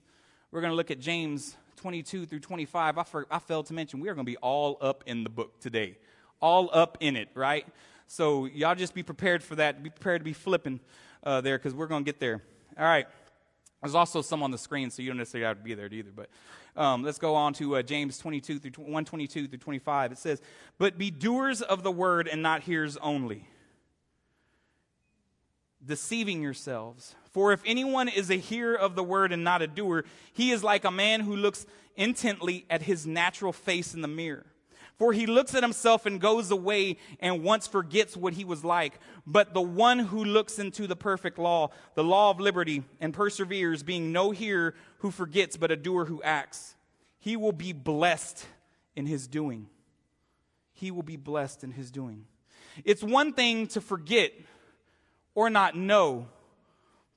We're 0.52 0.62
going 0.62 0.72
to 0.72 0.76
look 0.76 0.92
at 0.92 1.00
James 1.00 1.56
22 1.78 2.26
through 2.26 2.40
25, 2.40 2.98
I, 2.98 3.04
for, 3.04 3.28
I 3.30 3.40
failed 3.40 3.68
to 3.68 3.74
mention 3.74 4.00
we 4.00 4.10
are 4.10 4.16
going 4.16 4.26
to 4.26 4.32
be 4.32 4.38
all 4.38 4.78
up 4.82 5.04
in 5.06 5.24
the 5.24 5.30
book 5.30 5.60
today. 5.60 5.98
All 6.42 6.70
up 6.74 6.98
in 7.00 7.16
it, 7.16 7.30
right? 7.36 7.66
So 8.08 8.46
y'all 8.46 8.76
just 8.76 8.94
be 8.94 9.04
prepared 9.04 9.44
for 9.44 9.56
that. 9.56 9.84
Be 9.84 9.90
prepared 9.90 10.22
to 10.22 10.26
be 10.26 10.34
flipping 10.34 10.80
uh, 11.24 11.42
there 11.42 11.58
because 11.58 11.76
we're 11.76 11.88
going 11.88 12.04
to 12.04 12.12
get 12.12 12.20
there. 12.20 12.42
All 12.78 12.86
right. 12.86 13.08
There's 13.82 13.96
also 13.96 14.22
some 14.22 14.42
on 14.42 14.52
the 14.52 14.58
screen, 14.58 14.90
so 14.90 15.02
you 15.02 15.10
don't 15.10 15.18
necessarily 15.18 15.48
have 15.48 15.58
to 15.58 15.64
be 15.64 15.74
there 15.76 15.88
either. 15.92 16.12
But 16.16 16.30
um, 16.76 17.04
let's 17.04 17.20
go 17.20 17.36
on 17.36 17.54
to 17.56 17.78
uh, 17.78 17.82
James 17.84 18.18
22 18.18 18.60
through 18.60 18.72
122 18.84 19.48
through 19.48 19.58
25. 19.58 20.12
It 20.12 20.18
says, 20.18 20.42
"But 20.78 20.98
be 20.98 21.12
doers 21.12 21.62
of 21.62 21.84
the 21.84 21.92
word 21.92 22.28
and 22.28 22.42
not 22.42 22.64
hearers 22.64 22.98
only, 22.98 23.48
deceiving 25.86 26.42
yourselves. 26.42 27.16
For 27.32 27.54
if 27.54 27.62
anyone 27.66 28.08
is 28.08 28.30
a 28.30 28.36
hearer 28.36 28.76
of 28.76 28.96
the 28.96 29.04
word 29.04 29.32
and 29.32 29.44
not 29.44 29.62
a 29.62 29.68
doer, 29.68 30.06
he 30.34 30.52
is 30.52 30.64
like 30.64 30.86
a 30.86 30.92
man 30.92 31.22
who 31.22 31.36
looks 31.36 31.66
intently 31.96 32.66
at 32.70 32.84
his 32.84 33.06
natural 33.06 33.54
face 33.54 33.94
in 33.94 34.02
the 34.02 34.08
mirror. 34.08 34.46
For 34.98 35.14
he 35.14 35.28
looks 35.28 35.54
at 35.54 35.62
himself 35.62 36.08
and 36.08 36.20
goes 36.20 36.50
away 36.50 36.98
and 37.20 37.44
once 37.44 37.68
forgets 37.68 38.18
what 38.18 38.34
he 38.34 38.44
was 38.44 38.64
like. 38.64 39.00
But 39.28 39.54
the 39.54 39.62
one 39.62 40.00
who 40.00 40.24
looks 40.24 40.58
into 40.58 40.88
the 40.88 40.96
perfect 40.96 41.38
law, 41.38 41.70
the 41.94 42.04
law 42.04 42.32
of 42.32 42.40
liberty, 42.40 42.84
and 43.00 43.14
perseveres, 43.14 43.84
being 43.84 44.12
no 44.12 44.32
hearer 44.32 44.74
who 45.00 45.12
forgets, 45.12 45.56
but 45.56 45.72
a 45.72 45.76
doer 45.76 46.06
who 46.06 46.22
acts, 46.24 46.76
he 47.20 47.36
will 47.36 47.52
be 47.52 47.74
blessed 47.74 48.46
in 48.96 49.06
his 49.06 49.28
doing. 49.28 49.68
He 50.74 50.90
will 50.90 51.04
be 51.04 51.16
blessed 51.16 51.64
in 51.64 51.72
his 51.72 51.92
doing. 51.92 52.26
It's 52.84 53.04
one 53.04 53.34
thing 53.34 53.68
to 53.68 53.82
forget 53.82 54.32
or 55.36 55.52
not 55.52 55.76
know, 55.76 56.28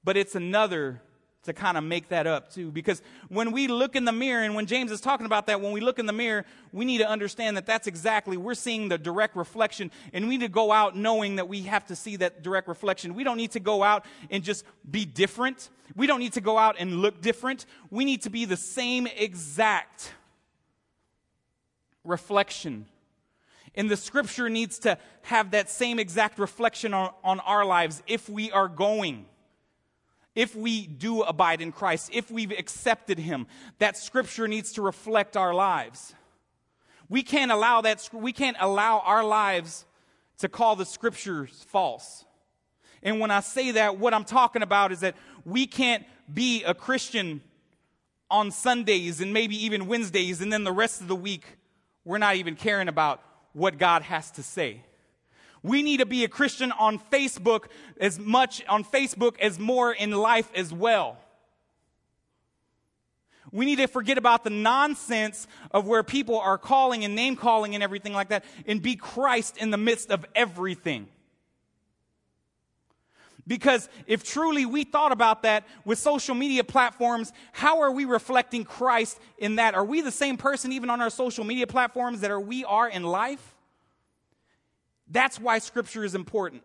but 0.04 0.18
it's 0.18 0.34
another 0.34 1.00
to 1.44 1.52
kind 1.52 1.78
of 1.78 1.84
make 1.84 2.08
that 2.08 2.26
up 2.26 2.52
too. 2.52 2.70
Because 2.70 3.02
when 3.28 3.52
we 3.52 3.66
look 3.66 3.96
in 3.96 4.04
the 4.04 4.12
mirror, 4.12 4.42
and 4.42 4.54
when 4.54 4.66
James 4.66 4.90
is 4.90 5.00
talking 5.00 5.26
about 5.26 5.46
that, 5.46 5.60
when 5.60 5.72
we 5.72 5.80
look 5.80 5.98
in 5.98 6.06
the 6.06 6.12
mirror, 6.12 6.44
we 6.72 6.84
need 6.84 6.98
to 6.98 7.08
understand 7.08 7.56
that 7.56 7.66
that's 7.66 7.86
exactly, 7.86 8.36
we're 8.36 8.54
seeing 8.54 8.88
the 8.88 8.98
direct 8.98 9.36
reflection, 9.36 9.90
and 10.12 10.28
we 10.28 10.36
need 10.36 10.44
to 10.44 10.52
go 10.52 10.70
out 10.70 10.96
knowing 10.96 11.36
that 11.36 11.48
we 11.48 11.62
have 11.62 11.86
to 11.86 11.96
see 11.96 12.16
that 12.16 12.42
direct 12.42 12.68
reflection. 12.68 13.14
We 13.14 13.24
don't 13.24 13.36
need 13.36 13.52
to 13.52 13.60
go 13.60 13.82
out 13.82 14.04
and 14.30 14.44
just 14.44 14.64
be 14.90 15.04
different. 15.04 15.70
We 15.96 16.06
don't 16.06 16.20
need 16.20 16.34
to 16.34 16.40
go 16.40 16.58
out 16.58 16.76
and 16.78 16.96
look 16.96 17.20
different. 17.20 17.66
We 17.90 18.04
need 18.04 18.22
to 18.22 18.30
be 18.30 18.44
the 18.44 18.56
same 18.56 19.06
exact 19.06 20.12
reflection 22.04 22.86
and 23.74 23.90
the 23.90 23.96
scripture 23.96 24.48
needs 24.48 24.80
to 24.80 24.98
have 25.22 25.52
that 25.52 25.70
same 25.70 25.98
exact 25.98 26.38
reflection 26.38 26.92
on, 26.94 27.12
on 27.22 27.40
our 27.40 27.64
lives 27.64 28.02
if 28.06 28.28
we 28.28 28.50
are 28.50 28.68
going. 28.68 29.26
If 30.40 30.56
we 30.56 30.86
do 30.86 31.20
abide 31.20 31.60
in 31.60 31.70
Christ, 31.70 32.08
if 32.14 32.30
we've 32.30 32.50
accepted 32.50 33.18
Him, 33.18 33.46
that 33.78 33.98
scripture 33.98 34.48
needs 34.48 34.72
to 34.72 34.80
reflect 34.80 35.36
our 35.36 35.52
lives. 35.52 36.14
We 37.10 37.22
can't 37.22 37.52
allow 37.52 37.82
that, 37.82 38.08
we 38.10 38.32
can't 38.32 38.56
allow 38.58 39.00
our 39.00 39.22
lives 39.22 39.84
to 40.38 40.48
call 40.48 40.76
the 40.76 40.86
scriptures 40.86 41.66
false. 41.68 42.24
And 43.02 43.20
when 43.20 43.30
I 43.30 43.40
say 43.40 43.72
that, 43.72 43.98
what 43.98 44.14
I'm 44.14 44.24
talking 44.24 44.62
about 44.62 44.92
is 44.92 45.00
that 45.00 45.14
we 45.44 45.66
can't 45.66 46.06
be 46.32 46.64
a 46.64 46.72
Christian 46.72 47.42
on 48.30 48.50
Sundays 48.50 49.20
and 49.20 49.34
maybe 49.34 49.62
even 49.62 49.88
Wednesdays, 49.88 50.40
and 50.40 50.50
then 50.50 50.64
the 50.64 50.72
rest 50.72 51.02
of 51.02 51.08
the 51.08 51.14
week, 51.16 51.44
we're 52.02 52.16
not 52.16 52.36
even 52.36 52.56
caring 52.56 52.88
about 52.88 53.22
what 53.52 53.76
God 53.76 54.00
has 54.00 54.30
to 54.30 54.42
say. 54.42 54.84
We 55.62 55.82
need 55.82 55.98
to 55.98 56.06
be 56.06 56.24
a 56.24 56.28
Christian 56.28 56.72
on 56.72 56.98
Facebook 56.98 57.66
as 58.00 58.18
much 58.18 58.64
on 58.68 58.84
Facebook 58.84 59.38
as 59.40 59.58
more 59.58 59.92
in 59.92 60.10
life 60.12 60.50
as 60.54 60.72
well. 60.72 61.18
We 63.52 63.66
need 63.66 63.76
to 63.76 63.88
forget 63.88 64.16
about 64.16 64.44
the 64.44 64.50
nonsense 64.50 65.46
of 65.72 65.86
where 65.86 66.02
people 66.02 66.38
are 66.38 66.56
calling 66.56 67.04
and 67.04 67.14
name 67.14 67.36
calling 67.36 67.74
and 67.74 67.82
everything 67.82 68.12
like 68.12 68.28
that 68.28 68.44
and 68.66 68.80
be 68.80 68.96
Christ 68.96 69.56
in 69.56 69.70
the 69.70 69.76
midst 69.76 70.10
of 70.10 70.24
everything. 70.34 71.08
Because 73.46 73.88
if 74.06 74.22
truly 74.22 74.64
we 74.64 74.84
thought 74.84 75.10
about 75.10 75.42
that 75.42 75.66
with 75.84 75.98
social 75.98 76.36
media 76.36 76.62
platforms, 76.62 77.32
how 77.52 77.80
are 77.80 77.90
we 77.90 78.04
reflecting 78.04 78.64
Christ 78.64 79.18
in 79.38 79.56
that? 79.56 79.74
Are 79.74 79.84
we 79.84 80.02
the 80.02 80.12
same 80.12 80.36
person 80.36 80.72
even 80.72 80.88
on 80.88 81.00
our 81.00 81.10
social 81.10 81.42
media 81.42 81.66
platforms 81.66 82.20
that 82.20 82.30
are 82.30 82.40
we 82.40 82.64
are 82.64 82.88
in 82.88 83.02
life? 83.02 83.56
That's 85.10 85.40
why 85.40 85.58
scripture 85.58 86.04
is 86.04 86.14
important. 86.14 86.62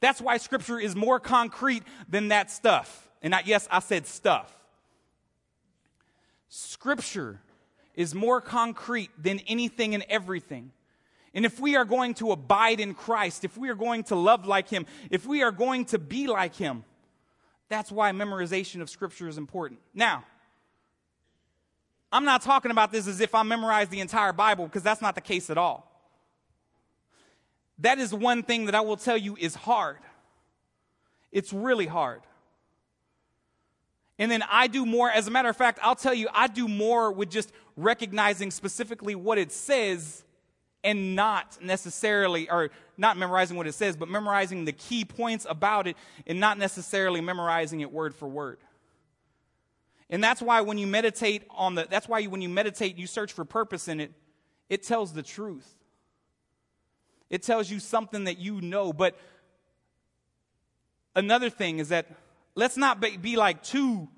That's 0.00 0.20
why 0.20 0.38
scripture 0.38 0.80
is 0.80 0.96
more 0.96 1.20
concrete 1.20 1.84
than 2.08 2.28
that 2.28 2.50
stuff. 2.50 3.10
And 3.22 3.34
I, 3.34 3.42
yes, 3.44 3.68
I 3.70 3.78
said 3.78 4.06
stuff. 4.06 4.52
Scripture 6.48 7.40
is 7.94 8.14
more 8.14 8.40
concrete 8.40 9.10
than 9.22 9.38
anything 9.40 9.94
and 9.94 10.04
everything. 10.08 10.72
And 11.34 11.46
if 11.46 11.60
we 11.60 11.76
are 11.76 11.84
going 11.84 12.14
to 12.14 12.32
abide 12.32 12.80
in 12.80 12.94
Christ, 12.94 13.44
if 13.44 13.56
we 13.56 13.68
are 13.68 13.74
going 13.74 14.04
to 14.04 14.16
love 14.16 14.46
like 14.46 14.68
Him, 14.68 14.86
if 15.10 15.26
we 15.26 15.42
are 15.42 15.52
going 15.52 15.84
to 15.86 15.98
be 15.98 16.26
like 16.26 16.56
Him, 16.56 16.84
that's 17.68 17.92
why 17.92 18.10
memorization 18.12 18.82
of 18.82 18.90
Scripture 18.90 19.28
is 19.28 19.38
important. 19.38 19.80
Now, 19.94 20.24
I'm 22.10 22.24
not 22.24 22.42
talking 22.42 22.70
about 22.70 22.92
this 22.92 23.06
as 23.06 23.20
if 23.20 23.34
I 23.34 23.42
memorized 23.42 23.90
the 23.90 24.00
entire 24.00 24.32
Bible, 24.32 24.66
because 24.66 24.82
that's 24.82 25.00
not 25.00 25.14
the 25.14 25.22
case 25.22 25.48
at 25.48 25.56
all. 25.56 25.91
That 27.82 27.98
is 27.98 28.14
one 28.14 28.42
thing 28.42 28.66
that 28.66 28.74
I 28.74 28.80
will 28.80 28.96
tell 28.96 29.16
you 29.16 29.36
is 29.38 29.54
hard. 29.54 29.98
It's 31.30 31.52
really 31.52 31.86
hard. 31.86 32.22
And 34.18 34.30
then 34.30 34.42
I 34.48 34.68
do 34.68 34.86
more, 34.86 35.10
as 35.10 35.26
a 35.26 35.30
matter 35.30 35.48
of 35.48 35.56
fact, 35.56 35.80
I'll 35.82 35.96
tell 35.96 36.14
you, 36.14 36.28
I 36.32 36.46
do 36.46 36.68
more 36.68 37.10
with 37.10 37.28
just 37.28 37.52
recognizing 37.76 38.50
specifically 38.50 39.14
what 39.14 39.36
it 39.36 39.50
says 39.50 40.22
and 40.84 41.16
not 41.16 41.58
necessarily, 41.62 42.48
or 42.48 42.70
not 42.96 43.16
memorizing 43.16 43.56
what 43.56 43.66
it 43.66 43.72
says, 43.72 43.96
but 43.96 44.08
memorizing 44.08 44.64
the 44.64 44.72
key 44.72 45.04
points 45.04 45.46
about 45.48 45.86
it 45.86 45.96
and 46.26 46.38
not 46.38 46.58
necessarily 46.58 47.20
memorizing 47.20 47.80
it 47.80 47.90
word 47.90 48.14
for 48.14 48.28
word. 48.28 48.58
And 50.08 50.22
that's 50.22 50.42
why 50.42 50.60
when 50.60 50.78
you 50.78 50.86
meditate 50.86 51.44
on 51.50 51.74
the, 51.74 51.86
that's 51.90 52.06
why 52.06 52.22
when 52.24 52.42
you 52.42 52.48
meditate, 52.48 52.96
you 52.96 53.08
search 53.08 53.32
for 53.32 53.44
purpose 53.44 53.88
in 53.88 53.98
it, 53.98 54.12
it 54.68 54.84
tells 54.84 55.12
the 55.12 55.22
truth. 55.22 55.81
It 57.32 57.42
tells 57.42 57.70
you 57.70 57.80
something 57.80 58.24
that 58.24 58.38
you 58.38 58.60
know. 58.60 58.92
But 58.92 59.16
another 61.16 61.50
thing 61.50 61.78
is 61.78 61.88
that 61.88 62.06
let's 62.54 62.76
not 62.76 63.00
be, 63.00 63.16
be 63.16 63.36
like 63.36 63.62
too 63.62 64.08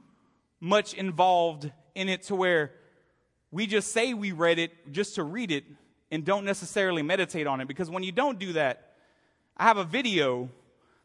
much 0.60 0.94
involved 0.94 1.70
in 1.94 2.08
it 2.08 2.24
to 2.24 2.34
where 2.34 2.72
we 3.52 3.66
just 3.66 3.92
say 3.92 4.14
we 4.14 4.32
read 4.32 4.58
it 4.58 4.92
just 4.92 5.14
to 5.14 5.22
read 5.22 5.52
it 5.52 5.64
and 6.10 6.24
don't 6.24 6.44
necessarily 6.44 7.02
meditate 7.02 7.46
on 7.46 7.60
it. 7.60 7.68
Because 7.68 7.88
when 7.88 8.02
you 8.02 8.10
don't 8.10 8.38
do 8.38 8.54
that, 8.54 8.94
I 9.56 9.62
have 9.62 9.76
a 9.76 9.84
video 9.84 10.50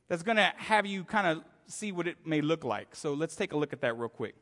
that's 0.07 0.23
going 0.23 0.37
to 0.37 0.51
have 0.57 0.87
you 0.87 1.03
kind 1.03 1.27
of 1.27 1.43
see 1.67 1.91
what 1.91 2.07
it 2.07 2.17
may 2.25 2.41
look 2.41 2.63
like. 2.63 2.95
So 2.95 3.13
let's 3.13 3.35
take 3.35 3.53
a 3.53 3.57
look 3.57 3.71
at 3.71 3.81
that 3.81 3.95
real 3.95 4.09
quick. 4.09 4.33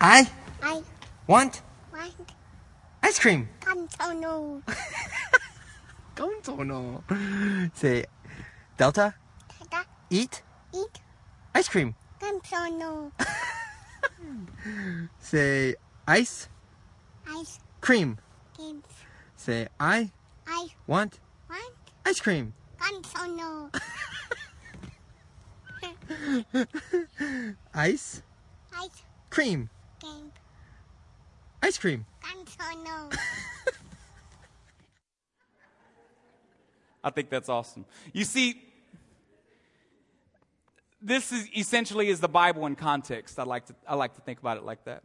I 0.00 0.30
I 0.62 0.82
want 1.26 1.62
want 1.92 2.35
ice 3.06 3.18
cream. 3.20 3.48
Antonio. 3.70 4.60
Don't. 6.16 6.44
Say, 7.74 8.04
Delta, 8.76 9.14
Tada. 9.70 9.84
eat 10.10 10.42
Eat 10.74 11.00
ice 11.54 11.68
cream. 11.68 11.94
Antonio. 12.20 13.12
Say, 15.20 15.76
ice 16.08 16.48
Ice 17.28 17.60
cream. 17.80 18.18
cream. 18.56 18.82
Say, 19.36 19.68
I 19.78 20.10
I 20.48 20.66
want 20.88 21.20
want 21.48 21.62
ice 22.04 22.18
cream. 22.20 22.54
Antonio. 22.82 23.70
Ice 27.74 28.22
Ice 28.74 29.02
cream. 29.30 29.70
cream. 30.00 30.32
Ice 31.66 31.78
cream. 31.78 32.06
I 37.02 37.10
think 37.10 37.28
that's 37.28 37.48
awesome. 37.48 37.84
You 38.12 38.22
see, 38.22 38.62
this 41.02 41.32
is 41.32 41.48
essentially 41.56 42.06
is 42.06 42.20
the 42.20 42.28
Bible 42.28 42.66
in 42.66 42.76
context. 42.76 43.40
I 43.40 43.42
like 43.42 43.66
to 43.66 43.74
I 43.84 43.96
like 43.96 44.14
to 44.14 44.20
think 44.20 44.38
about 44.38 44.58
it 44.58 44.62
like 44.62 44.84
that. 44.84 45.02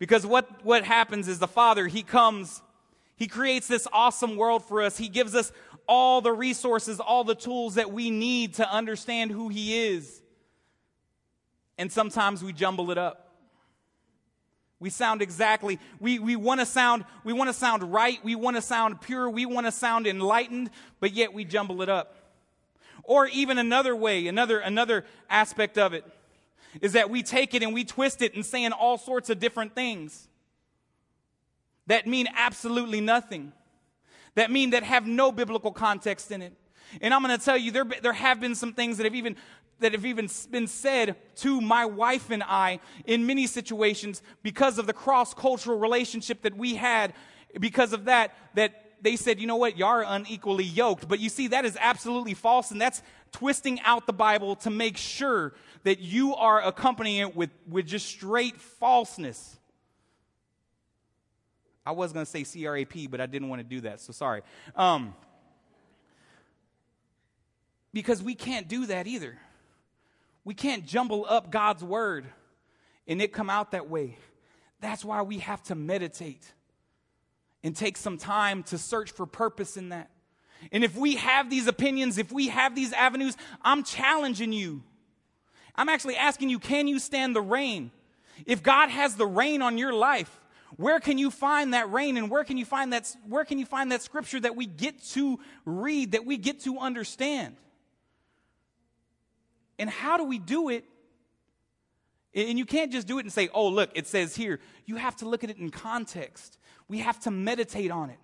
Because 0.00 0.26
what, 0.26 0.64
what 0.64 0.82
happens 0.82 1.28
is 1.28 1.38
the 1.38 1.46
Father, 1.46 1.86
He 1.86 2.02
comes, 2.02 2.60
He 3.14 3.28
creates 3.28 3.68
this 3.68 3.86
awesome 3.92 4.34
world 4.34 4.64
for 4.64 4.82
us. 4.82 4.98
He 4.98 5.08
gives 5.08 5.36
us 5.36 5.52
all 5.86 6.20
the 6.20 6.32
resources, 6.32 6.98
all 6.98 7.22
the 7.22 7.36
tools 7.36 7.76
that 7.76 7.92
we 7.92 8.10
need 8.10 8.54
to 8.54 8.68
understand 8.68 9.30
who 9.30 9.48
He 9.48 9.86
is. 9.86 10.22
And 11.78 11.92
sometimes 11.92 12.42
we 12.42 12.52
jumble 12.52 12.90
it 12.90 12.98
up. 12.98 13.23
We 14.80 14.90
sound 14.90 15.22
exactly, 15.22 15.78
we, 16.00 16.18
we 16.18 16.36
want 16.36 16.60
to 16.60 16.66
sound, 16.66 17.04
we 17.22 17.32
want 17.32 17.48
to 17.48 17.54
sound 17.54 17.92
right, 17.92 18.22
we 18.24 18.34
want 18.34 18.56
to 18.56 18.62
sound 18.62 19.00
pure, 19.00 19.30
we 19.30 19.46
want 19.46 19.66
to 19.66 19.72
sound 19.72 20.06
enlightened, 20.06 20.70
but 21.00 21.12
yet 21.12 21.32
we 21.32 21.44
jumble 21.44 21.80
it 21.80 21.88
up. 21.88 22.16
Or 23.04 23.26
even 23.28 23.58
another 23.58 23.94
way, 23.94 24.26
another, 24.26 24.58
another 24.58 25.04
aspect 25.30 25.78
of 25.78 25.94
it 25.94 26.04
is 26.80 26.92
that 26.92 27.08
we 27.08 27.22
take 27.22 27.54
it 27.54 27.62
and 27.62 27.72
we 27.72 27.84
twist 27.84 28.20
it 28.20 28.34
and 28.34 28.44
saying 28.44 28.72
all 28.72 28.98
sorts 28.98 29.30
of 29.30 29.38
different 29.38 29.74
things 29.74 30.28
that 31.86 32.06
mean 32.06 32.26
absolutely 32.34 33.00
nothing. 33.00 33.52
That 34.34 34.50
mean 34.50 34.70
that 34.70 34.82
have 34.82 35.06
no 35.06 35.30
biblical 35.30 35.70
context 35.70 36.30
in 36.32 36.42
it. 36.42 36.52
And 37.00 37.14
I'm 37.14 37.22
going 37.22 37.36
to 37.36 37.44
tell 37.44 37.56
you, 37.56 37.70
there, 37.70 37.84
there 38.02 38.12
have 38.12 38.40
been 38.40 38.54
some 38.54 38.72
things 38.72 38.96
that 38.96 39.04
have 39.04 39.14
even 39.14 39.36
that 39.80 39.92
have 39.92 40.06
even 40.06 40.28
been 40.50 40.66
said 40.66 41.16
to 41.36 41.60
my 41.60 41.84
wife 41.84 42.30
and 42.30 42.42
I 42.42 42.80
in 43.04 43.26
many 43.26 43.46
situations 43.46 44.22
because 44.42 44.78
of 44.78 44.86
the 44.86 44.92
cross 44.92 45.34
cultural 45.34 45.78
relationship 45.78 46.42
that 46.42 46.56
we 46.56 46.74
had. 46.74 47.12
Because 47.58 47.92
of 47.92 48.06
that, 48.06 48.34
that 48.54 48.84
they 49.04 49.16
said, 49.16 49.38
you 49.38 49.46
know 49.46 49.56
what, 49.56 49.76
y'all 49.76 49.88
are 49.88 50.04
unequally 50.06 50.64
yoked. 50.64 51.06
But 51.06 51.20
you 51.20 51.28
see, 51.28 51.48
that 51.48 51.64
is 51.64 51.76
absolutely 51.80 52.34
false, 52.34 52.70
and 52.70 52.80
that's 52.80 53.02
twisting 53.32 53.80
out 53.82 54.06
the 54.06 54.12
Bible 54.12 54.56
to 54.56 54.70
make 54.70 54.96
sure 54.96 55.52
that 55.82 55.98
you 55.98 56.34
are 56.34 56.62
accompanying 56.62 57.20
it 57.20 57.36
with, 57.36 57.50
with 57.68 57.86
just 57.86 58.06
straight 58.06 58.60
falseness. 58.60 59.58
I 61.84 61.92
was 61.92 62.12
going 62.12 62.24
to 62.24 62.30
say 62.30 62.44
CRAP, 62.44 63.10
but 63.10 63.20
I 63.20 63.26
didn't 63.26 63.50
want 63.50 63.60
to 63.60 63.68
do 63.68 63.82
that, 63.82 64.00
so 64.00 64.12
sorry. 64.12 64.42
Um, 64.74 65.14
because 67.92 68.22
we 68.22 68.34
can't 68.34 68.68
do 68.68 68.86
that 68.86 69.06
either. 69.06 69.38
We 70.44 70.54
can't 70.54 70.86
jumble 70.86 71.26
up 71.28 71.50
God's 71.50 71.82
word 71.82 72.26
and 73.06 73.20
it 73.20 73.32
come 73.32 73.50
out 73.50 73.72
that 73.72 73.88
way. 73.88 74.18
That's 74.80 75.04
why 75.04 75.22
we 75.22 75.38
have 75.38 75.62
to 75.64 75.74
meditate 75.74 76.44
and 77.62 77.74
take 77.74 77.96
some 77.96 78.18
time 78.18 78.62
to 78.64 78.78
search 78.78 79.10
for 79.10 79.26
purpose 79.26 79.76
in 79.76 79.90
that. 79.90 80.10
And 80.72 80.84
if 80.84 80.96
we 80.96 81.16
have 81.16 81.50
these 81.50 81.66
opinions, 81.66 82.18
if 82.18 82.30
we 82.30 82.48
have 82.48 82.74
these 82.74 82.92
avenues, 82.92 83.36
I'm 83.62 83.82
challenging 83.82 84.52
you. 84.52 84.82
I'm 85.74 85.88
actually 85.88 86.16
asking 86.16 86.50
you, 86.50 86.58
can 86.58 86.86
you 86.86 86.98
stand 86.98 87.34
the 87.34 87.42
rain? 87.42 87.90
If 88.46 88.62
God 88.62 88.90
has 88.90 89.16
the 89.16 89.26
rain 89.26 89.62
on 89.62 89.78
your 89.78 89.92
life, 89.92 90.40
where 90.76 91.00
can 91.00 91.18
you 91.18 91.30
find 91.30 91.74
that 91.74 91.90
rain 91.90 92.16
and 92.16 92.30
where 92.30 92.44
can 92.44 92.56
you 92.56 92.64
find 92.64 92.92
that 92.92 93.14
where 93.28 93.44
can 93.44 93.58
you 93.58 93.66
find 93.66 93.92
that 93.92 94.02
scripture 94.02 94.40
that 94.40 94.56
we 94.56 94.66
get 94.66 95.02
to 95.10 95.38
read, 95.64 96.12
that 96.12 96.24
we 96.24 96.36
get 96.36 96.60
to 96.60 96.78
understand? 96.78 97.56
And 99.78 99.90
how 99.90 100.16
do 100.16 100.24
we 100.24 100.38
do 100.38 100.68
it? 100.68 100.84
And 102.34 102.58
you 102.58 102.64
can't 102.64 102.90
just 102.90 103.06
do 103.06 103.18
it 103.18 103.24
and 103.24 103.32
say, 103.32 103.48
oh, 103.54 103.68
look, 103.68 103.90
it 103.94 104.06
says 104.06 104.34
here. 104.34 104.60
You 104.86 104.96
have 104.96 105.16
to 105.16 105.28
look 105.28 105.44
at 105.44 105.50
it 105.50 105.58
in 105.58 105.70
context. 105.70 106.58
We 106.88 106.98
have 106.98 107.20
to 107.20 107.30
meditate 107.30 107.90
on 107.90 108.10
it. 108.10 108.18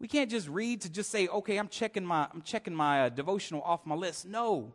We 0.00 0.08
can't 0.08 0.30
just 0.30 0.48
read 0.48 0.82
to 0.82 0.90
just 0.90 1.10
say, 1.10 1.28
okay, 1.28 1.56
I'm 1.56 1.68
checking 1.68 2.04
my, 2.04 2.26
I'm 2.32 2.42
checking 2.42 2.74
my 2.74 3.04
uh, 3.04 3.08
devotional 3.10 3.62
off 3.62 3.86
my 3.86 3.94
list. 3.94 4.26
No. 4.26 4.72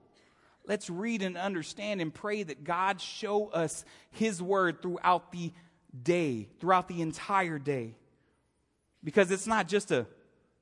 Let's 0.66 0.90
read 0.90 1.22
and 1.22 1.38
understand 1.38 2.02
and 2.02 2.14
pray 2.14 2.44
that 2.44 2.64
God 2.64 3.02
show 3.02 3.48
us 3.48 3.84
His 4.12 4.42
word 4.42 4.82
throughout 4.82 5.32
the 5.32 5.52
day, 6.04 6.48
throughout 6.60 6.88
the 6.88 7.02
entire 7.02 7.60
day. 7.60 7.96
Because 9.04 9.32
it's 9.32 9.48
not 9.48 9.68
just 9.68 9.92
a 9.92 10.06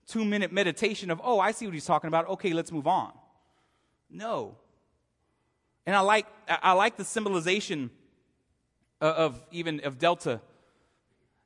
two 0.08 0.26
minute 0.26 0.52
meditation 0.52 1.12
of, 1.12 1.22
oh, 1.24 1.40
I 1.40 1.52
see 1.52 1.66
what 1.66 1.74
he's 1.74 1.86
talking 1.86 2.08
about. 2.08 2.28
Okay, 2.30 2.54
let's 2.54 2.72
move 2.72 2.88
on. 2.88 3.12
No. 4.10 4.58
And 5.88 5.96
I 5.96 6.02
like, 6.02 6.28
I 6.50 6.74
like 6.74 6.98
the 6.98 7.06
symbolization 7.06 7.90
of 9.00 9.42
even 9.52 9.80
of 9.86 9.98
Delta 9.98 10.42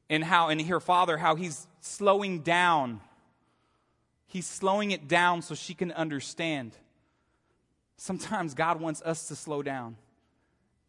and 0.10 0.24
how, 0.24 0.50
and 0.50 0.60
her 0.64 0.80
father, 0.80 1.16
how 1.16 1.36
he's 1.36 1.68
slowing 1.80 2.40
down. 2.40 3.02
He's 4.26 4.48
slowing 4.48 4.90
it 4.92 5.08
down 5.08 5.44
so 5.44 5.54
she 5.54 5.76
can 5.76 5.92
understand. 5.92 6.72
Sometimes 7.98 8.56
God 8.56 8.82
wants 8.82 9.04
us 9.04 9.28
to 9.28 9.36
slow 9.36 9.62
down 9.62 9.96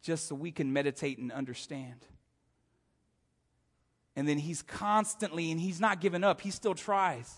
just 0.01 0.27
so 0.27 0.33
we 0.35 0.51
can 0.51 0.73
meditate 0.73 1.19
and 1.19 1.31
understand. 1.31 2.07
And 4.15 4.27
then 4.27 4.39
he's 4.39 4.63
constantly, 4.63 5.51
and 5.51 5.61
he's 5.61 5.79
not 5.79 6.01
giving 6.01 6.23
up, 6.23 6.41
he 6.41 6.49
still 6.49 6.73
tries. 6.73 7.31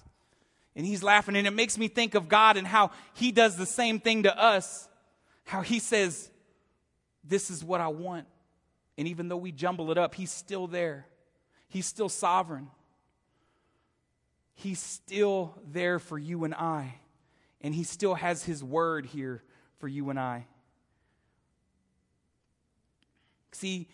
And 0.78 0.86
he's 0.86 1.04
laughing, 1.04 1.36
and 1.36 1.46
it 1.46 1.52
makes 1.52 1.78
me 1.78 1.90
think 1.90 2.16
of 2.16 2.30
God 2.30 2.56
and 2.56 2.66
how 2.66 2.92
he 3.16 3.34
does 3.34 3.58
the 3.58 3.66
same 3.66 4.00
thing 4.00 4.24
to 4.24 4.42
us 4.42 4.88
how 5.46 5.62
he 5.62 5.80
says, 5.80 6.30
This 7.24 7.50
is 7.50 7.64
what 7.64 7.80
I 7.80 7.88
want. 7.88 8.28
And 8.98 9.08
even 9.08 9.30
though 9.30 9.38
we 9.38 9.52
jumble 9.52 9.92
it 9.92 9.98
up, 9.98 10.16
he's 10.16 10.32
still 10.32 10.68
there. 10.68 11.08
He's 11.68 11.86
still 11.86 12.10
sovereign. 12.10 12.70
He's 14.54 14.80
still 14.80 15.54
there 15.70 16.00
for 16.00 16.18
you 16.18 16.44
and 16.44 16.54
I. 16.54 16.96
And 17.62 17.74
he 17.74 17.84
still 17.84 18.16
has 18.16 18.44
his 18.44 18.64
word 18.64 19.06
here 19.06 19.44
for 19.80 19.88
you 19.88 20.10
and 20.10 20.20
I. 20.20 20.46
See, 23.52 23.88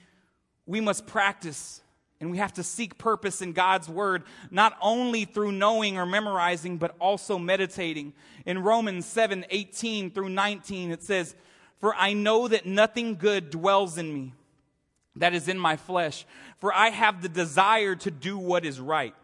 we 0.66 0.82
must 0.82 1.08
practice 1.08 1.82
and 2.21 2.29
we 2.29 2.38
have 2.38 2.53
to 2.53 2.63
seek 2.63 2.99
purpose 2.99 3.41
in 3.41 3.51
God's 3.51 3.89
word, 3.89 4.23
not 4.51 4.77
only 4.79 5.25
through 5.25 5.51
knowing 5.51 5.97
or 5.97 6.05
memorizing, 6.05 6.77
but 6.77 6.95
also 6.99 7.39
meditating. 7.39 8.13
In 8.45 8.60
Romans 8.60 9.07
7 9.07 9.43
18 9.49 10.12
through 10.12 10.29
19, 10.29 10.91
it 10.91 11.01
says, 11.01 11.36
For 11.79 11.95
I 11.95 12.13
know 12.13 12.47
that 12.47 12.67
nothing 12.67 13.15
good 13.15 13.49
dwells 13.49 13.97
in 13.97 14.13
me, 14.13 14.34
that 15.15 15.34
is 15.34 15.47
in 15.47 15.57
my 15.57 15.77
flesh. 15.77 16.27
For 16.60 16.71
I 16.71 16.89
have 16.91 17.23
the 17.23 17.29
desire 17.29 17.95
to 17.95 18.12
do 18.12 18.38
what 18.38 18.65
is 18.65 18.79
right, 18.79 19.15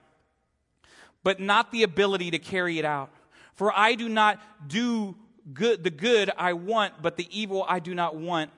but 1.23 1.39
not 1.39 1.71
the 1.71 1.83
ability 1.83 2.31
to 2.31 2.39
carry 2.39 2.79
it 2.79 2.85
out. 2.85 3.11
For 3.53 3.71
I 3.77 3.93
do 3.93 4.09
not 4.09 4.41
do 4.67 5.15
good, 5.53 5.83
the 5.83 5.91
good 5.91 6.31
I 6.35 6.53
want, 6.53 6.95
but 7.03 7.15
the 7.15 7.27
evil 7.29 7.63
I 7.69 7.77
do 7.77 7.93
not 7.93 8.15
want 8.15 8.49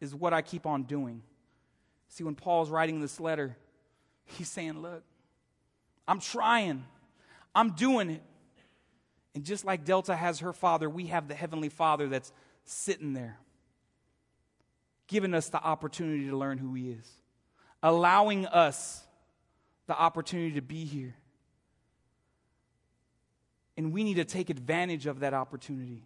is 0.00 0.14
what 0.14 0.32
I 0.32 0.40
keep 0.40 0.64
on 0.64 0.84
doing. 0.84 1.20
See, 2.08 2.24
when 2.24 2.34
Paul's 2.34 2.70
writing 2.70 3.02
this 3.02 3.20
letter, 3.20 3.56
He's 4.24 4.48
saying, 4.48 4.80
Look, 4.80 5.02
I'm 6.06 6.20
trying, 6.20 6.84
I'm 7.54 7.72
doing 7.72 8.10
it. 8.10 8.22
And 9.34 9.44
just 9.44 9.64
like 9.64 9.84
Delta 9.84 10.14
has 10.14 10.40
her 10.40 10.52
father, 10.52 10.90
we 10.90 11.06
have 11.06 11.28
the 11.28 11.34
Heavenly 11.34 11.70
Father 11.70 12.08
that's 12.08 12.32
sitting 12.64 13.14
there, 13.14 13.38
giving 15.06 15.32
us 15.32 15.48
the 15.48 15.62
opportunity 15.62 16.28
to 16.28 16.36
learn 16.36 16.58
who 16.58 16.74
He 16.74 16.90
is, 16.90 17.08
allowing 17.82 18.46
us 18.46 19.04
the 19.86 19.98
opportunity 19.98 20.54
to 20.54 20.62
be 20.62 20.84
here. 20.84 21.14
And 23.76 23.92
we 23.92 24.04
need 24.04 24.14
to 24.14 24.24
take 24.24 24.50
advantage 24.50 25.06
of 25.06 25.20
that 25.20 25.32
opportunity 25.32 26.04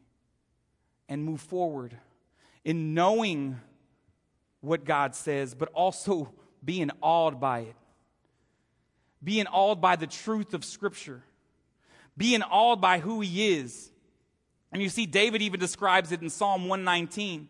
and 1.09 1.25
move 1.25 1.41
forward 1.41 1.97
in 2.65 2.95
knowing 2.95 3.61
what 4.61 4.85
God 4.85 5.15
says, 5.15 5.55
but 5.55 5.69
also 5.73 6.33
being 6.65 6.91
awed 7.03 7.41
by 7.41 7.61
it 7.61 7.77
being 9.23 9.47
awed 9.47 9.81
by 9.81 9.97
the 9.97 10.07
truth 10.07 10.55
of 10.55 10.65
Scripture, 10.65 11.23
being 12.17 12.43
awed 12.43 12.81
by 12.81 12.99
who 12.99 13.21
he 13.21 13.55
is. 13.55 13.91
And 14.73 14.83
you 14.83 14.89
see, 14.89 15.07
David 15.07 15.43
even 15.43 15.61
describes 15.61 16.13
it 16.13 16.23
in 16.23 16.31
Psalm 16.31 16.69
119. 16.69 17.49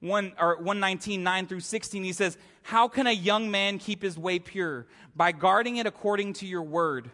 1, 0.00 0.32
or 0.38 0.56
119, 0.56 1.22
9 1.22 1.46
through 1.46 1.60
16, 1.60 2.04
he 2.04 2.12
says, 2.12 2.36
How 2.62 2.88
can 2.88 3.06
a 3.06 3.12
young 3.12 3.50
man 3.50 3.78
keep 3.78 4.02
his 4.02 4.18
way 4.18 4.38
pure? 4.38 4.86
By 5.16 5.32
guarding 5.32 5.78
it 5.78 5.86
according 5.86 6.34
to 6.34 6.46
your 6.46 6.62
word. 6.62 7.10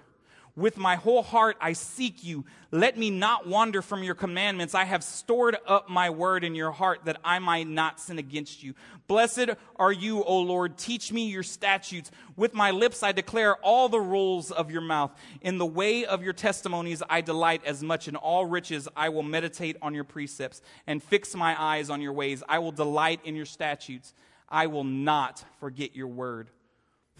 With 0.56 0.76
my 0.76 0.96
whole 0.96 1.22
heart 1.22 1.56
I 1.60 1.72
seek 1.72 2.24
you. 2.24 2.44
Let 2.70 2.96
me 2.98 3.10
not 3.10 3.46
wander 3.46 3.82
from 3.82 4.02
your 4.02 4.14
commandments. 4.14 4.74
I 4.74 4.84
have 4.84 5.02
stored 5.02 5.56
up 5.66 5.88
my 5.88 6.10
word 6.10 6.44
in 6.44 6.54
your 6.54 6.70
heart 6.70 7.00
that 7.04 7.18
I 7.24 7.38
might 7.38 7.66
not 7.66 8.00
sin 8.00 8.18
against 8.18 8.62
you. 8.62 8.74
Blessed 9.06 9.50
are 9.76 9.92
you, 9.92 10.22
O 10.22 10.38
Lord. 10.40 10.76
Teach 10.76 11.12
me 11.12 11.28
your 11.28 11.42
statutes. 11.42 12.10
With 12.36 12.54
my 12.54 12.70
lips 12.70 13.02
I 13.02 13.12
declare 13.12 13.56
all 13.56 13.88
the 13.88 14.00
rules 14.00 14.50
of 14.50 14.70
your 14.70 14.82
mouth. 14.82 15.12
In 15.40 15.58
the 15.58 15.66
way 15.66 16.04
of 16.04 16.22
your 16.22 16.32
testimonies 16.32 17.02
I 17.08 17.20
delight 17.20 17.62
as 17.64 17.82
much 17.82 18.08
in 18.08 18.16
all 18.16 18.46
riches. 18.46 18.88
I 18.96 19.08
will 19.08 19.22
meditate 19.22 19.76
on 19.82 19.94
your 19.94 20.04
precepts 20.04 20.62
and 20.86 21.02
fix 21.02 21.34
my 21.34 21.60
eyes 21.60 21.90
on 21.90 22.00
your 22.00 22.12
ways. 22.12 22.42
I 22.48 22.58
will 22.58 22.72
delight 22.72 23.20
in 23.24 23.34
your 23.34 23.46
statutes. 23.46 24.14
I 24.48 24.66
will 24.66 24.84
not 24.84 25.44
forget 25.60 25.94
your 25.94 26.08
word. 26.08 26.50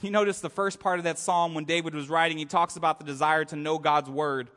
You 0.02 0.10
notice 0.10 0.40
the 0.40 0.50
first 0.50 0.80
part 0.80 0.98
of 0.98 1.04
that 1.04 1.18
psalm 1.18 1.54
when 1.54 1.64
David 1.64 1.94
was 1.94 2.08
writing, 2.08 2.38
he 2.38 2.46
talks 2.46 2.76
about 2.76 2.98
the 2.98 3.04
desire 3.04 3.44
to 3.46 3.56
know 3.56 3.78
God's 3.78 4.08
word. 4.08 4.50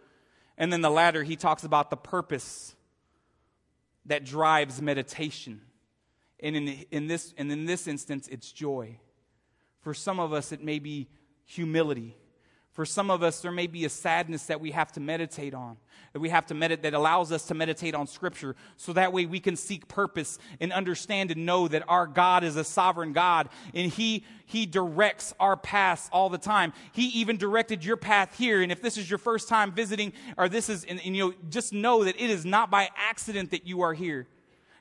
And 0.58 0.72
then 0.72 0.82
the 0.82 0.90
latter, 0.90 1.24
he 1.24 1.36
talks 1.36 1.64
about 1.64 1.90
the 1.90 1.98
purpose 1.98 2.76
that 4.06 4.24
drives 4.24 4.82
meditation. 4.82 5.62
And 6.40 6.56
in, 6.56 6.86
in, 6.92 7.08
this, 7.08 7.34
and 7.38 7.52
in 7.52 7.66
this 7.66 7.88
instance, 7.88 8.28
it's 8.30 8.52
joy. 8.52 8.98
For 9.82 9.94
some 9.94 10.20
of 10.20 10.32
us, 10.32 10.52
it 10.52 10.64
may 10.64 10.80
be 10.80 11.10
humility. 11.46 12.16
For 12.74 12.86
some 12.86 13.12
of 13.12 13.22
us, 13.22 13.40
there 13.40 13.52
may 13.52 13.68
be 13.68 13.86
a 13.86 13.90
sadness 13.90 14.48
that 14.48 14.60
we 14.60 14.72
have 14.72 14.92
to 14.94 15.00
meditate 15.00 15.54
on, 15.54 15.78
that 16.12 16.20
we 16.20 16.30
have 16.30 16.48
to 16.48 16.56
meditate, 16.56 16.82
that 16.82 16.96
allows 16.96 17.32
us 17.32 17.46
to 17.46 17.54
meditate 17.54 17.94
on 17.94 18.08
Scripture, 18.08 18.56
so 18.78 18.94
that 18.94 19.14
way 19.14 19.28
we 19.28 19.40
can 19.40 19.56
seek 19.56 19.88
purpose 19.88 20.40
and 20.60 20.74
understand 20.74 21.30
and 21.30 21.46
know 21.46 21.68
that 21.68 21.84
our 21.88 22.08
God 22.08 22.44
is 22.44 22.56
a 22.56 22.64
sovereign 22.64 23.14
God, 23.14 23.50
and 23.76 23.92
He 23.92 24.26
He 24.48 24.66
directs 24.66 25.36
our 25.40 25.56
paths 25.56 26.10
all 26.12 26.30
the 26.30 26.40
time. 26.40 26.74
He 26.94 27.10
even 27.10 27.38
directed 27.38 27.86
your 27.86 27.96
path 27.96 28.36
here, 28.40 28.64
and 28.64 28.72
if 28.72 28.82
this 28.82 28.98
is 28.98 29.08
your 29.08 29.20
first 29.20 29.48
time 29.48 29.72
visiting, 29.72 30.12
or 30.36 30.50
this 30.50 30.68
is, 30.68 30.84
and, 30.84 31.00
and 31.06 31.16
you 31.16 31.28
know, 31.28 31.34
just 31.52 31.74
know 31.74 32.04
that 32.06 32.20
it 32.20 32.30
is 32.32 32.44
not 32.44 32.72
by 32.72 32.90
accident 32.98 33.52
that 33.52 33.68
you 33.68 33.82
are 33.82 33.94
here. 33.94 34.26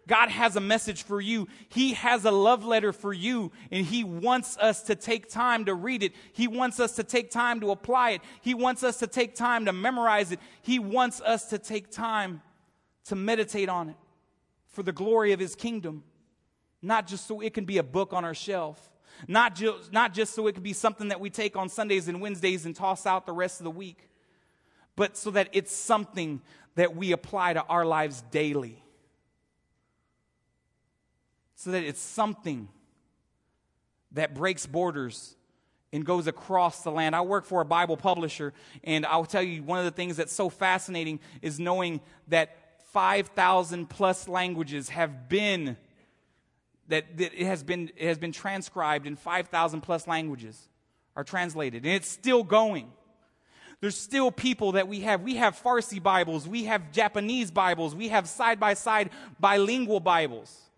God 0.08 0.30
has 0.30 0.56
a 0.56 0.60
message 0.60 1.04
for 1.04 1.20
you. 1.20 1.48
He 1.68 1.92
has 1.94 2.24
a 2.24 2.30
love 2.30 2.64
letter 2.64 2.92
for 2.92 3.12
you, 3.12 3.52
and 3.70 3.86
He 3.86 4.02
wants 4.02 4.56
us 4.58 4.82
to 4.84 4.96
take 4.96 5.30
time 5.30 5.66
to 5.66 5.74
read 5.74 6.02
it. 6.02 6.12
He 6.32 6.48
wants 6.48 6.80
us 6.80 6.96
to 6.96 7.04
take 7.04 7.30
time 7.30 7.60
to 7.60 7.70
apply 7.70 8.10
it. 8.10 8.20
He 8.40 8.54
wants 8.54 8.82
us 8.82 8.98
to 8.98 9.06
take 9.06 9.34
time 9.36 9.66
to 9.66 9.72
memorize 9.72 10.32
it. 10.32 10.40
He 10.62 10.78
wants 10.78 11.20
us 11.20 11.50
to 11.50 11.58
take 11.58 11.90
time 11.90 12.42
to 13.04 13.14
meditate 13.14 13.68
on 13.68 13.90
it 13.90 13.96
for 14.68 14.82
the 14.82 14.92
glory 14.92 15.32
of 15.32 15.40
His 15.40 15.54
kingdom, 15.54 16.02
not 16.80 17.06
just 17.06 17.26
so 17.26 17.40
it 17.40 17.54
can 17.54 17.64
be 17.64 17.78
a 17.78 17.84
book 17.84 18.12
on 18.12 18.24
our 18.24 18.34
shelf. 18.34 18.88
Not, 19.28 19.54
just 19.54 19.92
not 19.92 20.14
just 20.14 20.34
so 20.34 20.46
it 20.48 20.54
can 20.54 20.62
be 20.64 20.72
something 20.72 21.08
that 21.08 21.20
we 21.20 21.30
take 21.30 21.54
on 21.54 21.68
Sundays 21.68 22.08
and 22.08 22.20
Wednesdays 22.20 22.66
and 22.66 22.74
toss 22.74 23.06
out 23.06 23.24
the 23.24 23.32
rest 23.32 23.60
of 23.60 23.64
the 23.64 23.70
week, 23.70 24.08
but 24.96 25.16
so 25.16 25.30
that 25.32 25.50
it's 25.52 25.70
something 25.70 26.40
that 26.74 26.96
we 26.96 27.12
apply 27.12 27.52
to 27.52 27.62
our 27.64 27.84
lives 27.84 28.24
daily 28.32 28.82
so 31.62 31.70
that 31.70 31.84
it's 31.84 32.00
something 32.00 32.68
that 34.10 34.34
breaks 34.34 34.66
borders 34.66 35.36
and 35.92 36.04
goes 36.04 36.26
across 36.26 36.82
the 36.82 36.90
land. 36.90 37.14
I 37.14 37.20
work 37.20 37.44
for 37.44 37.60
a 37.60 37.64
Bible 37.64 37.96
publisher, 37.96 38.52
and 38.82 39.06
I'll 39.06 39.24
tell 39.24 39.44
you 39.44 39.62
one 39.62 39.78
of 39.78 39.84
the 39.84 39.92
things 39.92 40.16
that's 40.16 40.32
so 40.32 40.48
fascinating 40.48 41.20
is 41.40 41.60
knowing 41.60 42.00
that 42.26 42.56
5,000 42.90 43.88
plus 43.88 44.26
languages 44.26 44.88
have 44.88 45.28
been 45.28 45.76
that, 46.88 47.04
it 47.16 47.46
has 47.46 47.62
been 47.62 47.92
it 47.96 48.08
has 48.08 48.18
been 48.18 48.32
transcribed 48.32 49.06
in 49.06 49.14
5,000 49.14 49.82
plus 49.82 50.08
languages 50.08 50.68
are 51.14 51.22
translated 51.22 51.84
and 51.84 51.94
it's 51.94 52.08
still 52.08 52.42
going. 52.42 52.90
There's 53.80 53.96
still 53.96 54.32
people 54.32 54.72
that 54.72 54.88
we 54.88 55.00
have. 55.00 55.22
We 55.22 55.36
have 55.36 55.60
Farsi 55.62 56.02
Bibles, 56.02 56.48
we 56.48 56.64
have 56.64 56.90
Japanese 56.90 57.52
Bibles, 57.52 57.94
we 57.94 58.08
have 58.08 58.28
side 58.28 58.58
by 58.58 58.74
side 58.74 59.10
bilingual 59.38 60.00
Bibles. 60.00 60.71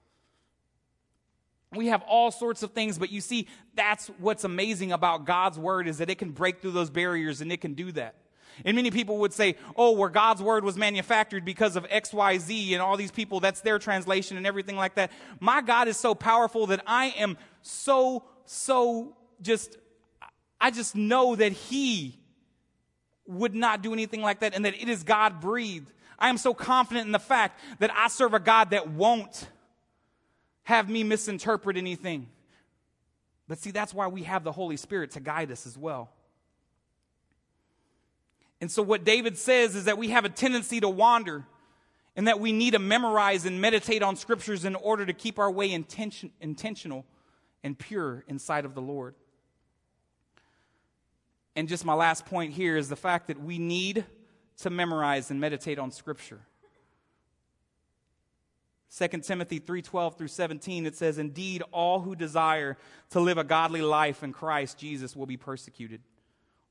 We 1.74 1.88
have 1.88 2.02
all 2.02 2.30
sorts 2.30 2.62
of 2.62 2.72
things, 2.72 2.98
but 2.98 3.10
you 3.10 3.20
see, 3.20 3.48
that's 3.74 4.08
what's 4.18 4.44
amazing 4.44 4.92
about 4.92 5.24
God's 5.24 5.58
word 5.58 5.88
is 5.88 5.98
that 5.98 6.10
it 6.10 6.18
can 6.18 6.30
break 6.30 6.60
through 6.60 6.72
those 6.72 6.90
barriers 6.90 7.40
and 7.40 7.52
it 7.52 7.60
can 7.60 7.74
do 7.74 7.92
that. 7.92 8.14
And 8.64 8.76
many 8.76 8.90
people 8.90 9.18
would 9.18 9.32
say, 9.32 9.56
oh, 9.76 9.92
where 9.92 10.08
God's 10.08 10.42
word 10.42 10.64
was 10.64 10.76
manufactured 10.76 11.44
because 11.44 11.76
of 11.76 11.88
XYZ 11.88 12.72
and 12.72 12.80
all 12.80 12.96
these 12.96 13.10
people, 13.10 13.40
that's 13.40 13.60
their 13.62 13.78
translation 13.78 14.36
and 14.36 14.46
everything 14.46 14.76
like 14.76 14.94
that. 14.94 15.10
My 15.40 15.60
God 15.60 15.88
is 15.88 15.96
so 15.96 16.14
powerful 16.14 16.68
that 16.68 16.82
I 16.86 17.06
am 17.18 17.36
so, 17.62 18.24
so 18.44 19.16
just, 19.42 19.76
I 20.60 20.70
just 20.70 20.94
know 20.94 21.34
that 21.34 21.52
He 21.52 22.18
would 23.26 23.54
not 23.54 23.82
do 23.82 23.92
anything 23.92 24.22
like 24.22 24.40
that 24.40 24.54
and 24.54 24.64
that 24.64 24.80
it 24.80 24.88
is 24.88 25.02
God 25.02 25.40
breathed. 25.40 25.92
I 26.18 26.28
am 26.28 26.38
so 26.38 26.54
confident 26.54 27.06
in 27.06 27.12
the 27.12 27.18
fact 27.18 27.60
that 27.80 27.90
I 27.94 28.08
serve 28.08 28.34
a 28.34 28.40
God 28.40 28.70
that 28.70 28.88
won't 28.88 29.48
have 30.64 30.88
me 30.90 31.04
misinterpret 31.04 31.76
anything. 31.76 32.28
But 33.46 33.58
see, 33.58 33.70
that's 33.70 33.94
why 33.94 34.08
we 34.08 34.24
have 34.24 34.44
the 34.44 34.52
Holy 34.52 34.76
Spirit 34.76 35.12
to 35.12 35.20
guide 35.20 35.50
us 35.50 35.66
as 35.66 35.78
well. 35.78 36.10
And 38.60 38.70
so, 38.70 38.82
what 38.82 39.04
David 39.04 39.36
says 39.36 39.76
is 39.76 39.84
that 39.84 39.98
we 39.98 40.08
have 40.08 40.24
a 40.24 40.30
tendency 40.30 40.80
to 40.80 40.88
wander 40.88 41.44
and 42.16 42.28
that 42.28 42.40
we 42.40 42.52
need 42.52 42.72
to 42.72 42.78
memorize 42.78 43.44
and 43.44 43.60
meditate 43.60 44.02
on 44.02 44.16
scriptures 44.16 44.64
in 44.64 44.74
order 44.74 45.04
to 45.04 45.12
keep 45.12 45.38
our 45.38 45.50
way 45.50 45.70
intention, 45.70 46.30
intentional 46.40 47.04
and 47.62 47.78
pure 47.78 48.24
inside 48.28 48.64
of 48.64 48.74
the 48.74 48.80
Lord. 48.80 49.14
And 51.56 51.68
just 51.68 51.84
my 51.84 51.94
last 51.94 52.26
point 52.26 52.52
here 52.52 52.76
is 52.76 52.88
the 52.88 52.96
fact 52.96 53.28
that 53.28 53.42
we 53.42 53.58
need 53.58 54.04
to 54.58 54.70
memorize 54.70 55.30
and 55.30 55.40
meditate 55.40 55.78
on 55.78 55.90
scripture. 55.90 56.40
2 58.96 59.08
Timothy 59.22 59.58
3:12 59.58 60.16
through 60.16 60.28
17 60.28 60.86
it 60.86 60.96
says 60.96 61.18
indeed 61.18 61.62
all 61.72 62.00
who 62.00 62.14
desire 62.14 62.76
to 63.10 63.18
live 63.18 63.38
a 63.38 63.44
godly 63.44 63.82
life 63.82 64.22
in 64.22 64.32
Christ 64.32 64.78
Jesus 64.78 65.16
will 65.16 65.26
be 65.26 65.36
persecuted. 65.36 66.00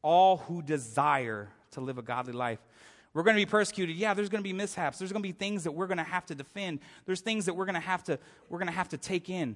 All 0.01 0.37
who 0.37 0.61
desire 0.61 1.49
to 1.71 1.81
live 1.81 1.97
a 1.97 2.01
godly 2.01 2.33
life. 2.33 2.59
We're 3.13 3.23
going 3.23 3.35
to 3.35 3.41
be 3.41 3.49
persecuted. 3.49 3.95
Yeah, 3.95 4.13
there's 4.13 4.29
going 4.29 4.43
to 4.43 4.47
be 4.47 4.53
mishaps. 4.53 4.97
There's 4.97 5.11
going 5.11 5.21
to 5.21 5.27
be 5.27 5.33
things 5.33 5.65
that 5.65 5.71
we're 5.71 5.85
going 5.87 5.99
to 5.99 6.03
have 6.03 6.25
to 6.27 6.35
defend. 6.35 6.79
There's 7.05 7.21
things 7.21 7.45
that 7.45 7.53
we're 7.53 7.65
going 7.65 7.75
to 7.75 7.81
have 7.81 8.03
to 8.05 8.17
we're 8.49 8.59
going 8.59 8.69
to 8.69 8.73
have 8.73 8.89
to 8.89 8.97
take 8.97 9.29
in 9.29 9.55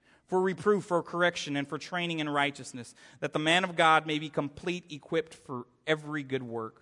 for 0.31 0.39
reproof, 0.39 0.85
for 0.85 1.03
correction, 1.03 1.57
and 1.57 1.67
for 1.67 1.77
training 1.77 2.19
in 2.19 2.29
righteousness, 2.29 2.95
that 3.19 3.33
the 3.33 3.39
man 3.39 3.65
of 3.65 3.75
God 3.75 4.07
may 4.07 4.17
be 4.17 4.29
complete, 4.29 4.85
equipped 4.89 5.33
for 5.33 5.65
every 5.85 6.23
good 6.23 6.41
work. 6.41 6.81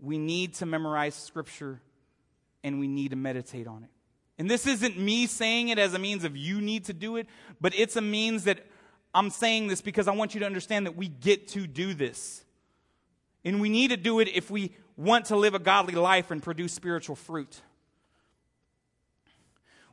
We 0.00 0.18
need 0.18 0.54
to 0.54 0.66
memorize 0.66 1.14
Scripture 1.14 1.80
and 2.64 2.80
we 2.80 2.88
need 2.88 3.12
to 3.12 3.16
meditate 3.16 3.68
on 3.68 3.84
it. 3.84 3.90
And 4.40 4.50
this 4.50 4.66
isn't 4.66 4.98
me 4.98 5.28
saying 5.28 5.68
it 5.68 5.78
as 5.78 5.94
a 5.94 6.00
means 6.00 6.24
of 6.24 6.36
you 6.36 6.60
need 6.60 6.86
to 6.86 6.92
do 6.92 7.16
it, 7.16 7.28
but 7.60 7.72
it's 7.72 7.94
a 7.94 8.00
means 8.00 8.42
that 8.42 8.66
I'm 9.14 9.30
saying 9.30 9.68
this 9.68 9.80
because 9.80 10.08
I 10.08 10.12
want 10.16 10.34
you 10.34 10.40
to 10.40 10.46
understand 10.46 10.86
that 10.86 10.96
we 10.96 11.06
get 11.06 11.46
to 11.48 11.68
do 11.68 11.94
this. 11.94 12.44
And 13.44 13.60
we 13.60 13.68
need 13.68 13.90
to 13.90 13.96
do 13.96 14.18
it 14.18 14.26
if 14.34 14.50
we 14.50 14.74
want 14.96 15.26
to 15.26 15.36
live 15.36 15.54
a 15.54 15.60
godly 15.60 15.94
life 15.94 16.32
and 16.32 16.42
produce 16.42 16.72
spiritual 16.72 17.14
fruit. 17.14 17.62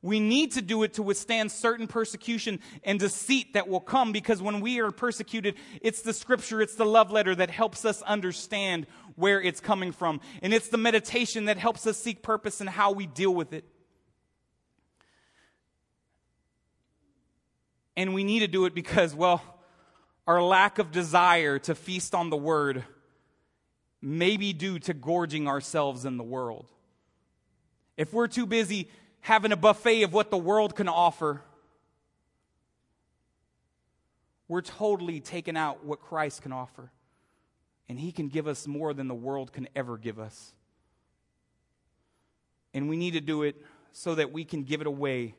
We 0.02 0.20
need 0.20 0.54
to 0.54 0.62
do 0.62 0.84
it 0.84 0.94
to 0.94 1.04
withstand 1.04 1.52
certain 1.52 1.88
persecution 1.88 2.60
and 2.84 3.00
deceit 3.00 3.54
that 3.54 3.68
will 3.68 3.82
come 3.82 4.12
because 4.12 4.42
when 4.42 4.62
we 4.62 4.80
are 4.80 4.92
persecuted, 4.92 5.56
it's 5.82 6.02
the 6.02 6.14
scripture, 6.14 6.62
it's 6.62 6.76
the 6.76 6.86
love 6.86 7.12
letter 7.12 7.36
that 7.36 7.50
helps 7.50 7.84
us 7.84 8.02
understand 8.04 8.88
where 9.16 9.42
it's 9.42 9.60
coming 9.60 9.92
from. 9.92 10.22
And 10.42 10.54
it's 10.54 10.70
the 10.70 10.78
meditation 10.78 11.46
that 11.46 11.58
helps 11.58 11.86
us 11.86 11.98
seek 11.98 12.22
purpose 12.22 12.62
and 12.62 12.70
how 12.70 12.92
we 12.92 13.08
deal 13.08 13.34
with 13.34 13.52
it. 13.52 13.66
And 17.98 18.14
we 18.14 18.24
need 18.24 18.40
to 18.40 18.48
do 18.48 18.64
it 18.66 18.74
because, 18.74 19.14
well, 19.14 19.42
our 20.26 20.42
lack 20.42 20.80
of 20.80 20.92
desire 20.92 21.60
to 21.60 21.76
feast 21.76 22.16
on 22.16 22.30
the 22.30 22.38
word 22.38 22.86
may 24.02 24.38
be 24.38 24.54
due 24.54 24.80
to 24.80 24.94
gorging 24.94 25.50
ourselves 25.50 26.06
in 26.06 26.16
the 26.16 26.24
world. 26.24 26.68
If 27.98 28.14
we're 28.14 28.28
too 28.28 28.46
busy 28.46 28.90
having 29.22 29.52
a 29.52 29.58
buffet 29.58 30.04
of 30.04 30.14
what 30.14 30.32
the 30.32 30.38
world 30.38 30.76
can 30.76 30.88
offer, 30.88 31.42
we're 34.48 34.62
totally 34.62 35.20
taking 35.20 35.56
out 35.56 35.86
what 35.86 36.02
Christ 36.02 36.42
can 36.42 36.52
offer. 36.52 36.92
And 37.88 38.00
He 38.00 38.12
can 38.12 38.28
give 38.28 38.48
us 38.48 38.68
more 38.68 38.94
than 38.94 39.08
the 39.08 39.16
world 39.16 39.54
can 39.54 39.68
ever 39.76 39.98
give 39.98 40.20
us. 40.20 40.54
And 42.74 42.90
we 42.90 42.98
need 42.98 43.14
to 43.14 43.22
do 43.22 43.44
it 43.44 43.56
so 43.92 44.16
that 44.16 44.32
we 44.32 44.46
can 44.46 44.64
give 44.64 44.82
it 44.82 44.88
away 44.88 45.36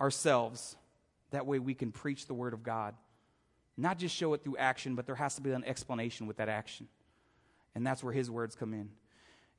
ourselves. 0.00 0.76
That 1.30 1.46
way 1.46 1.58
we 1.58 1.74
can 1.74 1.92
preach 1.92 2.26
the 2.26 2.34
Word 2.34 2.54
of 2.54 2.62
God. 2.62 2.94
Not 3.76 3.98
just 3.98 4.14
show 4.14 4.34
it 4.34 4.44
through 4.44 4.56
action, 4.58 4.94
but 4.94 5.06
there 5.06 5.14
has 5.14 5.36
to 5.36 5.40
be 5.40 5.50
an 5.50 5.64
explanation 5.64 6.26
with 6.26 6.36
that 6.36 6.48
action. 6.48 6.88
And 7.74 7.86
that's 7.86 8.02
where 8.02 8.12
His 8.12 8.30
words 8.30 8.54
come 8.54 8.74
in. 8.74 8.90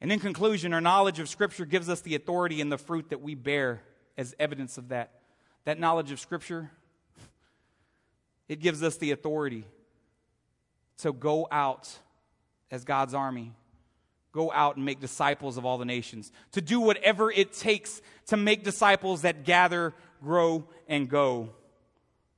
And 0.04 0.12
in 0.12 0.20
conclusion, 0.20 0.74
our 0.74 0.82
knowledge 0.82 1.20
of 1.20 1.30
Scripture 1.30 1.66
gives 1.66 1.88
us 1.88 2.02
the 2.02 2.14
authority 2.16 2.60
and 2.60 2.70
the 2.70 2.78
fruit 2.78 3.12
that 3.12 3.22
we 3.22 3.36
bear 3.36 3.82
as 4.18 4.36
evidence 4.38 4.78
of 4.78 4.90
that. 4.90 5.12
That 5.64 5.80
knowledge 5.80 6.12
of 6.12 6.20
Scripture, 6.20 6.70
it 8.50 8.60
gives 8.60 8.84
us 8.84 8.98
the 8.98 9.12
authority 9.12 9.64
to 10.98 11.14
go 11.14 11.48
out 11.50 11.90
as 12.70 12.84
God's 12.84 13.14
army, 13.14 13.54
go 14.34 14.52
out 14.52 14.76
and 14.76 14.84
make 14.84 15.00
disciples 15.00 15.56
of 15.56 15.66
all 15.66 15.78
the 15.78 15.86
nations, 15.86 16.34
to 16.52 16.60
do 16.60 16.82
whatever 16.82 17.32
it 17.32 17.54
takes 17.54 18.02
to 18.26 18.36
make 18.36 18.66
disciples 18.66 19.22
that 19.22 19.46
gather, 19.46 19.94
grow, 20.22 20.68
and 20.90 21.08
go, 21.08 21.48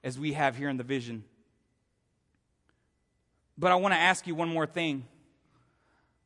as 0.03 0.19
we 0.19 0.33
have 0.33 0.55
here 0.55 0.69
in 0.69 0.77
the 0.77 0.83
vision. 0.83 1.23
But 3.57 3.71
I 3.71 3.75
want 3.75 3.95
to 3.95 3.99
ask 3.99 4.27
you 4.27 4.35
one 4.35 4.49
more 4.49 4.67
thing 4.67 5.07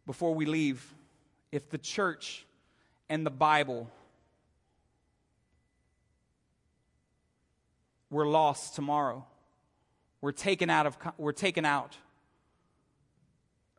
before 0.06 0.36
we 0.36 0.46
leave. 0.46 0.86
If 1.52 1.70
the 1.70 1.78
church 1.78 2.46
and 3.10 3.26
the 3.26 3.32
Bible 3.32 3.90
were 8.10 8.26
lost 8.26 8.76
tomorrow, 8.76 9.26
we're 10.22 10.32
taken 10.32 10.70
out 10.70 10.86
of, 10.86 10.98
we're 11.18 11.32
taken 11.32 11.66
out 11.66 11.98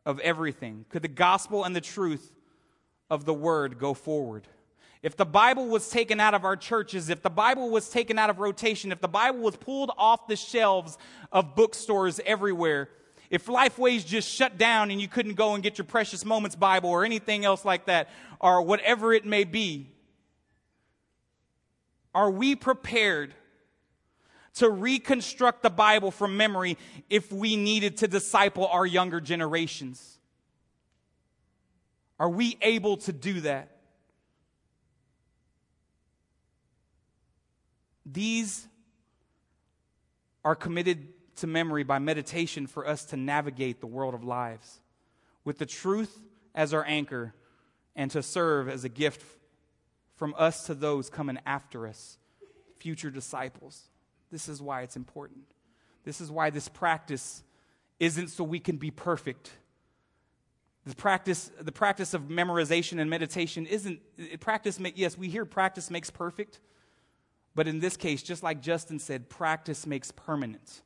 of 0.05 0.19
everything? 0.19 0.85
Could 0.89 1.03
the 1.03 1.07
gospel 1.07 1.63
and 1.63 1.75
the 1.75 1.81
truth 1.81 2.31
of 3.09 3.25
the 3.25 3.33
word 3.33 3.77
go 3.77 3.93
forward? 3.93 4.47
If 5.03 5.17
the 5.17 5.25
Bible 5.25 5.67
was 5.67 5.89
taken 5.89 6.19
out 6.19 6.33
of 6.33 6.45
our 6.45 6.55
churches, 6.55 7.09
if 7.09 7.21
the 7.23 7.29
Bible 7.29 7.69
was 7.69 7.89
taken 7.89 8.19
out 8.19 8.29
of 8.29 8.39
rotation, 8.39 8.91
if 8.91 9.01
the 9.01 9.07
Bible 9.07 9.39
was 9.39 9.55
pulled 9.55 9.91
off 9.97 10.27
the 10.27 10.35
shelves 10.35 10.97
of 11.31 11.55
bookstores 11.55 12.19
everywhere, 12.25 12.89
if 13.31 13.45
Lifeways 13.45 14.05
just 14.05 14.29
shut 14.29 14.57
down 14.57 14.91
and 14.91 15.01
you 15.01 15.07
couldn't 15.07 15.35
go 15.35 15.55
and 15.55 15.63
get 15.63 15.77
your 15.77 15.85
Precious 15.85 16.25
Moments 16.25 16.55
Bible 16.55 16.89
or 16.89 17.05
anything 17.05 17.45
else 17.45 17.63
like 17.63 17.85
that, 17.85 18.09
or 18.41 18.61
whatever 18.61 19.13
it 19.13 19.25
may 19.25 19.45
be, 19.45 19.89
are 22.13 22.29
we 22.29 22.57
prepared 22.57 23.33
to 24.55 24.69
reconstruct 24.69 25.63
the 25.63 25.69
Bible 25.69 26.11
from 26.11 26.35
memory 26.35 26.77
if 27.09 27.31
we 27.31 27.55
needed 27.55 27.97
to 27.97 28.07
disciple 28.09 28.67
our 28.67 28.85
younger 28.85 29.21
generations? 29.21 30.19
Are 32.19 32.29
we 32.29 32.57
able 32.61 32.97
to 32.97 33.13
do 33.13 33.39
that? 33.39 33.77
These 38.05 38.67
are 40.43 40.53
committed 40.53 41.07
to 41.41 41.47
memory 41.47 41.83
by 41.83 41.99
meditation 41.99 42.65
for 42.67 42.87
us 42.87 43.05
to 43.05 43.17
navigate 43.17 43.81
the 43.81 43.87
world 43.87 44.13
of 44.13 44.23
lives 44.23 44.79
with 45.43 45.57
the 45.57 45.65
truth 45.65 46.19
as 46.55 46.73
our 46.73 46.85
anchor 46.85 47.33
and 47.95 48.09
to 48.11 48.23
serve 48.23 48.69
as 48.69 48.83
a 48.83 48.89
gift 48.89 49.23
from 50.15 50.33
us 50.37 50.65
to 50.67 50.75
those 50.75 51.09
coming 51.09 51.39
after 51.45 51.87
us, 51.87 52.17
future 52.77 53.09
disciples. 53.09 53.89
This 54.31 54.47
is 54.47 54.61
why 54.61 54.83
it's 54.83 54.95
important. 54.95 55.43
This 56.03 56.21
is 56.21 56.31
why 56.31 56.51
this 56.51 56.69
practice 56.69 57.43
isn't 57.99 58.29
so 58.29 58.43
we 58.43 58.59
can 58.59 58.77
be 58.77 58.91
perfect. 58.91 59.51
The 60.85 60.95
practice, 60.95 61.51
the 61.59 61.71
practice 61.71 62.13
of 62.13 62.23
memorization 62.23 62.99
and 62.99 63.09
meditation 63.09 63.65
isn't 63.65 63.99
practice. 64.39 64.79
Yes, 64.95 65.17
we 65.17 65.27
hear 65.27 65.45
practice 65.45 65.91
makes 65.91 66.09
perfect, 66.09 66.59
but 67.55 67.67
in 67.67 67.79
this 67.79 67.97
case, 67.97 68.21
just 68.23 68.43
like 68.43 68.61
Justin 68.61 68.99
said, 68.99 69.27
practice 69.29 69.85
makes 69.87 70.11
permanent. 70.11 70.81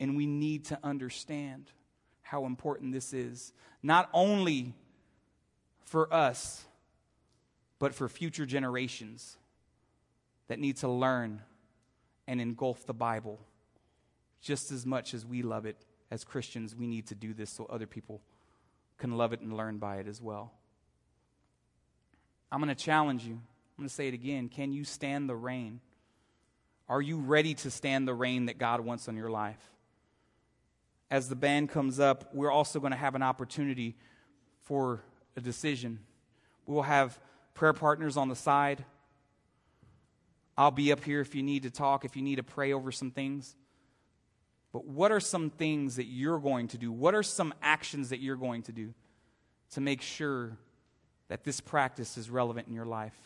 And 0.00 0.16
we 0.16 0.26
need 0.26 0.64
to 0.66 0.78
understand 0.82 1.70
how 2.22 2.46
important 2.46 2.92
this 2.92 3.12
is, 3.12 3.52
not 3.82 4.08
only 4.12 4.74
for 5.84 6.12
us, 6.12 6.64
but 7.78 7.94
for 7.94 8.08
future 8.08 8.46
generations 8.46 9.36
that 10.48 10.58
need 10.58 10.78
to 10.78 10.88
learn 10.88 11.42
and 12.26 12.40
engulf 12.40 12.86
the 12.86 12.94
Bible 12.94 13.40
just 14.40 14.72
as 14.72 14.86
much 14.86 15.12
as 15.14 15.26
we 15.26 15.42
love 15.42 15.66
it 15.66 15.76
as 16.10 16.24
Christians. 16.24 16.74
We 16.74 16.86
need 16.86 17.06
to 17.08 17.14
do 17.14 17.34
this 17.34 17.50
so 17.50 17.66
other 17.66 17.86
people 17.86 18.20
can 18.98 19.16
love 19.16 19.32
it 19.32 19.40
and 19.40 19.56
learn 19.56 19.78
by 19.78 19.96
it 19.96 20.06
as 20.06 20.20
well. 20.20 20.52
I'm 22.52 22.60
going 22.60 22.74
to 22.74 22.82
challenge 22.82 23.24
you. 23.24 23.34
I'm 23.34 23.76
going 23.76 23.88
to 23.88 23.94
say 23.94 24.08
it 24.08 24.14
again. 24.14 24.48
Can 24.48 24.72
you 24.72 24.84
stand 24.84 25.28
the 25.28 25.36
rain? 25.36 25.80
Are 26.88 27.00
you 27.00 27.18
ready 27.18 27.54
to 27.54 27.70
stand 27.70 28.08
the 28.08 28.14
rain 28.14 28.46
that 28.46 28.58
God 28.58 28.80
wants 28.80 29.08
on 29.08 29.16
your 29.16 29.30
life? 29.30 29.60
As 31.10 31.28
the 31.28 31.36
band 31.36 31.70
comes 31.70 31.98
up, 31.98 32.32
we're 32.32 32.52
also 32.52 32.78
going 32.78 32.92
to 32.92 32.98
have 32.98 33.14
an 33.14 33.22
opportunity 33.22 33.96
for 34.62 35.02
a 35.36 35.40
decision. 35.40 35.98
We 36.66 36.74
will 36.74 36.82
have 36.82 37.18
prayer 37.54 37.72
partners 37.72 38.16
on 38.16 38.28
the 38.28 38.36
side. 38.36 38.84
I'll 40.56 40.70
be 40.70 40.92
up 40.92 41.02
here 41.02 41.20
if 41.20 41.34
you 41.34 41.42
need 41.42 41.64
to 41.64 41.70
talk, 41.70 42.04
if 42.04 42.16
you 42.16 42.22
need 42.22 42.36
to 42.36 42.42
pray 42.42 42.72
over 42.72 42.92
some 42.92 43.10
things. 43.10 43.56
But 44.72 44.84
what 44.84 45.10
are 45.10 45.18
some 45.18 45.50
things 45.50 45.96
that 45.96 46.04
you're 46.04 46.38
going 46.38 46.68
to 46.68 46.78
do? 46.78 46.92
What 46.92 47.14
are 47.14 47.24
some 47.24 47.52
actions 47.60 48.10
that 48.10 48.20
you're 48.20 48.36
going 48.36 48.62
to 48.62 48.72
do 48.72 48.94
to 49.72 49.80
make 49.80 50.02
sure 50.02 50.56
that 51.28 51.42
this 51.42 51.60
practice 51.60 52.16
is 52.16 52.30
relevant 52.30 52.68
in 52.68 52.74
your 52.74 52.86
life? 52.86 53.16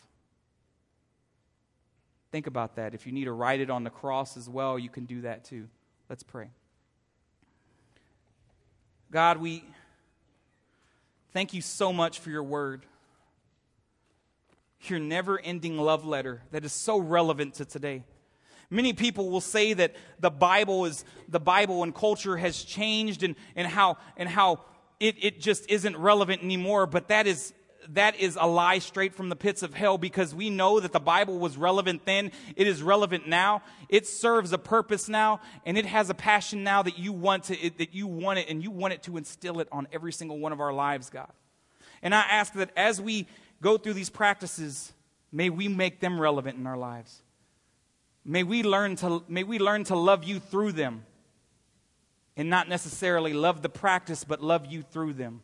Think 2.31 2.47
about 2.47 2.77
that. 2.77 2.95
If 2.95 3.05
you 3.05 3.11
need 3.11 3.25
to 3.25 3.31
write 3.31 3.59
it 3.59 3.69
on 3.69 3.83
the 3.83 3.89
cross 3.89 4.37
as 4.37 4.49
well, 4.49 4.79
you 4.79 4.89
can 4.89 5.05
do 5.05 5.21
that 5.21 5.43
too. 5.43 5.67
Let's 6.09 6.23
pray. 6.23 6.49
God, 9.11 9.37
we 9.37 9.63
thank 11.31 11.53
you 11.53 11.61
so 11.61 11.93
much 11.93 12.19
for 12.19 12.29
your 12.29 12.43
word 12.43 12.85
your 14.89 14.99
never 14.99 15.39
ending 15.39 15.77
love 15.77 16.05
letter 16.05 16.41
that 16.51 16.65
is 16.65 16.73
so 16.73 16.97
relevant 16.97 17.55
to 17.55 17.65
today. 17.65 18.03
Many 18.69 18.93
people 18.93 19.29
will 19.29 19.41
say 19.41 19.73
that 19.73 19.95
the 20.19 20.31
Bible 20.31 20.85
is 20.85 21.05
the 21.29 21.39
Bible 21.39 21.83
and 21.83 21.93
culture 21.93 22.37
has 22.37 22.63
changed 22.63 23.23
and, 23.23 23.35
and 23.55 23.67
how 23.67 23.97
and 24.17 24.27
how 24.27 24.61
it, 24.99 25.15
it 25.23 25.39
just 25.39 25.69
isn't 25.69 25.95
relevant 25.97 26.41
anymore, 26.41 26.87
but 26.87 27.09
that 27.09 27.27
is 27.27 27.53
that 27.89 28.19
is 28.19 28.37
a 28.39 28.47
lie 28.47 28.79
straight 28.79 29.13
from 29.13 29.29
the 29.29 29.35
pits 29.35 29.63
of 29.63 29.73
hell 29.73 29.97
because 29.97 30.33
we 30.33 30.49
know 30.49 30.79
that 30.79 30.91
the 30.91 30.99
Bible 30.99 31.39
was 31.39 31.57
relevant 31.57 32.05
then. 32.05 32.31
It 32.55 32.67
is 32.67 32.81
relevant 32.81 33.27
now. 33.27 33.61
It 33.89 34.07
serves 34.07 34.53
a 34.53 34.57
purpose 34.57 35.07
now, 35.07 35.41
and 35.65 35.77
it 35.77 35.85
has 35.85 36.09
a 36.09 36.13
passion 36.13 36.63
now 36.63 36.83
that 36.83 36.97
you 36.97 37.13
want 37.13 37.45
to 37.45 37.57
it, 37.57 37.77
that 37.77 37.93
you 37.93 38.07
want 38.07 38.39
it, 38.39 38.49
and 38.49 38.63
you 38.63 38.71
want 38.71 38.93
it 38.93 39.03
to 39.03 39.17
instill 39.17 39.59
it 39.59 39.67
on 39.71 39.87
every 39.91 40.11
single 40.11 40.39
one 40.39 40.51
of 40.51 40.59
our 40.59 40.73
lives, 40.73 41.09
God. 41.09 41.31
And 42.01 42.13
I 42.13 42.21
ask 42.21 42.53
that 42.53 42.71
as 42.75 43.01
we 43.01 43.27
go 43.61 43.77
through 43.77 43.93
these 43.93 44.09
practices, 44.09 44.93
may 45.31 45.49
we 45.49 45.67
make 45.67 45.99
them 45.99 46.19
relevant 46.19 46.57
in 46.57 46.67
our 46.67 46.77
lives. 46.77 47.21
May 48.23 48.43
we 48.43 48.63
learn 48.63 48.95
to, 48.97 49.23
may 49.27 49.43
we 49.43 49.59
learn 49.59 49.83
to 49.85 49.95
love 49.95 50.23
you 50.23 50.39
through 50.39 50.71
them 50.71 51.05
and 52.37 52.49
not 52.49 52.67
necessarily 52.67 53.33
love 53.33 53.61
the 53.61 53.69
practice, 53.69 54.23
but 54.23 54.41
love 54.41 54.65
you 54.65 54.81
through 54.81 55.13
them. 55.13 55.41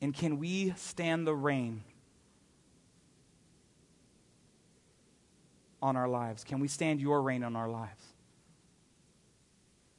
And 0.00 0.14
can 0.14 0.38
we 0.38 0.74
stand 0.76 1.26
the 1.26 1.34
rain 1.34 1.82
on 5.82 5.96
our 5.96 6.08
lives? 6.08 6.44
Can 6.44 6.60
we 6.60 6.68
stand 6.68 7.00
your 7.00 7.22
rain 7.22 7.42
on 7.42 7.56
our 7.56 7.68
lives? 7.68 8.02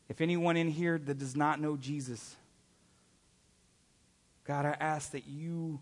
If 0.09 0.21
anyone 0.21 0.55
in 0.55 0.69
here 0.69 0.97
that 0.97 1.17
does 1.17 1.35
not 1.35 1.59
know 1.59 1.75
Jesus, 1.75 2.35
God, 4.45 4.65
I 4.65 4.75
ask 4.79 5.11
that 5.11 5.27
you 5.27 5.81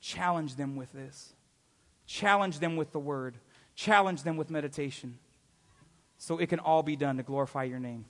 challenge 0.00 0.56
them 0.56 0.76
with 0.76 0.92
this. 0.92 1.34
Challenge 2.06 2.58
them 2.60 2.76
with 2.76 2.92
the 2.92 2.98
word. 2.98 3.36
Challenge 3.74 4.22
them 4.22 4.36
with 4.36 4.50
meditation. 4.50 5.18
So 6.18 6.38
it 6.38 6.48
can 6.48 6.60
all 6.60 6.82
be 6.82 6.96
done 6.96 7.18
to 7.18 7.22
glorify 7.22 7.64
your 7.64 7.80
name. 7.80 8.06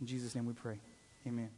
In 0.00 0.06
Jesus' 0.06 0.34
name 0.34 0.46
we 0.46 0.52
pray. 0.52 0.78
Amen. 1.26 1.50